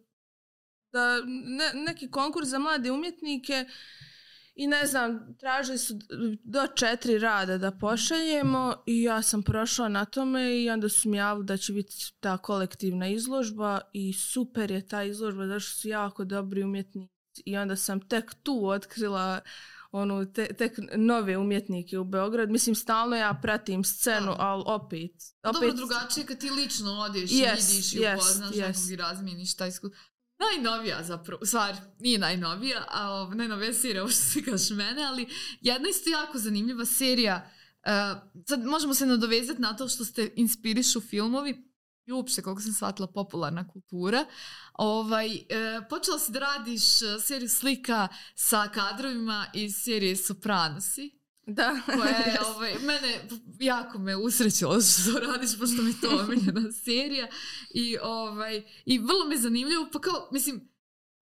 da, 0.92 1.20
ne, 1.26 1.72
neki 1.74 2.10
konkurs 2.10 2.48
za 2.48 2.58
mlade 2.58 2.90
umjetnike 2.90 3.64
i 4.54 4.66
ne 4.66 4.86
znam, 4.86 5.36
tražili 5.40 5.78
su 5.78 5.94
do 6.44 6.66
četiri 6.66 7.18
rada 7.18 7.58
da 7.58 7.70
pošaljemo 7.70 8.74
i 8.86 9.02
ja 9.02 9.22
sam 9.22 9.42
prošla 9.42 9.88
na 9.88 10.04
tome 10.04 10.62
i 10.62 10.70
onda 10.70 10.88
su 10.88 11.08
mi 11.08 11.16
javili 11.16 11.46
da 11.46 11.56
će 11.56 11.72
biti 11.72 12.12
ta 12.20 12.38
kolektivna 12.38 13.08
izložba 13.08 13.80
i 13.92 14.12
super 14.12 14.70
je 14.70 14.88
ta 14.88 15.02
izložba, 15.02 15.46
zašto 15.46 15.80
su 15.80 15.88
jako 15.88 16.24
dobri 16.24 16.62
umjetnici 16.62 17.42
i 17.44 17.56
onda 17.56 17.76
sam 17.76 18.08
tek 18.08 18.34
tu 18.42 18.66
otkrila 18.66 19.40
onu, 19.90 20.32
te, 20.32 20.54
tek 20.54 20.78
nove 20.96 21.36
umjetnike 21.36 21.98
u 21.98 22.04
Beograd. 22.04 22.50
Mislim, 22.50 22.74
stalno 22.74 23.16
ja 23.16 23.38
pratim 23.42 23.84
scenu, 23.84 24.34
ali 24.38 24.62
opet... 24.66 25.10
opet... 25.42 25.60
Dobro, 25.60 25.72
drugačije 25.72 26.26
kad 26.26 26.38
ti 26.38 26.50
lično 26.50 26.92
odeš 26.92 27.30
yes, 27.30 27.72
i 27.72 27.72
vidiš 27.72 27.92
i 27.92 27.98
upoznaš 28.14 28.50
yes, 28.50 28.66
nekog 28.66 28.90
i 28.92 28.96
razmijeniš 28.96 29.56
taj 29.56 29.68
iskustvo. 29.68 29.98
Najnovija 30.38 31.02
zapravo, 31.02 31.46
stvar, 31.46 31.76
nije 31.98 32.18
najnovija, 32.18 32.84
a 32.88 33.10
ov, 33.10 33.34
najnovija 33.34 33.74
serija, 33.74 34.02
ovo 34.02 34.10
što 34.10 34.20
si 34.20 34.42
kaš 34.42 34.70
mene, 34.70 35.04
ali 35.04 35.28
jedna 35.60 35.88
isto 35.88 36.10
jako 36.10 36.38
zanimljiva 36.38 36.84
serija, 36.84 37.50
uh, 37.86 38.42
sad 38.48 38.64
možemo 38.64 38.94
se 38.94 39.06
nadovezati 39.06 39.62
na 39.62 39.76
to 39.76 39.88
što 39.88 40.04
ste 40.04 40.30
inspirišu 40.36 41.00
filmovi, 41.00 41.67
i 42.08 42.12
uopšte, 42.12 42.42
koliko 42.42 42.62
sam 42.62 42.72
shvatila, 42.72 43.08
popularna 43.08 43.68
kultura. 43.68 44.26
Ovaj, 44.74 45.34
e, 45.34 45.42
počela 45.90 46.18
si 46.18 46.32
da 46.32 46.38
radiš 46.38 47.02
e, 47.02 47.20
seriju 47.20 47.48
slika 47.48 48.08
sa 48.34 48.68
kadrovima 48.68 49.46
iz 49.54 49.74
serije 49.76 50.16
Sopranosi. 50.16 51.18
Da. 51.46 51.80
Koja 51.86 52.16
je, 52.16 52.38
ovaj, 52.54 52.74
mene 52.74 53.28
jako 53.60 53.98
me 53.98 54.16
usrećilo 54.16 54.80
što 55.02 55.20
radiš, 55.20 55.58
pošto 55.58 55.82
mi 55.82 56.00
to 56.00 56.08
omiljena 56.20 56.72
serija. 56.84 57.28
I, 57.70 57.96
ovaj, 58.02 58.62
I 58.84 58.98
vrlo 58.98 59.24
mi 59.28 59.34
je 59.34 59.40
zanimljivo, 59.40 59.88
pa 59.92 60.00
kao, 60.00 60.28
mislim, 60.32 60.72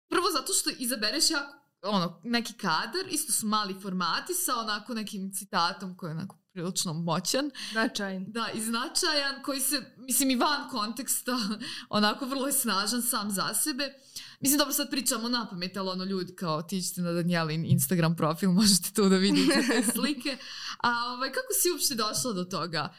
prvo 0.09 0.25
zato 0.31 0.53
što 0.53 0.69
izabereš 0.79 1.31
jako 1.31 1.59
ono, 1.81 2.21
neki 2.23 2.53
kadar, 2.53 3.05
isto 3.09 3.31
su 3.31 3.47
mali 3.47 3.81
formati 3.81 4.33
sa 4.33 4.55
onako 4.55 4.93
nekim 4.93 5.31
citatom 5.33 5.97
koji 5.97 6.09
je 6.09 6.15
onako 6.15 6.42
prilično 6.53 6.93
moćan. 6.93 7.51
Značajan. 7.71 8.25
Da, 8.27 8.47
i 8.53 8.61
značajan, 8.61 9.43
koji 9.43 9.59
se, 9.59 9.81
mislim, 9.97 10.31
i 10.31 10.35
van 10.35 10.69
konteksta, 10.69 11.37
onako 11.89 12.25
vrlo 12.25 12.47
je 12.47 12.53
snažan 12.53 13.01
sam 13.01 13.31
za 13.31 13.53
sebe. 13.53 13.93
Mislim, 14.39 14.57
dobro, 14.57 14.73
sad 14.73 14.89
pričamo 14.89 15.29
na 15.29 15.47
pamet, 15.49 15.77
ali 15.77 15.89
ono 15.89 16.03
ljudi 16.03 16.35
kao 16.35 16.61
tičite 16.61 17.01
na 17.01 17.11
Danielin 17.11 17.65
Instagram 17.65 18.15
profil, 18.15 18.51
možete 18.61 18.91
tu 18.93 19.09
da 19.09 19.17
vidite 19.17 19.63
te 19.67 19.83
slike. 19.95 20.37
A 20.77 20.89
ovaj, 21.13 21.31
kako 21.31 21.53
si 21.61 21.71
uopšte 21.71 21.95
došla 21.95 22.33
do 22.33 22.43
toga? 22.43 22.93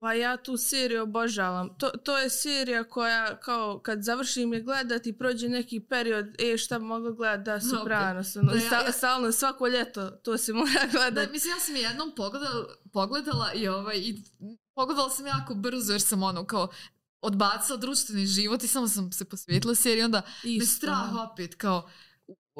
Pa 0.00 0.12
ja 0.12 0.36
tu 0.36 0.56
seriju 0.56 1.02
obožavam. 1.02 1.78
To, 1.78 1.88
to 1.88 2.18
je 2.18 2.30
serija 2.30 2.84
koja 2.84 3.40
kao 3.40 3.78
kad 3.78 4.02
završim 4.02 4.52
je 4.52 4.62
gledati 4.62 5.18
prođe 5.18 5.48
neki 5.48 5.80
period, 5.80 6.26
e 6.38 6.58
šta 6.58 6.78
bi 6.78 6.84
mogla 6.84 7.10
gledati 7.10 7.44
da 7.44 7.60
Sopranos. 7.70 8.36
Ono, 8.36 8.52
da, 8.52 8.58
ja, 8.58 8.84
ja, 8.86 8.92
stalno 8.92 9.32
svako 9.32 9.66
ljeto 9.66 10.10
to 10.10 10.38
se 10.38 10.52
mora 10.52 10.86
gledati. 10.92 11.26
Da, 11.26 11.32
mislim 11.32 11.52
ja 11.52 11.60
sam 11.60 11.76
je 11.76 11.82
jednom 11.82 12.12
pogledala, 12.16 12.66
pogledala 12.92 13.52
i, 13.52 13.68
ovaj, 13.68 13.96
i 13.96 14.22
pogledala 14.74 15.10
sam 15.10 15.26
jako 15.26 15.54
brzo 15.54 15.92
jer 15.92 16.02
sam 16.02 16.22
ono 16.22 16.46
kao 16.46 16.68
odbacila 17.20 17.78
društveni 17.78 18.26
život 18.26 18.62
i 18.62 18.68
samo 18.68 18.88
sam 18.88 19.12
se 19.12 19.24
posvetila 19.24 19.74
seriji 19.74 20.04
onda 20.04 20.22
Isto. 20.44 20.62
me 20.62 20.66
strah 20.66 21.30
opet 21.30 21.54
kao 21.54 21.90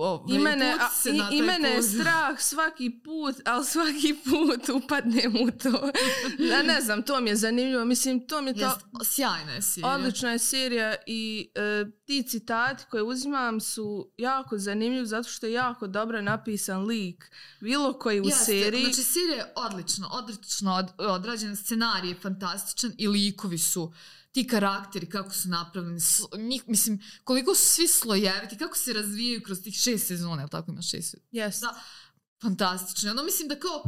Ovaj, 0.00 0.36
I 0.36 0.38
mene, 0.38 0.74
a, 0.80 0.88
i, 1.32 1.38
i 1.38 1.42
mene 1.42 1.68
je 1.68 1.82
strah 1.82 2.40
svaki 2.40 3.00
put, 3.04 3.36
ali 3.44 3.64
svaki 3.64 4.14
put 4.24 4.68
upadnem 4.68 5.36
u 5.36 5.50
to. 5.50 5.90
ja 6.52 6.62
ne 6.62 6.80
znam, 6.80 7.02
to 7.02 7.20
mi 7.20 7.30
je 7.30 7.36
zanimljivo. 7.36 7.84
Mislim, 7.84 8.26
to 8.26 8.42
mi 8.42 8.50
je 8.50 8.54
to... 8.54 8.78
Sjajna 9.04 9.52
je 9.52 9.62
serija. 9.62 9.94
Odlična 9.94 10.30
je 10.30 10.38
serija 10.38 10.94
i 11.06 11.50
e, 11.54 11.84
ti 12.04 12.22
citati 12.22 12.84
koje 12.90 13.02
uzimam 13.02 13.60
su 13.60 14.12
jako 14.16 14.58
zanimljivi 14.58 15.06
zato 15.06 15.28
što 15.28 15.46
je 15.46 15.52
jako 15.52 15.86
dobro 15.86 16.22
napisan 16.22 16.84
lik. 16.84 17.30
Bilo 17.60 17.98
koji 17.98 18.20
u 18.20 18.24
Jeste, 18.24 18.44
seriji. 18.44 18.82
Znači, 18.82 19.02
serija 19.02 19.36
je 19.36 19.52
odlično, 19.56 20.08
odlično 20.12 20.74
od, 20.74 20.86
odrađen, 20.98 21.56
scenarij 21.56 22.08
je 22.08 22.20
fantastičan 22.20 22.92
i 22.98 23.08
likovi 23.08 23.58
su 23.58 23.92
ti 24.42 24.46
karakteri 24.46 25.08
kako 25.08 25.30
su 25.34 25.48
napravljeni, 25.48 26.00
njih, 26.38 26.62
mislim, 26.66 27.00
koliko 27.24 27.54
su 27.54 27.64
svi 27.64 27.88
slojeviti, 27.88 28.58
kako 28.58 28.76
se 28.76 28.92
razvijaju 28.92 29.42
kroz 29.42 29.62
tih 29.62 29.74
šest 29.74 30.06
sezona, 30.06 30.42
ili 30.42 30.50
tako 30.50 30.70
ima 30.70 30.82
šest? 30.82 31.14
Yes. 31.32 31.60
Da, 31.60 31.80
fantastično. 32.42 33.10
Ono 33.10 33.22
mislim 33.22 33.48
da 33.48 33.58
kao 33.60 33.82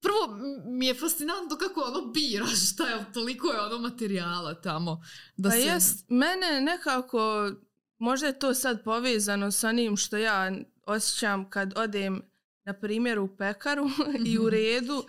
prvo 0.00 0.38
mi 0.66 0.86
je 0.86 0.94
fascinantno 0.94 1.56
kako 1.56 1.80
ono 1.80 2.12
biraš, 2.12 2.64
šta 2.72 2.86
je, 2.88 3.12
toliko 3.12 3.46
je 3.48 3.60
ono 3.60 3.78
materijala 3.78 4.54
tamo. 4.60 5.02
Da 5.36 5.48
Pa 5.48 5.54
se... 5.54 5.60
jest, 5.62 6.04
mene 6.08 6.60
nekako, 6.60 7.52
možda 7.98 8.26
je 8.26 8.38
to 8.38 8.54
sad 8.54 8.84
povezano 8.84 9.50
sa 9.50 9.68
onim 9.68 9.96
što 9.96 10.16
ja 10.16 10.52
osjećam 10.86 11.50
kad 11.50 11.72
odem, 11.76 12.22
na 12.64 12.72
primjer, 12.72 13.18
u 13.18 13.36
pekaru 13.36 13.88
i 14.26 14.38
u 14.38 14.42
Mhm. 14.42 14.50
redu, 14.50 15.06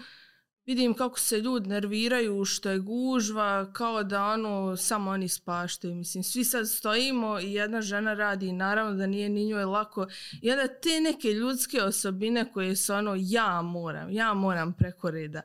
vidim 0.66 0.94
kako 0.94 1.20
se 1.20 1.40
ljudi 1.40 1.70
nerviraju, 1.70 2.46
što 2.46 2.70
je 2.70 2.80
gužva, 2.80 3.72
kao 3.74 4.04
da 4.04 4.26
ono, 4.26 4.78
samo 4.78 5.12
oni 5.12 5.28
spaštaju. 5.28 5.96
Mislim, 5.96 6.24
svi 6.24 6.44
sad 6.44 6.70
stojimo 6.70 7.40
i 7.40 7.54
jedna 7.54 7.82
žena 7.82 8.14
radi 8.14 8.48
i 8.48 8.52
naravno 8.52 8.94
da 8.94 9.08
nije 9.08 9.30
ni 9.30 9.46
njoj 9.46 9.66
lako. 9.66 10.08
I 10.42 10.52
onda 10.52 10.68
te 10.68 11.00
neke 11.02 11.34
ljudske 11.34 11.84
osobine 11.84 12.52
koje 12.52 12.76
su 12.76 12.94
ono, 12.94 13.16
ja 13.18 13.62
moram, 13.62 14.10
ja 14.12 14.34
moram 14.34 14.74
preko 14.74 15.12
reda. 15.12 15.42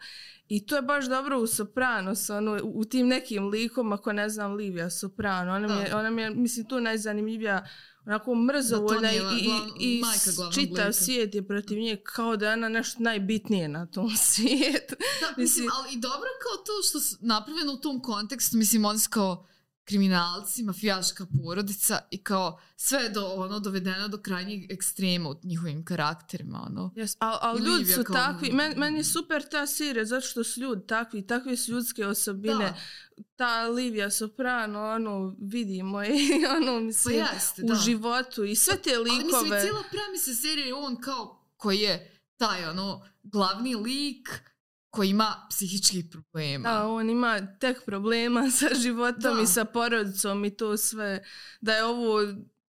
I 0.49 0.67
to 0.67 0.77
je 0.77 0.83
baš 0.83 1.05
dobro 1.07 1.39
u 1.39 1.47
Sopranos, 1.47 2.31
ono, 2.31 2.61
u 2.65 2.85
tim 2.85 3.09
nekim 3.09 3.49
likom, 3.49 3.93
ako 3.93 4.13
ne 4.13 4.29
znam, 4.29 4.55
Livija 4.55 4.91
Soprano. 4.91 5.55
Ona 5.55 5.69
mi 5.69 5.83
je, 5.83 5.89
Da. 5.91 5.99
ona 5.99 6.11
mi 6.11 6.23
je 6.23 6.31
mislim, 6.31 6.67
tu 6.67 6.81
najzanimljivija 6.81 7.67
onako 8.11 8.35
mrzovoljna 8.35 9.01
Da, 9.01 9.09
i, 9.11 9.49
i, 9.79 9.99
i 9.99 10.01
majka 10.01 10.51
čitav 10.55 10.93
svijet 10.93 11.35
je 11.35 11.47
protiv 11.49 11.79
nje 11.79 11.97
kao 12.05 12.37
da 12.37 12.47
je 12.47 12.53
ona 12.53 12.69
nešto 12.69 13.03
najbitnije 13.03 13.69
na 13.69 13.87
tom 13.87 14.11
svijetu. 14.31 14.95
Da, 15.21 15.27
mislim, 15.27 15.37
Mislim- 15.37 15.69
ali 15.75 15.95
i 15.95 16.01
dobro 16.01 16.29
kao 16.43 16.65
to 16.65 16.89
što 16.89 17.01
su 17.01 17.17
napravljeno 17.21 17.73
u 17.73 17.77
tom 17.77 18.03
kontekstu, 18.03 18.57
mislim, 18.57 18.85
oni 18.85 18.99
su 18.99 19.11
kao 19.11 19.47
kriminalci, 19.91 20.63
mafijaška 20.63 21.27
porodica 21.37 21.99
i 22.11 22.19
kao 22.19 22.61
sve 22.77 23.09
do, 23.09 23.27
ono, 23.27 23.61
dovedeno 23.61 24.09
do 24.09 24.19
krajnjeg 24.19 24.73
ekstrema 24.73 25.29
u 25.31 25.37
njihovim 25.43 25.85
karakterima, 25.85 26.67
ono. 26.67 26.91
Yes, 26.97 27.17
al 27.21 27.59
I 27.59 27.63
ljudi 27.63 27.85
su 27.85 28.05
kao- 28.05 28.17
takvi, 28.17 28.53
men, 28.53 28.75
meni 28.77 28.99
je 28.99 29.05
super 29.05 29.49
ta 29.51 29.67
serija 29.67 30.05
zato 30.05 30.27
što 30.27 30.45
su 30.45 30.61
ljudi 30.61 30.87
takvi, 30.87 31.27
takve 31.27 31.57
su 31.57 31.73
ljudske 31.73 32.07
osobine. 32.07 32.55
Da, 32.55 32.75
Ta 33.37 33.63
Livija 33.63 34.11
Soprano, 34.11 34.85
ono, 34.85 35.37
vidimo 35.41 36.03
je, 36.03 36.13
ono, 36.57 36.73
pa 36.73 36.81
mislim, 36.81 37.17
jeste, 37.35 37.63
u 37.65 37.67
da. 37.67 37.75
životu 37.75 38.45
i 38.45 38.57
sve 38.57 38.77
te 38.77 38.91
Ali 38.97 39.11
mislim, 39.11 39.27
likove. 39.27 39.61
cijela 39.61 39.83
premisa 39.91 40.35
serije 40.35 40.67
je 40.67 40.75
on 40.75 40.97
kao, 40.97 41.47
koji 41.57 41.79
je 41.79 42.21
taj, 42.37 42.69
ono, 42.69 43.07
glavni 43.23 43.75
lik 43.75 44.50
koji 44.91 45.09
ima 45.09 45.47
psihičkih 45.51 46.05
problema. 46.07 46.69
Da, 46.71 46.87
on 46.87 47.11
ima 47.11 47.59
tek 47.59 47.85
problema 47.85 48.51
sa 48.51 48.67
životom 48.75 49.37
Da. 49.37 49.43
i 49.43 49.47
sa 49.47 49.65
porodicom 49.65 50.45
i 50.45 50.51
to 50.51 50.77
sve. 50.77 51.25
Da 51.61 51.75
je 51.75 51.85
ovo 51.85 52.19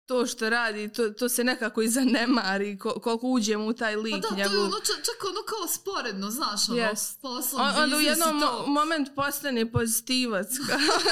to 0.06 0.26
što 0.26 0.50
radi, 0.50 0.88
to, 0.88 1.10
to 1.10 1.28
se 1.28 1.44
nekako 1.44 1.82
i 1.82 1.88
zanemari 1.88 2.78
ko- 2.78 2.90
koliko 2.94 3.26
uđemo 3.28 3.64
u 3.66 3.72
taj 3.72 3.96
lik. 3.96 4.12
Pa 4.12 4.18
da, 4.18 4.28
to 4.28 4.34
je 4.34 4.38
njegov- 4.38 4.60
ono, 4.60 4.76
čak, 4.76 5.24
ono 5.24 5.40
kao 5.42 5.68
sporedno, 5.70 6.30
znaš, 6.30 6.68
ono, 6.68 6.78
Yes. 6.78 7.20
posao, 7.20 7.60
On, 7.60 7.74
onda 7.76 7.96
u 7.96 8.00
jednom 8.00 8.40
to. 8.40 8.46
mo- 8.58 8.66
moment 8.68 9.08
postane 9.16 9.72
pozitivac. 9.72 10.46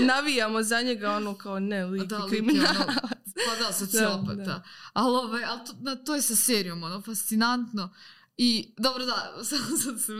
Navijamo 0.00 0.62
za 0.62 0.82
njega 0.82 1.10
ono 1.10 1.34
kao 1.34 1.58
ne, 1.60 1.84
lik 1.86 2.02
Da, 2.02 2.16
je 2.16 2.22
lik 2.22 2.32
je 2.32 2.38
kriminal. 2.38 2.74
ono- 2.78 3.08
Pa 3.48 3.56
da, 3.58 3.72
sociopata. 3.74 4.34
Da, 4.34 4.44
da. 4.44 4.62
Ali, 4.92 5.16
ovaj, 5.16 5.44
ali 5.44 5.60
to, 5.60 5.72
na, 5.80 5.96
to 5.96 6.14
je 6.14 6.22
sa 6.22 6.36
serijom, 6.36 6.82
ono, 6.82 7.02
fascinantno. 7.02 7.90
I, 8.40 8.74
dobro, 8.76 9.04
da, 9.06 9.34
sad, 9.44 9.58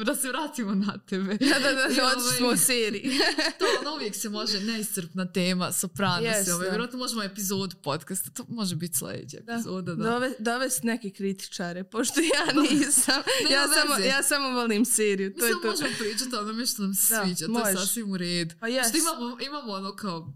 da 0.06 0.14
se 0.14 0.28
vratimo 0.28 0.74
na 0.74 0.98
tebe. 0.98 1.36
Da, 1.36 1.58
da, 1.58 1.72
da, 1.72 2.02
ovaj, 2.02 2.36
smo 2.36 2.48
u 2.48 2.56
seriji. 2.56 3.10
To, 3.58 3.64
ono, 3.80 3.96
uvijek 3.96 4.14
se 4.16 4.28
može 4.28 4.60
neiscrpna 4.60 5.32
tema, 5.32 5.72
soprano 5.72 6.26
Yes, 6.26 6.44
se, 6.44 6.54
ovaj, 6.54 6.68
vjerojatno 6.68 6.98
možemo 6.98 7.22
epizod 7.22 7.74
podcasta, 7.82 8.30
to 8.30 8.44
može 8.48 8.76
biti 8.76 8.98
sljedeća 8.98 9.36
Da. 9.42 9.52
epizoda, 9.52 9.94
da. 9.94 10.04
Dove, 10.10 10.32
dovest 10.38 10.82
neke 10.82 11.10
kritičare, 11.10 11.84
pošto 11.84 12.20
ja 12.20 12.62
nisam. 12.62 13.22
Nema 13.50 13.54
ja, 13.54 13.68
samo, 13.68 13.94
veze. 13.94 14.08
ja 14.08 14.22
samo 14.22 14.50
volim 14.50 14.84
seriju. 14.84 15.34
To 15.34 15.44
Mi 15.44 15.50
je 15.50 15.54
to. 15.62 15.68
možemo 15.70 15.90
pričati 15.98 16.36
o 16.36 16.40
onome 16.40 16.66
što 16.66 16.82
nam 16.82 16.94
se 16.94 17.14
Da, 17.14 17.24
sviđa, 17.24 17.46
to 17.46 17.68
je 17.68 17.76
sasvim 17.76 18.12
u 18.12 18.16
redu. 18.16 18.54
Pa 18.60 18.68
jes. 18.68 18.88
Što 18.88 18.98
imamo, 18.98 19.38
imamo 19.40 19.72
ono 19.72 19.96
kao 19.96 20.34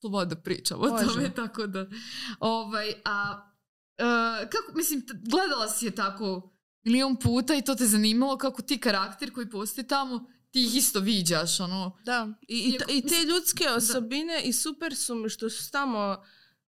sloboda 0.00 0.34
da 0.34 0.40
pričamo 0.40 0.82
o 0.82 1.04
tome, 1.04 1.34
tako 1.34 1.66
da... 1.66 1.86
Ovaj, 2.40 2.94
a, 3.04 3.50
e, 3.98 4.02
kako, 4.50 4.72
mislim, 4.74 5.06
gledala 5.30 5.68
si 5.68 5.84
je 5.86 5.90
tako 5.90 6.55
milion 6.86 7.16
puta 7.16 7.54
i 7.54 7.62
to 7.62 7.74
te 7.74 7.86
zanimalo 7.86 8.38
kako 8.38 8.62
ti 8.62 8.78
karakter 8.78 9.32
koji 9.32 9.50
postoji 9.50 9.86
tamo, 9.86 10.26
ti 10.50 10.62
ih 10.62 10.76
isto 10.76 11.00
viđaš, 11.00 11.60
ono... 11.60 11.98
Da, 12.04 12.28
i, 12.48 12.58
i, 12.58 12.78
ta- 12.78 12.84
i 12.88 13.02
te 13.02 13.14
ljudske 13.28 13.68
osobine 13.68 14.42
i 14.44 14.52
super 14.52 14.96
su 14.96 15.14
mi 15.14 15.28
što 15.28 15.50
su 15.50 15.70
tamo 15.70 16.16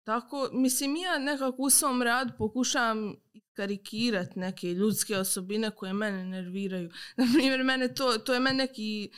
tako, 0.04 0.48
mislim 0.52 0.96
ja 0.96 1.18
nekako 1.18 1.62
u 1.62 1.70
svom 1.70 2.02
radu 2.02 2.32
pokušavam 2.38 3.14
karikirat 3.52 4.36
neke 4.36 4.74
ljudske 4.74 5.16
osobine 5.18 5.70
koje 5.70 5.92
mene 5.92 6.24
nerviraju. 6.24 6.90
Na 7.16 7.26
primjer, 7.34 7.64
mene 7.64 7.94
to, 7.94 8.18
to 8.18 8.34
je 8.34 8.40
meni 8.40 8.56
neki 8.56 9.10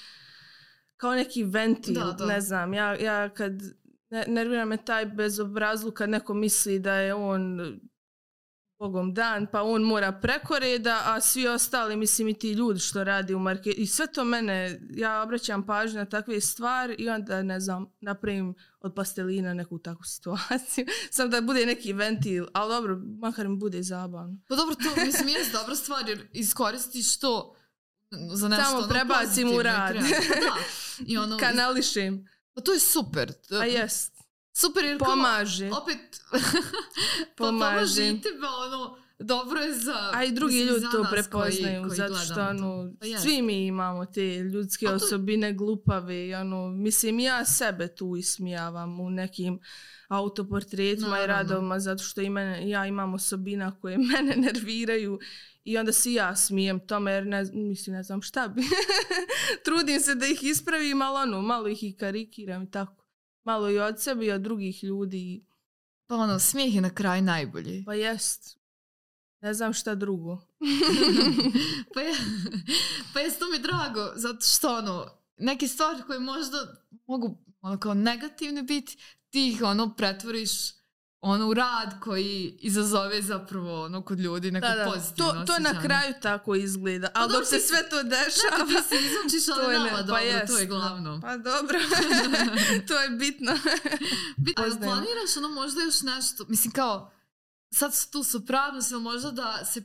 kao 0.96 1.14
neki 1.14 1.44
ventil, 1.44 1.94
Da, 1.94 2.12
da. 2.12 2.26
ne 2.26 2.40
znam, 2.40 2.74
ja, 2.74 2.94
ja 2.94 3.28
kad 3.28 3.52
ne, 4.10 4.24
nervira 4.28 4.64
me 4.64 4.76
taj 4.76 5.06
bezobrazluk 5.06 5.94
kad 5.94 6.10
neko 6.10 6.34
misli 6.34 6.78
da 6.78 6.92
je 6.94 7.14
on 7.14 7.58
Bogom 8.78 9.14
dan, 9.14 9.46
pa 9.52 9.62
on 9.62 9.82
mora 9.82 10.12
preko 10.12 10.58
reda, 10.58 11.02
a 11.04 11.20
svi 11.20 11.48
ostali, 11.48 11.96
mislim 11.96 12.28
i 12.28 12.38
ti 12.38 12.52
ljudi 12.52 12.80
što 12.80 13.04
radi 13.04 13.34
u 13.34 13.38
marketu, 13.38 13.80
i 13.80 13.86
sve 13.86 14.06
to 14.06 14.24
mene, 14.24 14.80
ja 14.90 15.22
obraćam 15.22 15.66
pažnju 15.66 15.98
na 15.98 16.04
takve 16.04 16.40
stvari 16.40 16.94
i 16.98 17.08
onda, 17.08 17.42
ne 17.42 17.60
znam, 17.60 17.86
napravim 18.00 18.54
od 18.80 18.94
pastelina 18.94 19.54
neku 19.54 19.78
takvu 19.78 20.04
situaciju. 20.04 20.86
Sam 21.10 21.30
da 21.30 21.40
bude 21.40 21.66
neki 21.66 21.92
ventil, 21.92 22.46
ali 22.52 22.70
dobro, 22.70 23.00
makar 23.20 23.48
mi 23.48 23.56
bude 23.56 23.82
zabavno. 23.82 24.38
Pa 24.48 24.56
dobro, 24.56 24.74
to 24.74 25.04
mislim 25.04 25.28
je 25.28 25.36
dobra 25.52 25.76
stvar 25.76 26.08
jer 26.08 26.28
iskoristiš 26.32 27.18
to 27.18 27.56
za 28.10 28.48
nešto 28.48 28.64
Samo 28.64 28.78
ono, 28.78 28.88
prebacim 28.88 29.56
u 29.56 29.62
rad. 29.62 29.94
Da. 29.94 30.56
I 31.06 31.18
ono, 31.18 31.38
Kanališem. 31.44 32.26
pa 32.54 32.60
to 32.60 32.72
je 32.72 32.80
super. 32.80 33.32
A 33.50 33.64
jest, 33.64 34.15
Super 34.56 34.84
jer 34.84 34.98
kao, 34.98 35.06
pomaže. 35.06 35.70
opet 35.72 35.98
pa 36.30 36.38
Pomaže. 37.36 37.74
pomaže 37.74 38.08
i 38.08 38.20
tebe, 38.20 38.36
ono, 38.66 38.96
dobro 39.18 39.60
je 39.60 39.74
za... 39.74 40.10
A 40.12 40.24
i 40.24 40.32
drugi 40.32 40.54
mislim, 40.54 40.68
ljudi 40.68 40.86
to 40.92 41.06
prepoznaju, 41.12 41.50
koji, 41.74 41.88
koji 41.88 41.96
zato 41.98 42.14
što 42.16 42.40
ono, 42.42 42.92
Pa 43.00 43.18
svi 43.18 43.42
mi 43.42 43.66
imamo 43.66 44.06
te 44.06 44.22
ljudske 44.34 44.86
to- 44.86 44.94
osobine 44.94 45.52
glupave 45.52 46.26
i 46.26 46.34
ono, 46.34 46.68
mislim 46.68 47.18
ja 47.18 47.44
sebe 47.44 47.88
tu 47.88 48.16
ismijavam 48.16 49.00
u 49.00 49.10
nekim 49.10 49.60
autoportretima 50.10 51.06
i 51.08 51.20
Naravno. 51.20 51.26
radovima 51.34 51.80
zato 51.80 52.02
što 52.02 52.20
i 52.20 52.30
mene, 52.30 52.68
ja 52.68 52.86
imam 52.86 53.14
osobina 53.14 53.72
koje 53.72 53.98
mene 54.12 54.36
nerviraju 54.36 55.18
i 55.64 55.78
onda 55.78 55.92
si 55.92 56.12
ja 56.12 56.36
smijem 56.36 56.80
tome 56.80 57.12
jer 57.12 57.26
ne, 57.26 57.44
mislim 57.54 57.96
ne 57.96 58.02
znam 58.02 58.22
šta 58.22 58.48
bi. 58.48 58.62
Trudim 59.64 60.00
se 60.00 60.14
da 60.14 60.26
ih 60.26 60.42
ispravim, 60.42 61.02
ali 61.02 61.22
ono, 61.22 61.42
malo 61.42 61.68
ih 61.68 61.82
i 61.82 61.92
karikiram 61.92 62.62
i 62.62 62.70
tako. 62.70 63.05
Malo 63.46 63.70
i 63.70 63.78
od 63.78 64.02
sebe 64.02 64.26
i 64.26 64.30
od 64.30 64.40
drugih 64.40 64.84
ljudi. 64.84 65.46
Pa 66.06 66.14
ono, 66.14 66.38
smijeh 66.38 66.74
je 66.74 66.80
na 66.80 66.90
kraj 66.90 67.22
najbolji. 67.22 67.84
Pa 67.84 67.94
jest. 67.94 68.58
Ne 69.40 69.54
znam 69.54 69.72
šta 69.72 69.94
drugo. 69.94 70.38
pa, 71.94 72.00
je, 72.00 72.14
pa 73.14 73.20
jest 73.20 73.38
to 73.38 73.44
mi 73.50 73.58
drago, 73.58 74.12
zato 74.16 74.46
što 74.46 74.76
ono, 74.78 75.06
neke 75.36 75.68
stvari 75.68 76.02
koje 76.06 76.18
možda 76.18 76.58
mogu 77.06 77.38
ono 77.60 77.78
kao 77.78 77.94
negativne 77.94 78.62
biti, 78.62 78.96
ti 79.30 79.48
ih 79.48 79.62
ono 79.62 79.94
pretvoriš 79.94 80.50
ono 81.20 81.48
u 81.48 81.54
rad 81.54 82.00
koji 82.00 82.58
izazove 82.60 83.22
zapravo 83.22 83.84
ono 83.84 84.02
kod 84.02 84.20
ljudi 84.20 84.50
neko 84.50 84.66
Da, 84.66 84.74
da. 84.74 84.90
pozitivno 84.90 85.32
To, 85.32 85.44
to 85.44 85.58
na 85.58 85.82
kraju 85.82 86.14
tako 86.22 86.54
izgleda. 86.54 87.10
Ali 87.14 87.28
dobro, 87.28 87.38
dok 87.38 87.48
se 87.48 87.58
sve 87.58 87.88
to 87.90 87.96
Znači, 88.02 88.08
dešava... 88.08 88.66
ti 88.66 88.88
se 88.88 88.94
izvučiš, 89.04 89.46
to 89.46 89.52
ali 89.62 89.74
je 89.74 89.78
nama 89.78 89.90
pa 89.90 90.02
dobro, 90.02 90.22
jest, 90.22 90.46
to 90.46 90.58
je 90.58 90.66
da. 90.66 90.74
glavno. 90.74 91.20
Pa 91.20 91.36
dobro. 91.36 91.78
to 92.88 93.00
je 93.00 93.10
bitno. 93.10 93.52
Bit, 94.36 94.58
ali 94.58 94.76
planiraš 94.78 95.36
ono 95.36 95.48
možda 95.48 95.82
još 95.82 96.02
nešto, 96.02 96.44
mislim 96.48 96.72
kao, 96.72 97.10
sad 97.74 97.94
su 97.94 98.10
tu 98.10 98.24
sopranos, 98.24 98.90
ili 98.90 99.02
možda 99.02 99.30
da 99.30 99.64
se, 99.64 99.82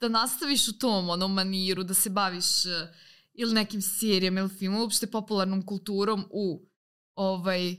da 0.00 0.08
nastaviš 0.08 0.68
u 0.68 0.78
tom 0.78 1.10
onom 1.10 1.34
maniru, 1.34 1.82
da 1.82 1.94
se 1.94 2.10
baviš 2.10 2.66
eh, 2.66 2.94
ili 3.32 3.54
nekim 3.54 3.82
serijama 3.82 4.40
ili 4.40 4.48
filmom, 4.48 4.80
uopšte 4.80 5.06
popularnom 5.06 5.66
kulturom 5.66 6.24
u 6.30 6.68
ovaj 7.14 7.76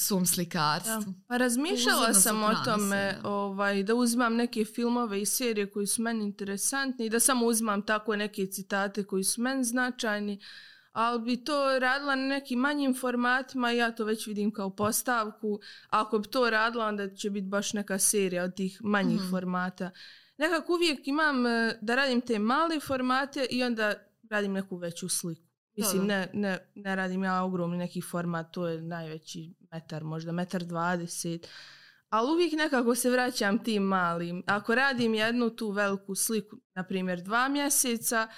svom 0.00 0.26
slikarstvu. 0.26 1.14
Pa 1.28 1.36
razmišljala 1.36 2.14
sam 2.14 2.42
o 2.42 2.54
tome 2.64 3.18
da. 3.22 3.28
ovaj, 3.28 3.82
da 3.82 3.94
uzmam 3.94 4.34
neke 4.34 4.64
filmove 4.64 5.22
i 5.22 5.26
serije 5.26 5.70
koji 5.70 5.86
su 5.86 6.02
meni 6.02 6.24
interesantni 6.24 7.06
i 7.06 7.10
da 7.10 7.20
samo 7.20 7.46
uzmam 7.46 7.82
tako 7.82 8.16
neke 8.16 8.46
citate 8.46 9.04
koji 9.04 9.24
su 9.24 9.42
meni 9.42 9.64
značajni, 9.64 10.40
ali 10.92 11.20
bi 11.20 11.44
to 11.44 11.78
radila 11.78 12.14
na 12.14 12.22
nekim 12.24 12.58
manjim 12.58 12.94
formatima 12.94 13.72
i 13.72 13.76
ja 13.76 13.92
to 13.92 14.04
već 14.04 14.26
vidim 14.26 14.50
kao 14.50 14.70
postavku. 14.70 15.60
Ako 15.90 16.18
bi 16.18 16.28
to 16.28 16.50
radila, 16.50 16.86
onda 16.86 17.14
će 17.14 17.30
biti 17.30 17.46
baš 17.46 17.72
neka 17.72 17.98
serija 17.98 18.44
od 18.44 18.54
tih 18.54 18.80
manjih 18.82 19.20
Mhm. 19.20 19.30
formata. 19.30 19.90
Nekako 20.38 20.74
uvijek 20.74 21.08
imam 21.08 21.46
eh, 21.46 21.78
da 21.80 21.94
radim 21.94 22.20
te 22.20 22.38
male 22.38 22.80
formate 22.80 23.46
i 23.50 23.62
onda 23.64 23.94
radim 24.30 24.52
neku 24.52 24.76
veću 24.76 25.08
sliku. 25.08 25.49
Mislim, 25.76 26.06
Da, 26.06 26.14
da. 26.14 26.20
ne, 26.20 26.30
ne, 26.32 26.58
ne 26.74 26.96
radim 26.96 27.24
ja 27.24 27.42
ogromni 27.42 27.78
neki 27.78 28.00
format, 28.00 28.46
to 28.52 28.68
je 28.68 28.82
najveći 28.82 29.54
metar, 29.72 30.04
možda 30.04 30.32
metar 30.32 30.64
dvadeset. 30.64 31.48
Ali 32.08 32.32
uvijek 32.32 32.52
nekako 32.52 32.94
se 32.94 33.10
vraćam 33.10 33.64
tim 33.64 33.82
malim. 33.82 34.42
Ako 34.46 34.74
radim 34.74 35.14
jednu 35.14 35.50
tu 35.50 35.70
veliku 35.70 36.14
sliku, 36.14 36.56
na 36.74 36.84
primjer 36.84 37.22
dva 37.22 37.48
mjeseca, 37.48 38.28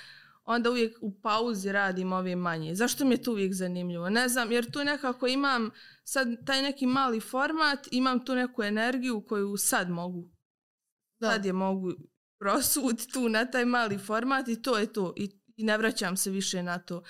onda 0.44 0.70
uvijek 0.70 0.98
u 1.00 1.20
pauzi 1.20 1.72
radim 1.72 2.12
ove 2.12 2.36
manje. 2.36 2.74
Zašto 2.74 3.04
mi 3.04 3.14
je 3.14 3.22
to 3.22 3.30
uvijek 3.30 3.54
zanimljivo? 3.54 4.10
Ne 4.10 4.28
znam, 4.28 4.52
jer 4.52 4.70
tu 4.70 4.84
nekako 4.84 5.26
imam 5.26 5.70
sad 6.04 6.28
taj 6.46 6.62
neki 6.62 6.86
mali 6.86 7.20
format, 7.20 7.88
imam 7.90 8.24
tu 8.24 8.34
neku 8.34 8.62
energiju 8.62 9.24
koju 9.28 9.56
sad 9.56 9.90
mogu. 9.90 10.30
Da. 11.20 11.30
Sad 11.30 11.44
je 11.44 11.52
mogu 11.52 11.92
prosut 12.38 13.12
tu 13.12 13.28
na 13.28 13.44
taj 13.44 13.64
mali 13.64 13.98
format 13.98 14.48
i 14.48 14.62
to 14.62 14.78
je 14.78 14.92
to. 14.92 15.14
I, 15.16 15.30
i 15.56 15.64
ne 15.64 15.78
vraćam 15.78 16.16
se 16.16 16.30
više 16.30 16.62
na 16.62 16.78
to. 16.78 17.02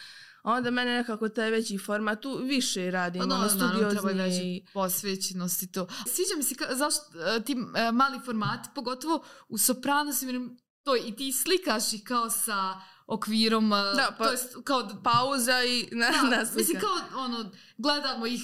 A 0.42 0.52
onda 0.52 0.70
mene 0.70 0.92
nekako 0.92 1.28
taj 1.28 1.50
veći 1.50 1.78
format 1.78 2.20
tu 2.20 2.38
više 2.38 2.90
radim. 2.90 3.18
Pa 3.20 3.24
ono, 3.26 3.48
da, 3.48 3.54
naravno, 3.56 3.90
treba 3.90 4.26
i 4.26 4.64
posvećenost 4.74 5.62
i 5.62 5.72
to. 5.72 5.86
Sviđa 6.06 6.36
mi 6.36 6.42
se 6.42 6.54
ka, 6.54 6.66
zašto 6.70 7.02
e, 7.28 7.40
ti 7.40 7.52
e, 7.76 7.92
mali 7.92 8.20
formati, 8.20 8.68
pogotovo 8.74 9.24
u 9.48 9.58
Sopranos, 9.58 10.22
jer 10.22 10.40
to 10.82 10.96
i 10.98 11.16
ti 11.16 11.32
slikaš 11.34 11.92
ih 11.92 12.02
kao 12.04 12.30
sa 12.30 12.74
okvirom, 13.06 13.72
e, 13.72 13.76
Da, 13.76 14.14
pa- 14.18 14.24
to 14.24 14.30
jest 14.30 14.56
kao 14.64 14.82
da- 14.82 15.00
pauza 15.02 15.62
i 15.62 15.88
na, 15.92 16.10
Da, 16.12 16.22
naslika. 16.36 16.58
mislim 16.58 16.80
kao 16.80 17.20
ono, 17.20 17.50
gledamo 17.78 18.26
ih, 18.26 18.42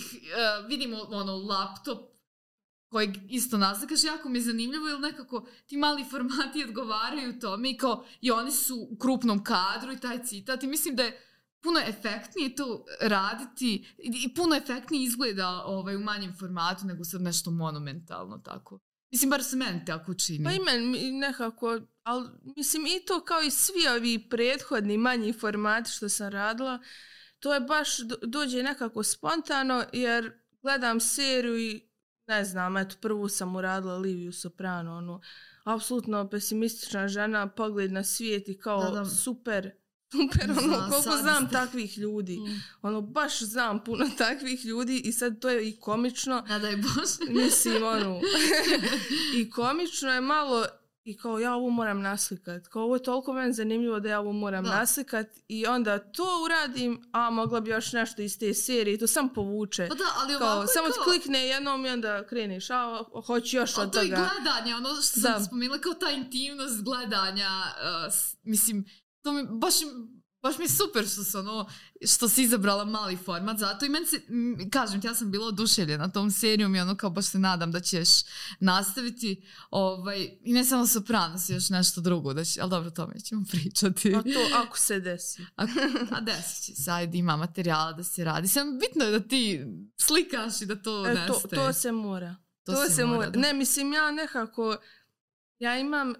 vidimo 0.69 0.97
ono 1.01 1.37
laptop 1.37 2.08
kojeg 2.89 3.11
isto 3.29 3.59
naslikaš, 3.59 4.05
jako 4.05 4.29
mi 4.29 4.39
je 4.39 4.43
zanimljivo 4.43 4.89
jer 4.89 5.01
nekako 5.01 5.49
ti 5.67 5.77
mali 5.77 6.05
formati 6.11 6.65
odgovaraju 6.65 7.39
tome 7.41 7.71
i 7.71 7.77
kao 7.77 8.05
i 8.21 8.31
oni 8.31 8.53
su 8.53 8.89
u 8.91 8.99
krupnom 8.99 9.45
kadru 9.45 9.93
i 9.93 10.01
taj 10.01 10.25
citat 10.25 10.63
i 10.63 10.67
mislim 10.67 10.97
da 10.97 11.03
je 11.03 11.23
puno 11.61 11.81
efektnije 11.81 12.55
to 12.57 12.85
raditi 13.01 13.95
i, 13.99 14.35
puno 14.35 14.57
efektnije 14.57 15.05
izgleda 15.05 15.63
ovaj, 15.65 15.97
u 15.97 16.01
manjem 16.01 16.37
formatu 16.39 16.87
nego 16.87 17.05
sad 17.05 17.23
nešto 17.23 17.51
monumentalno 17.51 18.39
tako. 18.39 18.79
Mislim, 19.11 19.31
bar 19.31 19.45
se 19.45 19.57
meni 19.57 19.85
tako 19.85 20.15
čini. 20.15 20.45
Pa 20.45 20.53
i 20.53 20.59
meni 20.59 21.13
nekako, 21.13 21.81
ali 22.03 22.29
mislim 22.57 22.87
i 22.87 23.01
to 23.07 23.21
kao 23.21 23.43
i 23.43 23.51
svi 23.51 23.89
ovi 23.97 24.29
prethodni 24.31 24.99
manji 24.99 25.33
formati 25.33 25.91
što 25.91 26.09
sam 26.09 26.29
radila, 26.29 26.79
to 27.39 27.55
je 27.55 27.61
baš 27.61 27.99
do- 27.99 28.19
dođe 28.23 28.63
nekako 28.63 29.03
spontano 29.03 29.85
jer 29.93 30.33
gledam 30.63 31.01
seriju 31.01 31.59
i 31.59 31.88
ne 32.29 32.45
znam, 32.45 32.77
eto 32.77 32.97
prvu 33.01 33.29
sam 33.29 33.57
uradila 33.57 33.97
Liviju 33.97 34.33
Soprano, 34.33 34.97
ono, 34.97 35.21
apsolutno 35.65 36.29
pesimistična 36.29 37.09
žena, 37.09 37.47
pogled 37.49 37.93
na 37.93 38.05
svijet 38.05 38.49
i 38.49 38.59
kao 38.59 38.85
Da, 38.85 38.91
da. 38.91 39.05
super, 39.05 39.71
super, 40.13 40.51
ono, 40.53 40.73
Za 40.73 40.89
koliko 40.91 41.17
znam 41.17 41.47
ste- 41.47 41.53
takvih 41.53 41.99
ljudi. 41.99 42.37
Mm. 42.39 42.63
Ono, 42.83 43.01
baš 43.01 43.39
znam 43.41 43.85
puno 43.85 44.07
takvih 44.19 44.65
ljudi 44.65 44.99
i 44.99 45.13
sad 45.13 45.39
to 45.39 45.49
je 45.49 45.69
i 45.69 45.77
komično, 45.77 46.45
Ne 46.49 46.59
daj 46.59 46.77
Bože. 46.77 47.33
Mislim, 47.35 47.83
ono, 47.85 48.21
i 49.39 49.51
komično 49.51 50.13
je 50.13 50.21
malo 50.21 50.67
i 51.09 51.17
kao 51.17 51.39
ja 51.39 51.55
ovo 51.55 51.71
moram 51.71 52.01
naslikat. 52.01 52.69
Kao 52.69 52.83
ovo 52.83 52.97
je 52.97 53.03
toliko 53.03 53.33
meni 53.33 53.53
zanimljivo 53.53 54.01
da 54.01 54.09
ja 54.09 54.21
ovo 54.21 54.33
moram 54.33 54.65
Da. 54.65 54.71
naslikat 54.71 55.27
i 55.49 55.67
onda 55.67 55.99
to 55.99 56.25
uradim, 56.45 57.03
a 57.13 57.31
mogla 57.31 57.61
bi 57.61 57.71
još 57.71 57.93
nešto 57.93 58.23
iz 58.23 58.39
te 58.39 58.55
serije 58.55 58.95
i 58.95 58.99
to 58.99 59.07
sam 59.07 59.29
povuče. 59.29 59.87
Pa 59.89 59.95
da, 59.95 60.05
ali 60.17 60.35
Kao, 60.39 60.63
je 60.63 60.69
samo 60.69 60.89
kao... 60.95 61.05
klikne 61.05 61.47
jednom 61.47 61.87
i 61.87 61.91
onda 61.91 62.27
kreniš, 62.27 62.71
a 62.71 63.03
hoću 63.27 63.57
još 63.57 63.79
A 63.79 63.83
od 63.83 63.93
to 63.93 64.01
toga. 64.01 64.17
gledanje, 64.35 64.75
ono 64.75 64.89
što 65.03 65.21
Da. 65.21 65.33
sam 65.33 65.45
spomenula, 65.45 65.79
kao 65.79 65.95
ta 65.95 66.11
intimnost 66.11 66.83
gledanja, 66.85 67.49
uh, 68.07 68.15
mislim, 68.43 68.85
to 69.23 69.33
mi, 69.33 69.47
baš, 69.51 69.75
baš 70.43 70.59
mi 70.59 70.65
je 70.65 70.69
super 70.69 71.07
što 71.07 71.25
se 71.25 71.39
ono, 71.39 71.69
što 72.07 72.29
si 72.29 72.43
izabrala 72.43 72.85
mali 72.85 73.17
format, 73.17 73.59
zato 73.59 73.85
i 73.85 73.89
meni 73.89 74.07
se, 74.07 74.21
m, 74.29 74.71
kažem 74.71 75.01
ti, 75.01 75.07
ja 75.07 75.15
sam 75.15 75.31
bila 75.31 75.47
oduševljena 75.47 76.09
tom 76.09 76.31
serijom 76.31 76.75
i 76.77 76.81
ono 76.81 76.97
kao 76.97 77.11
baš 77.11 77.27
se 77.27 77.39
nadam 77.39 77.73
da 77.73 77.81
ćeš 77.81 78.09
nastaviti, 78.61 79.43
ovaj, 79.71 80.29
i 80.43 80.53
ne 80.53 80.65
samo 80.65 80.87
Sopranos, 80.87 81.49
još 81.49 81.71
nešto 81.71 82.01
drugo, 82.01 82.35
da 82.35 82.45
će, 82.45 82.61
ali 82.61 82.71
dobro, 82.71 82.89
o 82.89 82.93
tome 82.93 83.21
ćemo 83.21 83.43
pričati. 83.51 84.15
A 84.15 84.23
to 84.23 84.29
ako 84.57 84.79
se 84.79 85.01
desi. 85.01 85.43
A, 85.57 85.67
a 86.11 86.21
desit 86.21 86.65
će 86.67 86.75
se, 86.75 86.91
ajde, 86.91 87.19
ima 87.19 87.37
materijala 87.37 87.93
da 87.93 88.05
se 88.05 88.25
radi. 88.25 88.49
Sam 88.49 88.79
bitno 88.79 89.05
je 89.05 89.11
da 89.11 89.21
ti 89.21 89.65
slikaš 89.97 90.63
i 90.63 90.67
da 90.67 90.77
to 90.77 91.07
E, 91.07 91.15
nestaje. 91.15 91.41
to, 91.41 91.49
to 91.49 91.73
se 91.73 91.93
mora. 91.93 92.37
To 92.65 92.73
To, 92.73 92.85
se 92.85 92.91
se 92.91 93.05
mora, 93.05 93.17
mora. 93.17 93.31
da. 93.31 93.39
Ne, 93.39 93.53
mislim, 93.53 93.93
ja 93.93 94.11
nekako, 94.11 94.77
ja 95.59 95.79
imam, 95.79 96.11
e, 96.11 96.15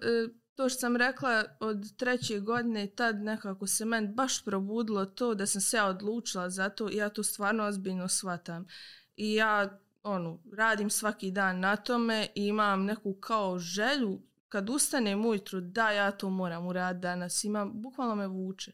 to 0.59 0.69
što 0.69 0.79
sam 0.79 0.95
rekla 0.95 1.43
od 1.59 1.97
treće 1.97 2.39
godine, 2.39 2.87
tad 2.87 3.21
nekako 3.21 3.67
se 3.67 3.85
meni 3.85 4.07
baš 4.07 4.45
probudilo 4.45 5.05
to 5.05 5.35
da 5.35 5.45
sam 5.45 5.61
se 5.61 5.77
ja 5.77 5.85
odlučila 5.85 6.49
za 6.49 6.69
to 6.69 6.89
i 6.89 6.95
ja 6.95 7.09
to 7.09 7.23
stvarno 7.23 7.63
ozbiljno 7.63 8.07
shvatam. 8.07 8.67
I 9.15 9.33
ja, 9.33 9.79
ono, 10.03 10.39
radim 10.57 10.89
svaki 10.89 11.31
dan 11.31 11.59
na 11.59 11.75
tome 11.75 12.27
i 12.35 12.45
imam 12.47 12.85
neku 12.85 13.13
kao 13.13 13.59
želju 13.59 14.21
kad 14.49 14.69
ustanem 14.69 15.25
ujutru 15.25 15.61
da 15.61 15.91
ja 15.91 16.11
to 16.11 16.29
moram 16.29 16.67
uraditi 16.67 17.01
danas. 17.01 17.43
Imam, 17.43 17.71
bukvalno 17.73 18.15
me 18.15 18.27
vuče. 18.27 18.71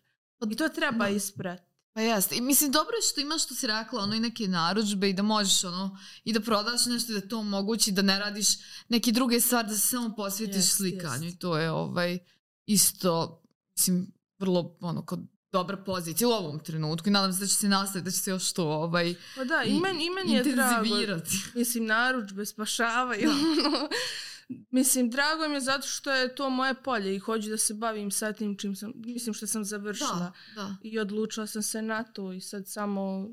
I 0.51 0.55
to 0.55 0.69
treba 0.69 1.05
Da. 1.05 1.64
Pa 1.95 2.01
jeste. 2.01 2.35
I 2.35 2.41
mislim, 2.41 2.71
dobro 2.71 2.95
je 2.95 3.01
što 3.01 3.21
imaš, 3.21 3.43
što 3.43 3.55
si 3.55 3.67
rekla, 3.67 4.03
ono 4.03 4.15
i 4.15 4.19
neke 4.19 4.47
narudžbe 4.47 5.09
i 5.09 5.13
da 5.13 5.23
možeš 5.23 5.63
ono, 5.63 5.97
i 6.23 6.33
da 6.33 6.39
prodaš 6.39 6.85
nešto 6.85 7.11
i 7.11 7.21
da 7.21 7.27
to 7.27 7.39
omogući, 7.39 7.91
da 7.91 8.01
ne 8.01 8.19
radiš 8.19 8.47
neke 8.89 9.11
druge 9.11 9.41
stvari, 9.41 9.67
da 9.67 9.73
se 9.73 9.87
samo 9.87 10.15
posvetiš 10.15 10.55
Jest, 10.55 10.77
slikanju. 10.77 11.23
jest. 11.25 11.35
I 11.35 11.39
to 11.39 11.57
je 11.57 11.71
ovaj, 11.71 12.19
isto, 12.65 13.41
mislim, 13.77 14.07
vrlo 14.39 14.77
ono, 14.81 15.05
kod 15.05 15.19
dobra 15.51 15.77
pozicija 15.77 16.27
u 16.27 16.31
ovom 16.31 16.59
trenutku 16.59 17.09
i 17.09 17.11
nadam 17.11 17.33
se 17.33 17.39
da 17.39 17.47
će 17.47 17.55
se 17.55 17.69
nastaviti, 17.69 18.05
da 18.05 18.11
će 18.11 18.17
se 18.17 18.31
još 18.31 18.53
to 18.53 18.63
ovaj, 18.65 19.15
Pa 19.35 19.43
da, 19.43 19.63
i, 19.63 19.69
I- 19.69 19.79
meni 19.79 20.33
je 20.33 20.43
drago. 20.43 20.85
Mislim, 21.55 21.85
narudžbe 21.85 22.45
spašavaju. 22.45 23.29
ono. 23.31 23.89
Mislim, 24.47 25.09
drago 25.09 25.47
mi 25.47 25.53
je 25.53 25.61
zato 25.61 25.87
što 25.87 26.11
je 26.11 26.35
to 26.35 26.49
moje 26.49 26.73
polje 26.73 27.15
i 27.15 27.19
hoću 27.19 27.49
da 27.49 27.57
se 27.57 27.73
bavim 27.73 28.11
sa 28.11 28.33
tim 28.33 28.57
čim 28.57 28.75
sam, 28.75 28.91
mislim 28.95 29.33
što 29.33 29.47
sam 29.47 29.65
završila. 29.65 30.33
Da, 30.55 30.61
da. 30.61 30.75
I 30.81 30.99
odlučila 30.99 31.47
sam 31.47 31.63
se 31.63 31.81
na 31.81 32.03
to 32.03 32.33
i 32.33 32.41
sad 32.41 32.63
samo, 32.67 33.29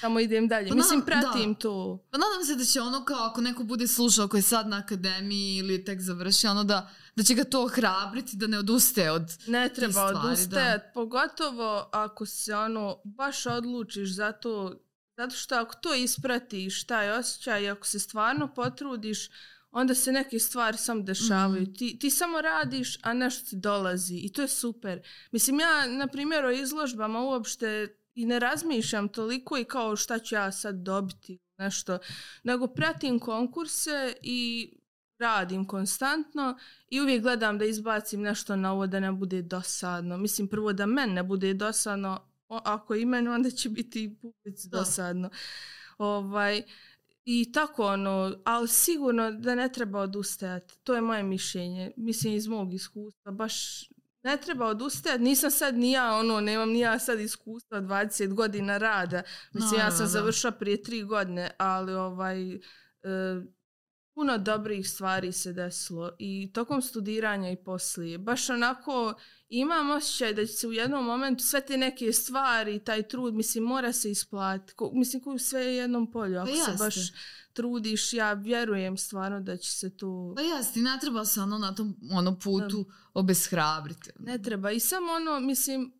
samo 0.00 0.20
idem 0.20 0.48
dalje. 0.48 0.68
Pa 0.68 0.74
mislim, 0.74 1.02
pratim 1.02 1.52
da. 1.52 1.58
to. 1.58 2.06
Pa 2.10 2.18
nadam 2.18 2.44
se 2.46 2.56
da 2.56 2.64
će 2.64 2.80
ono 2.80 3.04
kao 3.04 3.18
ako 3.20 3.40
neko 3.40 3.62
bude 3.62 3.86
slušao 3.86 4.28
koji 4.28 4.38
je 4.38 4.42
sad 4.42 4.68
na 4.68 4.78
akademiji 4.78 5.56
ili 5.56 5.84
tek 5.84 6.00
završio, 6.00 6.50
ono 6.50 6.64
da, 6.64 6.90
da 7.16 7.22
će 7.22 7.34
ga 7.34 7.44
to 7.44 7.64
ohrabriti 7.64 8.36
da 8.36 8.46
ne 8.46 8.58
odustaje 8.58 9.10
od... 9.10 9.38
Ne 9.46 9.68
treba 9.68 9.92
stvari, 9.92 10.16
odustajati, 10.26 10.84
pogotovo 10.94 11.88
ako 11.92 12.26
se 12.26 12.54
ono 12.54 13.00
baš 13.04 13.46
odlučiš 13.46 14.14
za 14.14 14.32
to, 14.32 14.74
zato 15.16 15.36
što 15.36 15.54
ako 15.54 15.74
to 15.74 15.94
ispratiš, 15.94 16.84
taj 16.84 17.10
osjećaj, 17.10 17.70
ako 17.70 17.86
se 17.86 17.98
stvarno 17.98 18.54
potrudiš, 18.54 19.30
onda 19.72 19.94
se 19.94 20.12
neke 20.12 20.38
stvari 20.38 20.76
samo 20.76 21.02
dešavaju. 21.02 21.62
Mhm. 21.62 21.72
Ti, 21.72 21.98
ti 21.98 22.10
samo 22.10 22.40
radiš, 22.40 22.98
a 23.02 23.12
nešto 23.12 23.50
ti 23.50 23.56
dolazi 23.56 24.16
i 24.16 24.32
to 24.32 24.42
je 24.42 24.48
super. 24.48 25.00
Mislim, 25.32 25.60
ja, 25.60 25.86
na 25.88 26.06
primjer, 26.06 26.44
o 26.44 26.50
izložbama 26.52 27.20
uopšte 27.20 27.88
i 28.14 28.26
ne 28.26 28.38
razmišljam 28.38 29.08
toliko 29.08 29.58
i 29.58 29.64
kao 29.64 29.96
šta 29.96 30.18
ću 30.18 30.34
ja 30.34 30.52
sad 30.52 30.74
dobiti 30.74 31.38
nešto, 31.58 31.98
nego 32.42 32.66
pratim 32.66 33.18
konkurse 33.18 34.14
i 34.22 34.70
radim 35.18 35.64
konstantno 35.64 36.58
i 36.88 37.00
uvijek 37.00 37.22
gledam 37.22 37.58
da 37.58 37.64
izbacim 37.64 38.20
nešto 38.20 38.56
na 38.56 38.72
ovo 38.72 38.86
da 38.86 39.00
ne 39.00 39.12
bude 39.12 39.42
dosadno. 39.42 40.16
Mislim, 40.16 40.48
prvo 40.48 40.72
da 40.72 40.86
men 40.86 41.12
ne 41.12 41.22
bude 41.22 41.54
dosadno, 41.54 42.20
o- 42.48 42.60
ako 42.64 42.94
i 42.94 43.06
meni, 43.06 43.28
onda 43.28 43.50
će 43.50 43.68
biti 43.68 44.04
i 44.04 44.14
publici 44.14 44.68
Da. 44.68 44.78
dosadno. 44.78 45.30
Ovaj, 45.98 46.62
I 47.24 47.52
tako 47.52 47.86
ono, 47.86 48.36
ali 48.44 48.68
sigurno 48.68 49.30
da 49.30 49.54
ne 49.54 49.72
treba 49.72 50.00
odustajati. 50.00 50.78
To 50.82 50.94
je 50.94 51.00
moje 51.00 51.22
mišljenje. 51.22 51.92
Mislim 51.96 52.34
iz 52.34 52.46
mog 52.46 52.74
iskustva. 52.74 53.32
Baš 53.32 53.88
ne 54.22 54.36
treba 54.36 54.66
odustajati. 54.66 55.22
Nisam 55.22 55.50
sad 55.50 55.74
ni 55.78 55.92
ja, 55.92 56.16
ono, 56.16 56.40
nemam 56.40 56.70
ni 56.70 56.78
ja 56.78 56.98
sad 56.98 57.20
iskustva 57.20 57.80
20 57.80 58.34
godina 58.34 58.78
rada. 58.78 59.22
Mislim, 59.52 59.72
ja 59.72 59.78
Naravno, 59.78 59.96
sam 59.96 60.06
da. 60.06 60.10
završila 60.10 60.52
prije 60.52 60.82
tri 60.82 61.02
godine, 61.02 61.50
ali 61.58 61.92
ovaj, 61.94 62.54
e, 62.54 62.58
puno 64.20 64.38
dobrih 64.38 64.90
stvari 64.90 65.32
se 65.32 65.52
desilo 65.52 66.10
i 66.18 66.50
tokom 66.54 66.82
studiranja 66.82 67.50
i 67.50 67.56
poslije. 67.56 68.18
Baš 68.18 68.50
onako 68.50 69.14
imam 69.48 69.90
osjećaj 69.90 70.34
da 70.34 70.46
će 70.46 70.52
se 70.52 70.68
u 70.68 70.72
jednom 70.72 71.04
momentu 71.04 71.44
sve 71.44 71.60
te 71.60 71.76
neke 71.76 72.12
stvari, 72.12 72.84
taj 72.84 73.08
trud, 73.08 73.34
mislim, 73.34 73.64
mora 73.64 73.92
se 73.92 74.10
isplatiti. 74.10 74.74
Ko, 74.74 74.90
mislim, 74.94 75.22
koji 75.22 75.38
sve 75.38 75.60
je 75.60 75.76
jednom 75.76 76.10
polju. 76.12 76.38
Ako 76.38 76.46
se 76.46 76.52
jeste. 76.52 76.72
baš 76.78 76.94
trudiš, 77.52 78.12
ja 78.12 78.32
vjerujem 78.32 78.96
stvarno 78.96 79.40
da 79.40 79.56
će 79.56 79.70
se 79.70 79.96
to... 79.96 80.32
Pa 80.36 80.42
jeste, 80.42 80.80
i 80.80 80.82
ne 80.82 80.98
treba 81.00 81.24
se 81.24 81.40
ono 81.40 81.58
na 81.58 81.74
tom 81.74 81.96
ono 82.12 82.38
putu 82.38 82.86
obeshrabriti. 83.14 84.10
Ne 84.18 84.42
treba. 84.42 84.70
I 84.70 84.80
samo 84.80 85.12
ono, 85.12 85.40
mislim, 85.40 85.92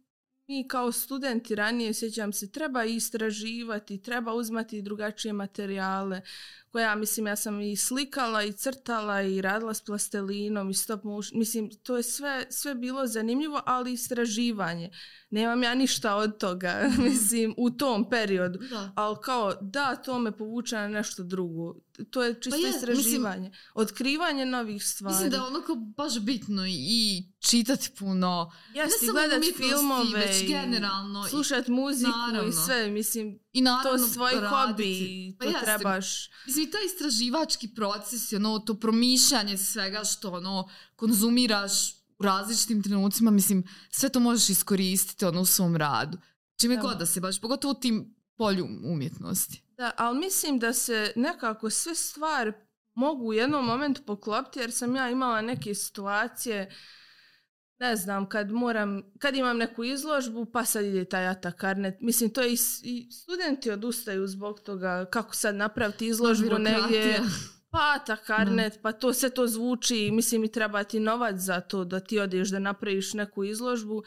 mi 0.46 0.68
kao 0.68 0.92
studenti 0.92 1.54
ranije, 1.54 1.94
sjećam 1.94 2.32
se, 2.32 2.50
treba 2.50 2.84
istraživati, 2.84 4.02
treba 4.02 4.34
uzmati 4.34 4.82
drugačije 4.82 5.32
materijale 5.32 6.20
koje 6.72 6.82
ja 6.82 6.94
mislim 6.94 7.26
ja 7.26 7.36
sam 7.36 7.60
i 7.60 7.76
slikala 7.76 8.42
i 8.42 8.52
crtala 8.52 9.22
i 9.22 9.40
radila 9.40 9.74
s 9.74 9.80
plastelinom 9.80 10.70
i 10.70 10.74
stop 10.74 11.04
motion. 11.04 11.38
Mislim, 11.38 11.70
to 11.82 11.96
je 11.96 12.02
sve, 12.02 12.46
sve 12.50 12.74
bilo 12.74 13.06
zanimljivo, 13.06 13.62
ali 13.66 13.92
istraživanje. 13.92 14.90
Nemam 15.30 15.62
ja 15.62 15.74
ništa 15.74 16.16
od 16.16 16.38
toga, 16.38 16.90
mislim, 17.08 17.54
u 17.56 17.70
tom 17.70 18.10
periodu. 18.10 18.58
Da. 18.58 18.92
Ali 18.96 19.16
kao, 19.22 19.54
da, 19.60 19.96
to 19.96 20.18
me 20.18 20.32
povuče 20.32 20.76
na 20.76 20.88
nešto 20.88 21.22
drugo. 21.22 21.74
To 22.10 22.22
je 22.22 22.34
čisto 22.34 22.56
je, 22.56 22.66
mislim- 22.66 22.76
istraživanje. 22.92 23.50
Otkrivanje 23.74 24.46
novih 24.46 24.84
stvari. 24.84 25.14
Mislim 25.14 25.30
da 25.30 25.36
je 25.36 25.42
ono 25.42 25.60
kao 25.60 25.76
baš 25.76 26.18
bitno 26.20 26.62
i, 26.68 27.24
čitati 27.40 27.90
puno. 27.98 28.52
Jeste, 28.74 29.06
samo 29.06 29.12
gledat 29.12 29.38
umjetnosti, 29.38 29.68
filmove 29.68 30.26
već 30.26 30.48
generalno. 30.48 31.26
I- 31.26 31.30
slušat 31.30 31.68
muziku 31.68 32.10
Naravno. 32.10 32.48
i 32.48 32.52
sve, 32.52 32.90
mislim, 32.90 33.38
I 33.52 33.60
naravno 33.60 33.98
to 33.98 34.12
svoj 34.12 34.32
hobi 34.32 35.36
Pa 35.38 35.44
to 35.44 35.50
jeste. 35.50 35.64
trebaš. 35.64 36.30
Mislim, 36.46 36.68
i 36.68 36.70
taj 36.70 36.84
istraživački 36.84 37.68
proces, 37.74 38.32
ono, 38.32 38.58
to 38.58 38.74
promišljanje 38.74 39.58
svega 39.58 40.04
što, 40.04 40.30
ono, 40.32 40.68
konzumiraš 40.96 41.92
u 42.18 42.22
različitim 42.22 42.82
trenucima, 42.82 43.30
mislim, 43.30 43.64
sve 43.90 44.08
to 44.08 44.20
možeš 44.20 44.48
iskoristiti, 44.48 45.24
ono, 45.24 45.40
u 45.40 45.46
svom 45.46 45.76
radu. 45.76 46.18
Čime 46.60 46.76
Da. 46.76 46.82
god 46.82 46.98
da 46.98 47.06
se 47.06 47.20
baš, 47.20 47.40
pogotovo 47.40 47.72
u 47.72 47.80
tim 47.80 48.14
polju 48.36 48.68
umjetnosti. 48.84 49.62
Da, 49.76 49.90
ali 49.96 50.18
mislim 50.18 50.58
da 50.58 50.72
se 50.72 51.12
nekako 51.16 51.70
sve 51.70 51.94
stvari 51.94 52.52
mogu 52.94 53.24
u 53.26 53.32
jednom 53.32 53.64
momentu 53.66 54.02
poklopiti 54.06 54.58
jer 54.58 54.72
sam 54.72 54.96
ja 54.96 55.10
imala 55.10 55.40
neke 55.42 55.74
situacije 55.74 56.74
ne 57.80 57.96
znam, 57.96 58.28
kad 58.28 58.50
moram, 58.50 59.02
kad 59.18 59.36
imam 59.36 59.58
neku 59.58 59.84
izložbu, 59.84 60.44
pa 60.44 60.64
sad 60.64 60.84
ide 60.84 61.04
taj 61.04 61.26
Ata 61.26 61.52
Karnet. 61.52 62.00
Mislim, 62.00 62.30
to 62.30 62.40
je 62.40 62.52
i, 62.52 62.56
i 62.82 63.12
studenti 63.12 63.70
odustaju 63.70 64.26
zbog 64.26 64.60
toga 64.60 65.04
kako 65.10 65.34
sad 65.34 65.54
napraviti 65.54 66.06
izložbu 66.06 66.58
negdje. 66.58 67.20
Pa 67.72 67.78
Ata 67.96 68.16
Karnet, 68.16 68.78
pa 68.82 68.92
to 68.92 69.12
sve 69.12 69.30
to 69.30 69.46
zvuči, 69.46 70.10
mislim 70.12 70.44
i 70.44 70.52
treba 70.52 70.84
ti 70.84 71.00
novac 71.00 71.36
za 71.36 71.60
to 71.60 71.84
da 71.84 72.00
ti 72.00 72.18
odeš 72.18 72.48
da 72.48 72.58
napraviš 72.58 73.14
neku 73.14 73.44
izložbu. 73.44 74.02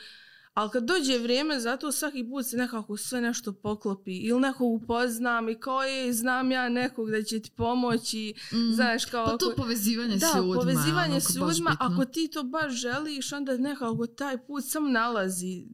Ali 0.53 0.69
kad 0.69 0.83
dođe 0.83 1.17
vrijeme, 1.17 1.59
zato 1.59 1.91
svaki 1.91 2.29
put 2.29 2.45
se 2.45 2.57
nekako 2.57 2.97
sve 2.97 3.21
nešto 3.21 3.53
poklopi. 3.53 4.17
Ili 4.17 4.39
nekog 4.39 4.73
upoznam 4.73 5.49
i 5.49 5.59
kao 5.59 5.83
je, 5.83 6.13
znam 6.13 6.51
ja 6.51 6.69
nekog 6.69 7.11
da 7.11 7.23
će 7.23 7.39
ti 7.39 7.51
pomoći. 7.51 8.33
Mm. 8.51 8.73
Znaš, 8.73 9.05
kao 9.05 9.25
Pa 9.25 9.37
to 9.37 9.45
ako- 9.45 9.61
povezivanje 9.61 10.15
da, 10.15 10.27
s 10.27 10.35
ljudima. 10.35 10.53
je 10.53 10.55
povezivanje 10.55 11.21
s 11.21 11.35
ljudima, 11.35 11.77
ako 11.79 12.05
ti 12.05 12.29
to 12.33 12.43
baš 12.43 12.73
želiš, 12.73 13.33
onda 13.33 13.57
nekako 13.57 14.07
taj 14.07 14.45
put 14.45 14.63
sam 14.67 14.91
nalazi. 14.91 15.67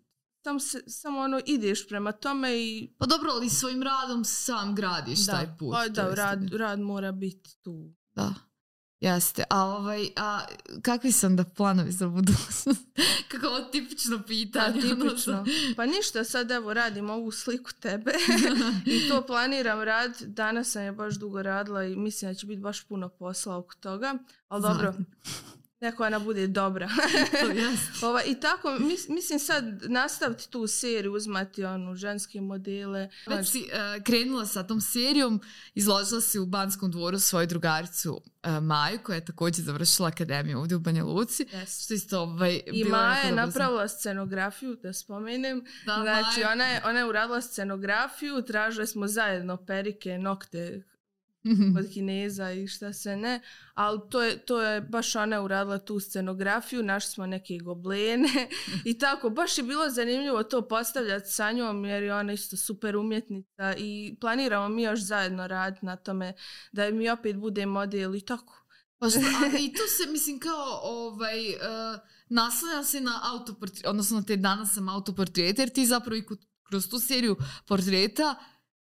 Sam 0.43 0.59
se, 0.59 0.83
samo 0.87 1.19
ono 1.19 1.39
ideš 1.45 1.87
prema 1.87 2.11
tome 2.11 2.57
i 2.57 2.93
Pa 2.97 3.05
dobro, 3.05 3.31
ali 3.31 3.49
svojim 3.49 3.83
radom 3.83 4.25
sam 4.25 4.75
gradiš 4.75 5.19
da, 5.19 5.31
taj 5.31 5.47
put. 5.59 5.73
pa 5.73 5.87
da, 5.87 6.13
rad, 6.15 6.53
rad 6.53 6.79
mora 6.79 7.11
biti 7.11 7.57
tu. 7.63 7.93
Da. 8.15 8.33
Jeste. 9.01 9.43
A, 9.49 9.65
ovaj, 9.65 10.09
a 10.15 10.41
kakvi 10.81 11.11
su 11.11 11.25
onda 11.25 11.43
planovi 11.43 11.91
za 11.91 12.07
budućnost? 12.07 12.67
Kako 13.31 13.47
ovo 13.47 13.59
tipično 13.61 14.17
Da, 14.17 14.23
pitanje. 14.23 14.81
ono, 14.91 15.05
tipično. 15.05 15.45
Pa 15.75 15.85
ništa, 15.85 16.23
sad 16.23 16.51
evo 16.51 16.73
radim 16.73 17.09
ovu 17.09 17.31
sliku 17.31 17.71
tebe 17.73 18.11
i 18.95 19.09
to 19.09 19.21
planiram 19.25 19.81
rad. 19.81 20.21
Danas 20.21 20.71
sam 20.71 20.81
je 20.83 20.91
baš 20.91 21.15
dugo 21.15 21.41
radila 21.41 21.83
i 21.83 21.95
mislim 21.95 22.31
da 22.31 22.35
će 22.35 22.45
biti 22.47 22.61
baš 22.61 22.83
puno 22.83 23.09
posla 23.09 23.57
oko 23.57 23.75
toga. 23.75 24.15
Ali 24.49 24.61
dobro. 24.61 24.93
Neko 25.81 26.03
ona 26.03 26.19
bude 26.19 26.47
dobra. 26.47 26.89
Ova, 28.03 28.23
I 28.23 28.39
tako, 28.39 28.77
mis- 28.79 29.09
mislim 29.09 29.39
sad 29.39 29.63
nastaviti 29.81 30.49
tu 30.49 30.67
seriju, 30.67 31.13
uzmati 31.13 31.63
onu 31.63 31.95
ženske 31.95 32.41
modele. 32.41 33.09
Već 33.27 33.49
si 33.49 33.59
uh, 33.59 34.03
krenula 34.03 34.45
sa 34.45 34.63
tom 34.63 34.81
serijom, 34.81 35.41
izložila 35.75 36.21
si 36.21 36.39
u 36.39 36.45
Banskom 36.45 36.91
dvoru 36.91 37.19
svoju 37.19 37.47
drugaricu 37.47 38.13
uh, 38.13 38.63
Maju, 38.63 38.99
koja 39.03 39.15
je 39.15 39.25
također 39.25 39.65
završila 39.65 40.07
akademiju 40.07 40.59
ovdje 40.59 40.77
u 40.77 40.79
Banja 40.79 41.03
Luci. 41.03 41.45
Yes. 41.45 41.83
Što 41.83 41.93
isto 41.93 42.19
ovaj, 42.19 42.61
I 42.65 42.83
bilo 42.83 42.97
Maja 42.97 43.23
je 43.23 43.31
napravila 43.31 43.87
scenografiju, 43.87 44.75
da 44.75 44.93
spomenem. 44.93 45.65
Da, 45.85 45.99
znači, 46.01 46.39
Maja. 46.39 46.51
ona 46.51 46.65
je, 46.65 46.81
ona 46.85 46.99
je 46.99 47.05
uradila 47.05 47.41
scenografiju, 47.41 48.41
tražili 48.41 48.87
smo 48.87 49.07
zajedno 49.07 49.57
perike, 49.57 50.17
nokte 50.17 50.83
od 51.79 51.89
Kineza 51.93 52.51
i 52.51 52.67
šta 52.67 52.93
se 52.93 53.15
ne, 53.15 53.41
ali 53.73 53.99
to 54.09 54.21
je, 54.23 54.45
to 54.45 54.61
je 54.61 54.81
baš 54.81 55.15
ona 55.15 55.41
uradila 55.41 55.77
tu 55.77 55.99
scenografiju, 55.99 56.83
našli 56.83 57.11
smo 57.11 57.25
neke 57.25 57.57
goblene 57.57 58.47
i 58.85 58.97
tako, 58.97 59.29
baš 59.29 59.57
je 59.57 59.63
bilo 59.63 59.89
zanimljivo 59.89 60.43
to 60.43 60.67
postavljati 60.67 61.31
sa 61.31 61.51
njom 61.51 61.85
jer 61.85 62.03
je 62.03 62.15
ona 62.15 62.33
isto 62.33 62.57
super 62.57 62.97
umjetnica 62.97 63.75
i 63.77 64.17
planiramo 64.21 64.69
mi 64.69 64.83
još 64.83 64.99
zajedno 64.99 65.47
raditi 65.47 65.85
na 65.85 65.95
tome 65.95 66.33
da 66.71 66.91
mi 66.91 67.09
opet 67.09 67.35
bude 67.35 67.65
model 67.65 68.15
i 68.15 68.21
tako. 68.21 68.65
Pa 68.97 69.09
što, 69.09 69.19
a, 69.19 69.57
I 69.59 69.73
tu 69.73 69.81
se, 69.97 70.11
mislim, 70.11 70.39
kao 70.39 70.79
ovaj, 70.83 71.49
uh, 71.49 71.99
naslanja 72.29 72.83
se 72.83 73.01
na 73.01 73.19
autoportret, 73.23 73.85
odnosno 73.85 74.21
te 74.21 74.35
danas 74.35 74.73
sam 74.73 74.89
autoportret, 74.89 75.59
jer 75.59 75.69
ti 75.69 75.85
zapravo 75.85 76.15
i 76.15 76.25
kroz 76.69 76.89
tu 76.89 76.99
seriju 76.99 77.35
portreta 77.67 78.35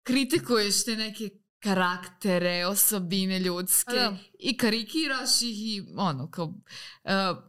kritikuješ 0.03 0.85
te 0.85 0.97
neke 0.97 1.31
karaktere, 1.65 2.67
osobine 2.67 3.39
ljudske 3.39 3.95
da. 3.95 4.17
i 4.39 4.57
karikiraš 4.57 5.43
ih 5.43 5.59
i 5.59 5.83
ono 5.97 6.31
kao, 6.31 6.45
uh, 6.45 6.63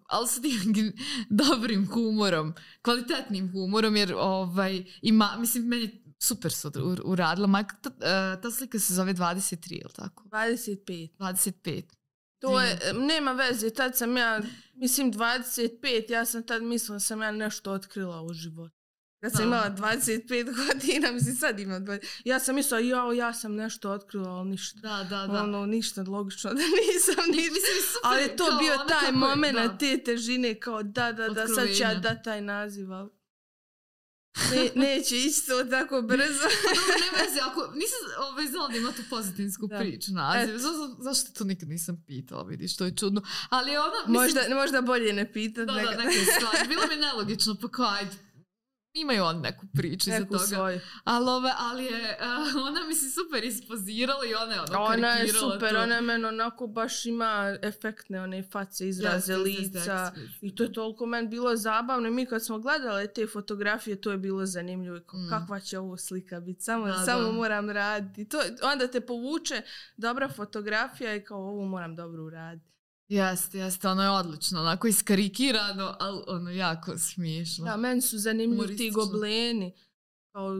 ali 0.07 0.27
sa 0.27 0.41
tim 0.41 0.93
dobrim 1.43 1.87
humorom, 1.91 2.53
kvalitetnim 2.81 3.51
humorom 3.51 3.95
jer 3.95 4.13
ovaj, 4.17 4.83
ima, 5.01 5.35
mislim, 5.39 5.63
meni 5.63 6.01
super 6.19 6.51
su 6.51 6.69
ur- 6.69 7.01
uradila. 7.03 7.47
Majka, 7.47 7.75
ta, 7.81 7.89
uh, 7.89 8.41
ta 8.41 8.51
slika 8.51 8.79
se 8.79 8.93
zove 8.93 9.13
23, 9.13 9.71
ili 9.71 9.93
tako? 9.95 10.23
25. 10.23 11.09
25. 11.19 11.83
To 12.39 12.61
je, 12.61 12.79
nema 12.93 13.31
veze, 13.31 13.69
tad 13.69 13.97
sam 13.97 14.17
ja, 14.17 14.41
mislim 14.73 15.13
25, 15.13 16.11
ja 16.11 16.25
sam 16.25 16.43
tad 16.43 16.63
mislila 16.63 16.99
sam 16.99 17.21
ja 17.21 17.31
nešto 17.31 17.71
otkrila 17.71 18.21
u 18.21 18.33
životu. 18.33 18.84
Kad 19.17 19.31
sam 19.31 19.39
Da. 19.39 19.45
imala 19.45 19.69
25 19.71 20.43
godina, 20.63 21.11
mislim 21.11 21.35
sad 21.35 21.59
imam 21.59 21.85
20. 21.85 21.99
Ja 22.25 22.39
sam 22.39 22.55
mislila, 22.55 22.79
jao, 22.81 23.13
ja 23.13 23.33
sam 23.33 23.53
nešto 23.53 23.91
otkrila, 23.91 24.29
ali 24.29 24.49
ništa. 24.49 24.79
Da, 24.79 25.03
da, 25.05 25.27
da. 25.27 25.43
Ono, 25.43 25.65
ništa, 25.65 26.03
logično 26.03 26.49
da 26.49 26.59
nisam 26.83 27.15
ništa. 27.27 27.51
Mislim, 27.51 27.61
super, 27.83 28.01
Ali 28.03 28.21
je 28.21 28.35
to 28.35 28.45
kao 28.45 28.59
bio 28.59 28.73
taj 28.89 29.11
moment 29.13 29.55
da. 29.55 29.77
te 29.77 29.97
težine, 29.99 30.55
kao 30.55 30.83
da, 30.83 31.11
da, 31.11 31.29
da, 31.29 31.47
sad 31.47 31.67
ću 31.67 31.83
ja 31.83 31.89
Otkrovenja. 31.89 31.99
da 31.99 32.21
taj 32.21 32.41
naziv, 32.43 32.91
ali 32.91 33.09
ne, 34.51 34.71
neće 34.77 35.17
ići 35.17 35.41
to 35.43 35.63
tako 35.65 36.01
brzo. 36.09 36.43
Dobro, 36.65 36.95
ne 37.01 37.19
veze, 37.19 37.39
ako 37.41 37.61
nisam 37.67 37.97
ovaj, 38.21 38.47
znala 38.47 38.67
da 38.67 38.77
ima 38.77 38.91
tu 38.91 39.01
pozitinsku 39.09 39.67
Da. 39.67 39.77
priču 39.77 40.11
naziv. 40.13 40.53
Za, 40.53 40.67
za, 40.69 40.95
zašto 40.99 41.31
to 41.33 41.43
nikad 41.43 41.69
nisam 41.69 42.03
pitala, 42.07 42.43
vidiš, 42.43 42.77
to 42.77 42.85
je 42.85 42.91
čudno. 42.93 43.21
Ali 43.49 43.71
ona, 43.71 43.89
mislim, 44.07 44.13
možda, 44.13 44.55
možda 44.55 44.81
bolje 44.81 45.13
ne 45.13 45.33
pitat. 45.33 45.67
da, 45.67 45.73
da, 45.73 45.79
neka- 45.81 45.97
neke 45.97 46.11
stvari. 46.31 46.67
Bilo 46.67 46.81
mi 46.89 46.95
nelogično, 46.97 47.55
pa 47.55 47.67
kao, 47.69 47.89
ajde, 47.89 48.11
imaju 48.95 49.23
on 49.23 49.41
neku 49.41 49.65
priču 49.73 50.09
neku 50.09 50.33
toga. 50.33 50.45
svoju. 50.45 50.79
Ali, 51.03 51.29
ove, 51.29 51.51
ali 51.57 51.85
je, 51.85 52.17
uh, 52.21 52.65
ona 52.67 52.83
mi 52.87 52.95
se 52.95 53.11
super 53.11 53.43
ispozirala 53.43 54.25
i 54.25 54.33
ona 54.35 54.53
je 54.53 54.61
ono 54.61 54.83
Ona 54.83 55.07
je 55.07 55.27
super, 55.29 55.69
to. 55.69 55.81
ona 55.81 55.95
je 55.95 56.01
meni 56.01 56.25
onako 56.25 56.67
baš 56.67 57.05
ima 57.05 57.57
efektne 57.61 58.21
one 58.21 58.43
face, 58.43 58.87
izraze 58.87 59.33
jeste, 59.33 59.35
lica. 59.35 60.11
I 60.41 60.55
to 60.55 60.63
je 60.63 60.73
toliko 60.73 61.05
meni 61.05 61.27
bilo 61.27 61.55
zabavno. 61.55 62.07
I 62.07 62.11
mi 62.11 62.25
kad 62.25 62.45
smo 62.45 62.59
gledali 62.59 63.13
te 63.13 63.27
fotografije, 63.27 64.01
to 64.01 64.11
je 64.11 64.17
bilo 64.17 64.45
zanimljivo. 64.45 64.97
Mm. 64.97 65.29
Kakva 65.29 65.59
će 65.59 65.79
ovo 65.79 65.97
slika 65.97 66.39
biti? 66.39 66.61
Samo, 66.61 66.87
Da, 66.87 66.93
samo 66.95 67.21
da. 67.21 67.31
moram 67.31 67.69
raditi. 67.69 68.29
To, 68.29 68.37
onda 68.63 68.87
te 68.87 69.01
povuče 69.01 69.61
dobra 69.97 70.29
fotografija 70.29 71.15
i 71.15 71.23
kao 71.23 71.39
ovo 71.39 71.65
moram 71.65 71.95
dobro 71.95 72.23
uraditi. 72.23 72.74
Jeste, 73.09 73.57
jeste, 73.57 73.87
ono 73.87 74.03
je 74.03 74.09
odlično, 74.09 74.59
onako 74.61 74.87
iskarikirano, 74.87 75.95
ali 75.99 76.21
ono 76.27 76.51
jako 76.51 76.97
smiješno. 76.97 77.65
Da, 77.65 77.77
meni 77.77 78.01
su 78.01 78.17
zanimljivi 78.17 78.77
ti 78.77 78.91
gobleni. 78.91 79.73
Kao, 80.31 80.51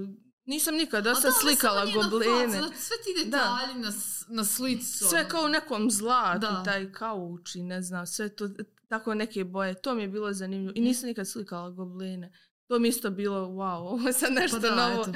nisam 0.45 0.75
nikad 0.75 1.07
A 1.07 1.09
dosta 1.09 1.27
da, 1.27 1.33
slikala 1.33 1.85
goblene. 1.85 2.57
znači, 2.57 2.77
sve 2.77 2.95
ti 2.97 3.25
detalji 3.25 3.73
na, 3.75 3.91
s- 3.91 4.25
na 4.27 4.43
slici. 4.45 4.85
Sve 4.99 5.29
kao 5.29 5.41
u 5.41 5.49
nekom 5.49 5.91
zlatu, 5.91 6.39
Da. 6.39 6.63
taj 6.63 6.91
kauč 6.91 7.55
i 7.55 7.63
ne 7.63 7.81
znam, 7.81 8.07
sve 8.07 8.29
to, 8.29 8.49
tako 8.87 9.13
neke 9.13 9.43
boje. 9.43 9.73
To 9.75 9.95
mi 9.95 10.01
je 10.01 10.07
bilo 10.07 10.33
zanimljivo. 10.33 10.73
I 10.75 10.81
nisam 10.81 11.07
nikad 11.07 11.27
slikala 11.27 11.69
gobline. 11.69 12.31
To 12.67 12.79
mi 12.79 12.87
isto 12.87 13.09
bilo, 13.09 13.39
wow, 13.39 13.77
ovo 13.77 14.07
je 14.07 14.13
sad 14.13 14.33
nešto 14.33 14.61
Pa 14.61 14.67
da, 14.67 14.75
novo. 14.89 15.01
eto. 15.01 15.11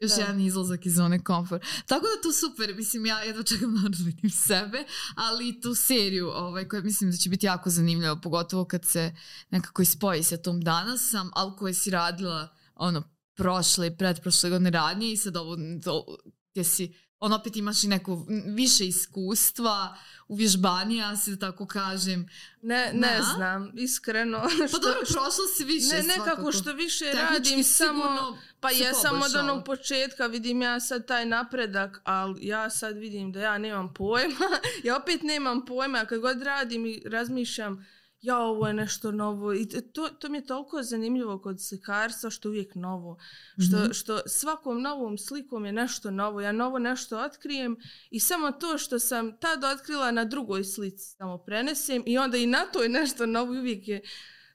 Još 0.00 0.10
Da. 0.16 0.20
jedan 0.20 0.40
izlazak 0.40 0.86
iz 0.86 0.94
zone 0.94 1.24
komfort. 1.24 1.62
Tako 1.86 2.06
da 2.06 2.22
to 2.22 2.32
super, 2.32 2.74
mislim 2.74 3.06
ja 3.06 3.20
jedva 3.20 3.42
čekam 3.42 3.74
da 3.74 4.04
vidim 4.04 4.30
sebe, 4.30 4.84
ali 5.14 5.48
i 5.48 5.60
tu 5.60 5.74
seriju 5.74 6.28
ovaj, 6.28 6.68
koja 6.68 6.82
mislim 6.82 7.10
da 7.10 7.16
će 7.16 7.28
biti 7.28 7.46
jako 7.46 7.70
zanimljiva, 7.70 8.16
pogotovo 8.20 8.64
kad 8.64 8.84
se 8.84 9.14
nekako 9.50 9.82
ispoji 9.82 10.22
sa 10.22 10.36
tom 10.36 10.60
danas 10.60 11.10
sam, 11.10 11.30
ali 11.32 11.56
koje 11.58 11.74
si 11.74 11.90
radila 11.90 12.56
ono 12.74 13.02
prošle 13.34 13.86
i 13.86 13.96
pretprošle 13.96 14.50
godine 14.50 14.70
radnije 14.70 15.12
i 15.12 15.16
sad 15.16 15.36
ovo 15.36 15.56
to, 15.84 16.16
gdje 16.50 16.64
si 16.64 16.94
on 17.20 17.32
opet 17.32 17.56
imaš 17.56 17.84
i 17.84 17.88
neko 17.88 18.26
više 18.46 18.86
iskustva, 18.86 19.96
uvježbanija 20.28 21.16
se 21.16 21.30
da 21.30 21.36
tako 21.38 21.66
kažem. 21.66 22.28
Ne, 22.62 22.90
ne 22.94 23.16
Da. 23.16 23.22
znam, 23.34 23.70
iskreno. 23.74 24.38
Pa 24.40 24.48
što- 24.68 24.78
dobro, 24.78 25.00
prošla 25.00 25.30
si 25.56 25.64
više 25.64 25.86
ne, 25.88 26.02
nekako 26.02 26.24
svakako. 26.24 26.52
što 26.52 26.72
više 26.72 27.04
Tehnički 27.04 27.32
radim 27.50 27.64
samo... 27.64 28.38
Pa 28.60 28.70
ja 28.70 28.94
sam 28.94 29.22
od 29.22 29.34
onog 29.36 29.64
početka 29.64 30.26
vidim 30.26 30.62
ja 30.62 30.80
sad 30.80 31.06
taj 31.06 31.26
napredak, 31.26 32.00
ali 32.04 32.46
ja 32.46 32.70
sad 32.70 32.96
vidim 32.96 33.32
da 33.32 33.40
ja 33.40 33.58
nemam 33.58 33.94
pojma. 33.94 34.34
ja 34.84 34.96
opet 34.96 35.22
nemam 35.22 35.64
pojma, 35.64 36.04
kad 36.04 36.20
god 36.20 36.42
radim 36.42 36.86
i 36.86 37.02
razmišljam 37.06 37.86
ja 38.20 38.38
ovo 38.38 38.66
je 38.66 38.74
nešto 38.74 39.10
novo 39.12 39.54
i 39.54 39.66
to, 39.92 40.08
to 40.08 40.28
mi 40.28 40.38
je 40.38 40.46
toliko 40.46 40.82
zanimljivo 40.82 41.38
kod 41.38 41.60
slikarstva 41.62 42.30
što 42.30 42.48
je 42.48 42.50
uvijek 42.50 42.74
novo. 42.74 43.18
Što, 43.58 43.76
Mhm. 43.76 43.92
što 43.92 44.20
svakom 44.26 44.82
novom 44.82 45.18
slikom 45.18 45.66
je 45.66 45.72
nešto 45.72 46.10
novo. 46.10 46.40
Ja 46.40 46.52
novo 46.52 46.78
nešto 46.78 47.18
otkrijem 47.18 47.76
i 48.10 48.20
samo 48.20 48.52
to 48.52 48.78
što 48.78 48.98
sam 48.98 49.36
tad 49.36 49.64
otkrila 49.64 50.10
na 50.10 50.24
drugoj 50.24 50.64
slici 50.64 51.04
samo 51.04 51.38
prenesem 51.38 52.02
i 52.06 52.18
onda 52.18 52.36
i 52.36 52.46
na 52.46 52.58
to 52.72 52.82
je 52.82 52.88
nešto 52.88 53.26
novo 53.26 53.54
i 53.54 53.58
uvijek 53.58 53.88
je 53.88 54.00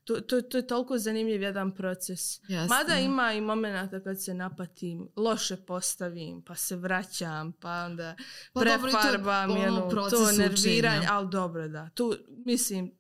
To, 0.05 0.21
to, 0.21 0.41
to 0.41 0.57
je 0.57 0.67
toliko 0.67 0.97
zanimljiv 0.97 1.41
jedan 1.41 1.75
proces. 1.75 2.39
Jeste. 2.47 2.67
Mada 2.69 2.95
ima 2.95 3.33
i 3.33 3.41
momenata 3.41 4.03
kad 4.03 4.23
se 4.23 4.33
napatim, 4.33 5.09
loše 5.15 5.57
postavim, 5.57 6.41
pa 6.41 6.55
se 6.55 6.75
vraćam, 6.75 7.51
pa 7.51 7.69
onda 7.85 8.15
Pa 8.53 8.59
dobro, 8.59 8.89
i 8.89 8.91
to 8.91 8.99
prefarbam, 9.01 9.51
ono 9.51 10.09
to 10.09 10.31
nerviranje, 10.37 11.07
ali 11.09 11.29
dobro 11.29 11.67
da. 11.67 11.89
Tu, 11.95 12.15
mislim, 12.45 12.91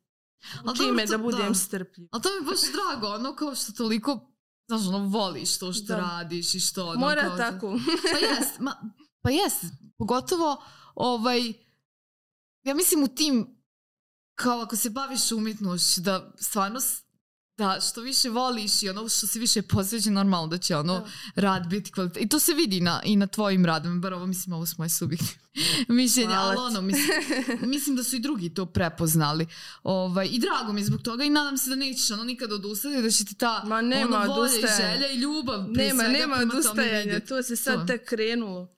Ali 0.55 0.71
uči 0.71 0.77
dobro, 0.79 0.93
me 0.93 1.05
to- 1.05 1.11
da 1.11 1.17
budem 1.17 1.47
da. 1.47 1.53
strpljiv. 1.53 2.07
Ali 2.11 2.23
to 2.23 2.29
mi 2.29 2.35
je 2.35 2.51
baš 2.51 2.59
drago, 2.61 3.07
ono 3.07 3.35
kao 3.35 3.55
što 3.55 3.71
toliko, 3.73 4.31
znaš, 4.67 4.87
ono, 4.87 4.99
voliš 4.99 5.57
to 5.57 5.73
što 5.73 5.85
Da. 5.85 5.95
radiš 5.97 6.55
i 6.55 6.59
što... 6.59 6.85
Ono, 6.85 6.99
Mora 6.99 7.21
kao, 7.21 7.37
tako. 7.37 7.79
Pa 8.11 8.17
jest, 8.19 8.59
ma, 8.59 8.75
pa 9.21 9.29
jest, 9.29 9.63
pogotovo, 9.97 10.63
ovaj, 10.95 11.53
ja 12.63 12.73
mislim 12.75 13.03
u 13.03 13.07
tim, 13.07 13.57
kao 14.35 14.61
ako 14.61 14.75
se 14.75 14.89
baviš 14.89 15.31
umjetnošću, 15.31 16.01
da 16.01 16.33
stvarno, 16.37 16.79
da 17.57 17.79
što 17.81 18.01
više 18.01 18.29
voliš 18.29 18.83
i 18.83 18.89
ono 18.89 19.09
što 19.09 19.27
si 19.27 19.39
više 19.39 19.61
posvećen, 19.61 20.13
normalno 20.13 20.47
da 20.47 20.57
će 20.57 20.75
ono 20.77 20.93
Da. 20.93 21.07
rad 21.35 21.67
biti 21.67 21.91
kvalitet. 21.91 22.23
I 22.23 22.29
to 22.29 22.39
se 22.39 22.53
vidi 22.53 22.81
na, 22.81 23.01
i 23.03 23.15
na 23.15 23.27
tvojim 23.27 23.65
radom, 23.65 24.01
bar 24.01 24.13
ovo 24.13 24.25
mislim, 24.25 24.53
ovo 24.53 24.65
su 24.65 24.75
moje 24.77 24.89
subjektivne 24.89 25.33
mišljenja, 25.89 26.39
ali 26.39 26.57
ono, 26.57 26.81
mislim, 26.81 27.07
mislim 27.61 27.95
da 27.95 28.03
su 28.03 28.15
i 28.15 28.19
drugi 28.19 28.53
to 28.53 28.65
prepoznali. 28.65 29.47
Ovaj, 29.83 30.27
I 30.27 30.39
drago 30.39 30.73
mi 30.73 30.81
je 30.81 30.85
zbog 30.85 31.01
toga 31.01 31.23
i 31.23 31.29
nadam 31.29 31.57
se 31.57 31.69
da 31.69 31.75
nećeš 31.75 32.11
ono 32.11 32.23
nikad 32.23 32.51
odustati, 32.51 33.01
da 33.01 33.09
će 33.11 33.25
ti 33.25 33.35
ta 33.35 33.63
Ma 33.65 33.81
nema 33.81 34.17
ono, 34.19 34.33
volja 34.33 34.57
i 34.57 34.61
želja 34.77 35.11
i 35.11 35.17
ljubav 35.17 35.63
Nema, 35.69 36.03
svega 36.03 36.19
nema 36.19 36.35
odustajanja, 36.37 37.19
to 37.19 37.43
se 37.43 37.55
sad 37.55 37.79
To. 37.79 37.85
tek 37.85 38.09
krenulo. 38.09 38.74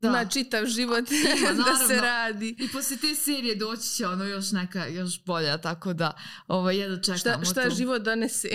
Da. 0.00 0.08
Ima 0.08 0.24
čitav 0.24 0.66
život 0.66 1.04
Ima, 1.10 1.52
da 1.70 1.86
se 1.88 2.00
radi. 2.00 2.56
I 2.58 2.68
poslije 2.72 2.98
te 2.98 3.14
serije 3.14 3.54
doći 3.54 3.88
će 3.88 4.06
ono 4.06 4.24
još 4.24 4.52
neka, 4.52 4.86
još 4.86 5.24
bolja, 5.24 5.58
tako 5.58 5.92
da 5.92 6.16
ovaj, 6.46 6.76
jedno 6.76 6.96
čekamo 6.96 7.44
Šta, 7.44 7.52
šta 7.52 7.68
tu. 7.68 7.74
život 7.76 8.02
donese. 8.02 8.48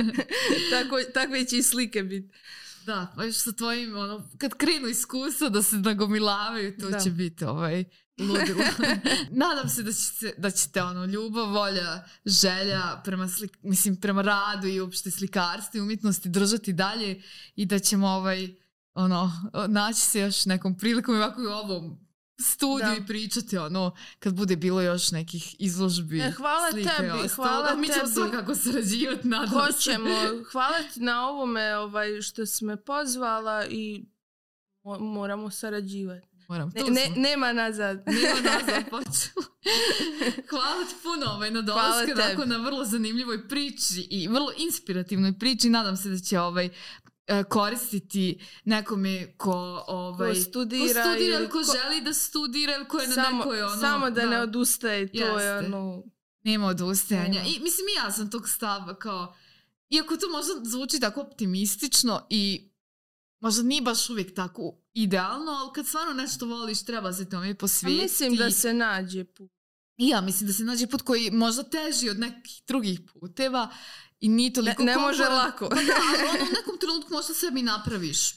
Tako, 0.72 0.96
takve 1.14 1.44
će 1.44 1.58
i 1.58 1.62
slike 1.62 2.02
biti. 2.02 2.34
Da, 2.86 3.12
pa 3.16 3.24
još 3.24 3.36
sa 3.36 3.52
tvojim, 3.52 3.96
ono, 3.96 4.30
kad 4.38 4.54
krenu 4.54 4.88
iskustva 4.88 5.48
da 5.48 5.62
se 5.62 5.76
nagomilavaju, 5.76 6.76
to 6.80 6.88
Da. 6.90 6.98
će 7.00 7.10
biti 7.10 7.44
ovaj, 7.44 7.84
ludilo. 8.18 8.64
Nadam 9.44 9.68
se 9.68 9.82
da 9.82 9.92
ćete, 9.92 10.34
da 10.38 10.50
ćete 10.50 10.82
ono, 10.82 11.04
ljubav, 11.04 11.50
volja, 11.52 12.04
želja 12.26 13.00
prema, 13.04 13.28
slik, 13.28 13.58
mislim, 13.62 13.96
prema 13.96 14.22
radu 14.22 14.66
i 14.66 14.80
uopšte 14.80 15.10
slikarstvu 15.10 15.78
i 15.78 15.80
umjetnosti 15.80 16.28
držati 16.28 16.72
dalje 16.72 17.22
i 17.56 17.66
da 17.66 17.78
ćemo 17.78 18.08
ovaj, 18.08 18.48
ono, 18.98 19.32
naći 19.68 20.00
se 20.00 20.20
još 20.20 20.46
nekom 20.46 20.74
prilikom 20.76 21.14
i 21.14 21.18
ovako 21.18 21.42
i 21.42 21.46
u 21.46 21.50
ovom 21.50 21.98
studiju 22.40 22.88
Da. 22.88 22.94
i 22.94 23.06
pričati 23.06 23.58
ono 23.58 23.90
kad 24.18 24.34
bude 24.34 24.56
bilo 24.56 24.82
još 24.82 25.10
nekih 25.10 25.56
izložbi 25.58 26.20
E, 26.20 26.30
hvala 26.30 26.70
slika 26.70 26.90
i 26.90 26.96
tebi, 26.96 27.08
ostalo. 27.18 27.48
hvala 27.48 27.74
mi 27.74 27.86
ćemo 27.86 27.98
tebi. 27.98 28.10
svakako 28.10 28.54
sarađivati 28.54 29.28
nadam 29.28 29.48
se. 29.48 29.54
Hoćemo. 29.56 30.08
Hvala 30.52 30.78
ti 30.84 31.00
na 31.00 31.28
ovome 31.28 31.76
ovaj, 31.76 32.22
što 32.22 32.46
si 32.46 32.64
me 32.64 32.76
pozvala 32.78 33.66
i 33.66 34.04
mo- 34.84 34.98
moramo 35.00 35.50
sarađivati. 35.50 36.28
Moram, 36.48 36.72
Ne, 36.76 36.82
ne, 36.82 37.12
nema 37.18 37.52
nazad. 37.52 37.96
Nema 38.22 38.40
nazad 38.42 38.84
počelo. 38.90 39.46
Hvala 40.50 40.84
ti 40.84 40.94
puno 41.02 41.26
ovaj, 41.26 41.50
na 41.50 41.58
onako 42.14 42.44
na 42.46 42.56
vrlo 42.56 42.84
zanimljivoj 42.84 43.48
priči 43.48 44.08
i 44.10 44.28
vrlo 44.28 44.52
inspirativnoj 44.58 45.32
priči. 45.32 45.70
Nadam 45.70 45.96
se 45.96 46.08
da 46.08 46.18
će 46.18 46.40
ovaj 46.40 46.68
koristiti 47.48 48.40
nekome 48.64 49.36
ko, 49.36 49.84
ovaj, 49.86 50.34
Ko 50.34 50.40
studira 50.40 50.84
ko 50.84 51.10
studira 51.10 51.38
ili 51.38 51.48
ko, 51.48 51.58
ko- 51.58 51.72
želi 51.72 52.00
da 52.00 52.14
studira 52.14 52.74
ili 52.76 52.88
ko 52.88 52.98
je 52.98 53.08
na 53.08 53.14
samo, 53.14 53.38
nekoj 53.38 53.62
ono... 53.62 53.80
samo 53.80 54.10
da, 54.10 54.26
ne 54.26 54.40
odustaje, 54.42 55.12
to 55.12 55.38
je 55.38 55.46
Jeste. 55.46 55.66
ono... 55.66 56.02
Nema 56.42 56.66
odustajanja. 56.66 57.40
I 57.40 57.60
mislim 57.60 57.88
i 57.88 57.96
ja 58.04 58.12
sam 58.12 58.30
tog 58.30 58.48
stava 58.48 58.98
kao, 58.98 59.34
iako 59.90 60.16
to 60.16 60.26
možda 60.28 60.70
zvuči 60.70 61.00
tako 61.00 61.20
optimistično 61.20 62.26
i 62.30 62.70
možda 63.40 63.62
nije 63.62 63.82
baš 63.82 64.10
uvijek 64.10 64.34
tako 64.34 64.78
idealno, 64.94 65.52
ali 65.52 65.70
kad 65.74 65.86
stvarno 65.86 66.12
nešto 66.12 66.46
voliš, 66.46 66.84
treba 66.84 67.12
se 67.12 67.28
tome 67.28 67.54
posvetiti. 67.54 68.02
mislim 68.02 68.36
da 68.36 68.50
se 68.50 68.74
nađe 68.74 69.24
put. 69.24 69.50
Ja 69.96 70.20
mislim 70.20 70.46
da 70.46 70.52
se 70.52 70.64
nađe 70.64 70.86
put 70.86 71.02
koji 71.02 71.24
je 71.24 71.30
možda 71.30 71.62
teži 71.62 72.08
od 72.08 72.18
nekih 72.18 72.62
drugih 72.66 73.00
puteva 73.12 73.70
i 74.20 74.28
nije 74.28 74.48
Ne, 74.48 74.54
toliko 74.54 74.82
ne 74.82 74.96
može 74.96 75.18
komforan- 75.18 75.34
lako. 75.34 75.68
Pa 75.68 75.74
da, 75.76 75.82
ali 76.08 76.28
ono 76.30 76.44
u 76.44 76.54
nekom 76.56 76.78
trenutku 76.78 77.12
možda 77.12 77.34
sebi 77.34 77.62
napraviš 77.62 78.32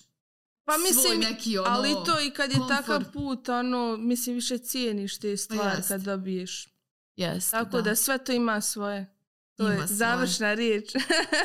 Pa 0.65 0.73
svoj 0.73 0.83
mislim, 0.83 1.19
neki 1.21 1.57
ono... 1.57 1.69
ali 1.69 1.89
to 2.05 2.19
i 2.21 2.31
kad 2.31 2.51
je 2.51 2.57
komfort. 2.57 2.77
takav 2.77 3.03
put, 3.05 3.49
ono, 3.49 3.97
mislim, 3.97 4.35
više 4.35 4.57
cijeniš 4.57 5.17
te 5.17 5.37
stvari 5.37 5.69
jeste. 5.69 5.87
kad 5.87 6.01
dobiješ. 6.01 6.67
Jeste, 7.15 7.51
Tako 7.51 7.81
da. 7.81 7.95
sve 7.95 8.17
to 8.17 8.31
ima 8.31 8.61
svoje. 8.61 9.15
To 9.53 9.63
Ima 9.63 9.71
je 9.71 9.77
svoje. 9.77 9.87
završna 9.89 10.53
riječ. 10.53 10.91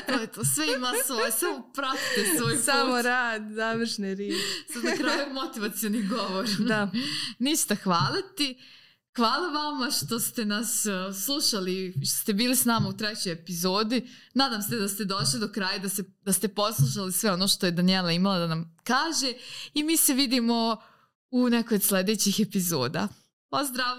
To 0.06 0.12
je 0.12 0.26
to, 0.26 0.44
sve 0.46 0.66
ima 0.68 0.92
svoje, 1.06 1.32
samo 1.32 1.72
pratite 1.72 2.36
svoj 2.38 2.56
Samo 2.56 2.86
put. 2.88 3.04
rad, 3.04 3.42
završne 3.46 4.14
riječi. 4.14 4.44
Sad 4.68 4.84
na 4.84 4.92
kraju 4.92 5.32
motivacioni 5.34 6.02
govor. 6.04 6.46
Da. 6.58 6.90
Ništa, 7.38 7.74
hvala 7.74 8.22
ti. 8.36 8.58
Hvala 9.16 9.48
vama 9.48 9.90
što 9.90 10.20
ste 10.20 10.44
nas 10.44 10.86
uh, 10.86 11.16
slušali, 11.16 11.92
što 11.92 12.22
ste 12.22 12.32
bili 12.32 12.56
s 12.56 12.64
nama 12.64 12.88
u 12.88 12.92
trećoj 12.92 13.32
epizodi. 13.32 14.08
Nadam 14.34 14.62
se 14.62 14.76
da 14.76 14.88
ste 14.88 15.04
došli 15.04 15.40
do 15.40 15.48
kraja, 15.48 15.78
da, 15.78 15.88
se, 15.88 16.04
da 16.22 16.32
ste 16.32 16.48
poslušali 16.48 17.12
sve 17.12 17.32
ono 17.32 17.48
što 17.48 17.66
je 17.66 17.72
Daniela 17.72 18.12
imala 18.12 18.38
da 18.38 18.46
nam 18.46 18.76
kaže 18.84 19.32
i 19.74 19.82
mi 19.82 19.96
se 19.96 20.14
vidimo 20.14 20.76
u 21.30 21.48
nekoj 21.48 21.74
od 21.74 21.82
sljedećih 21.82 22.40
epizoda. 22.40 23.08
Pozdrav! 23.50 23.96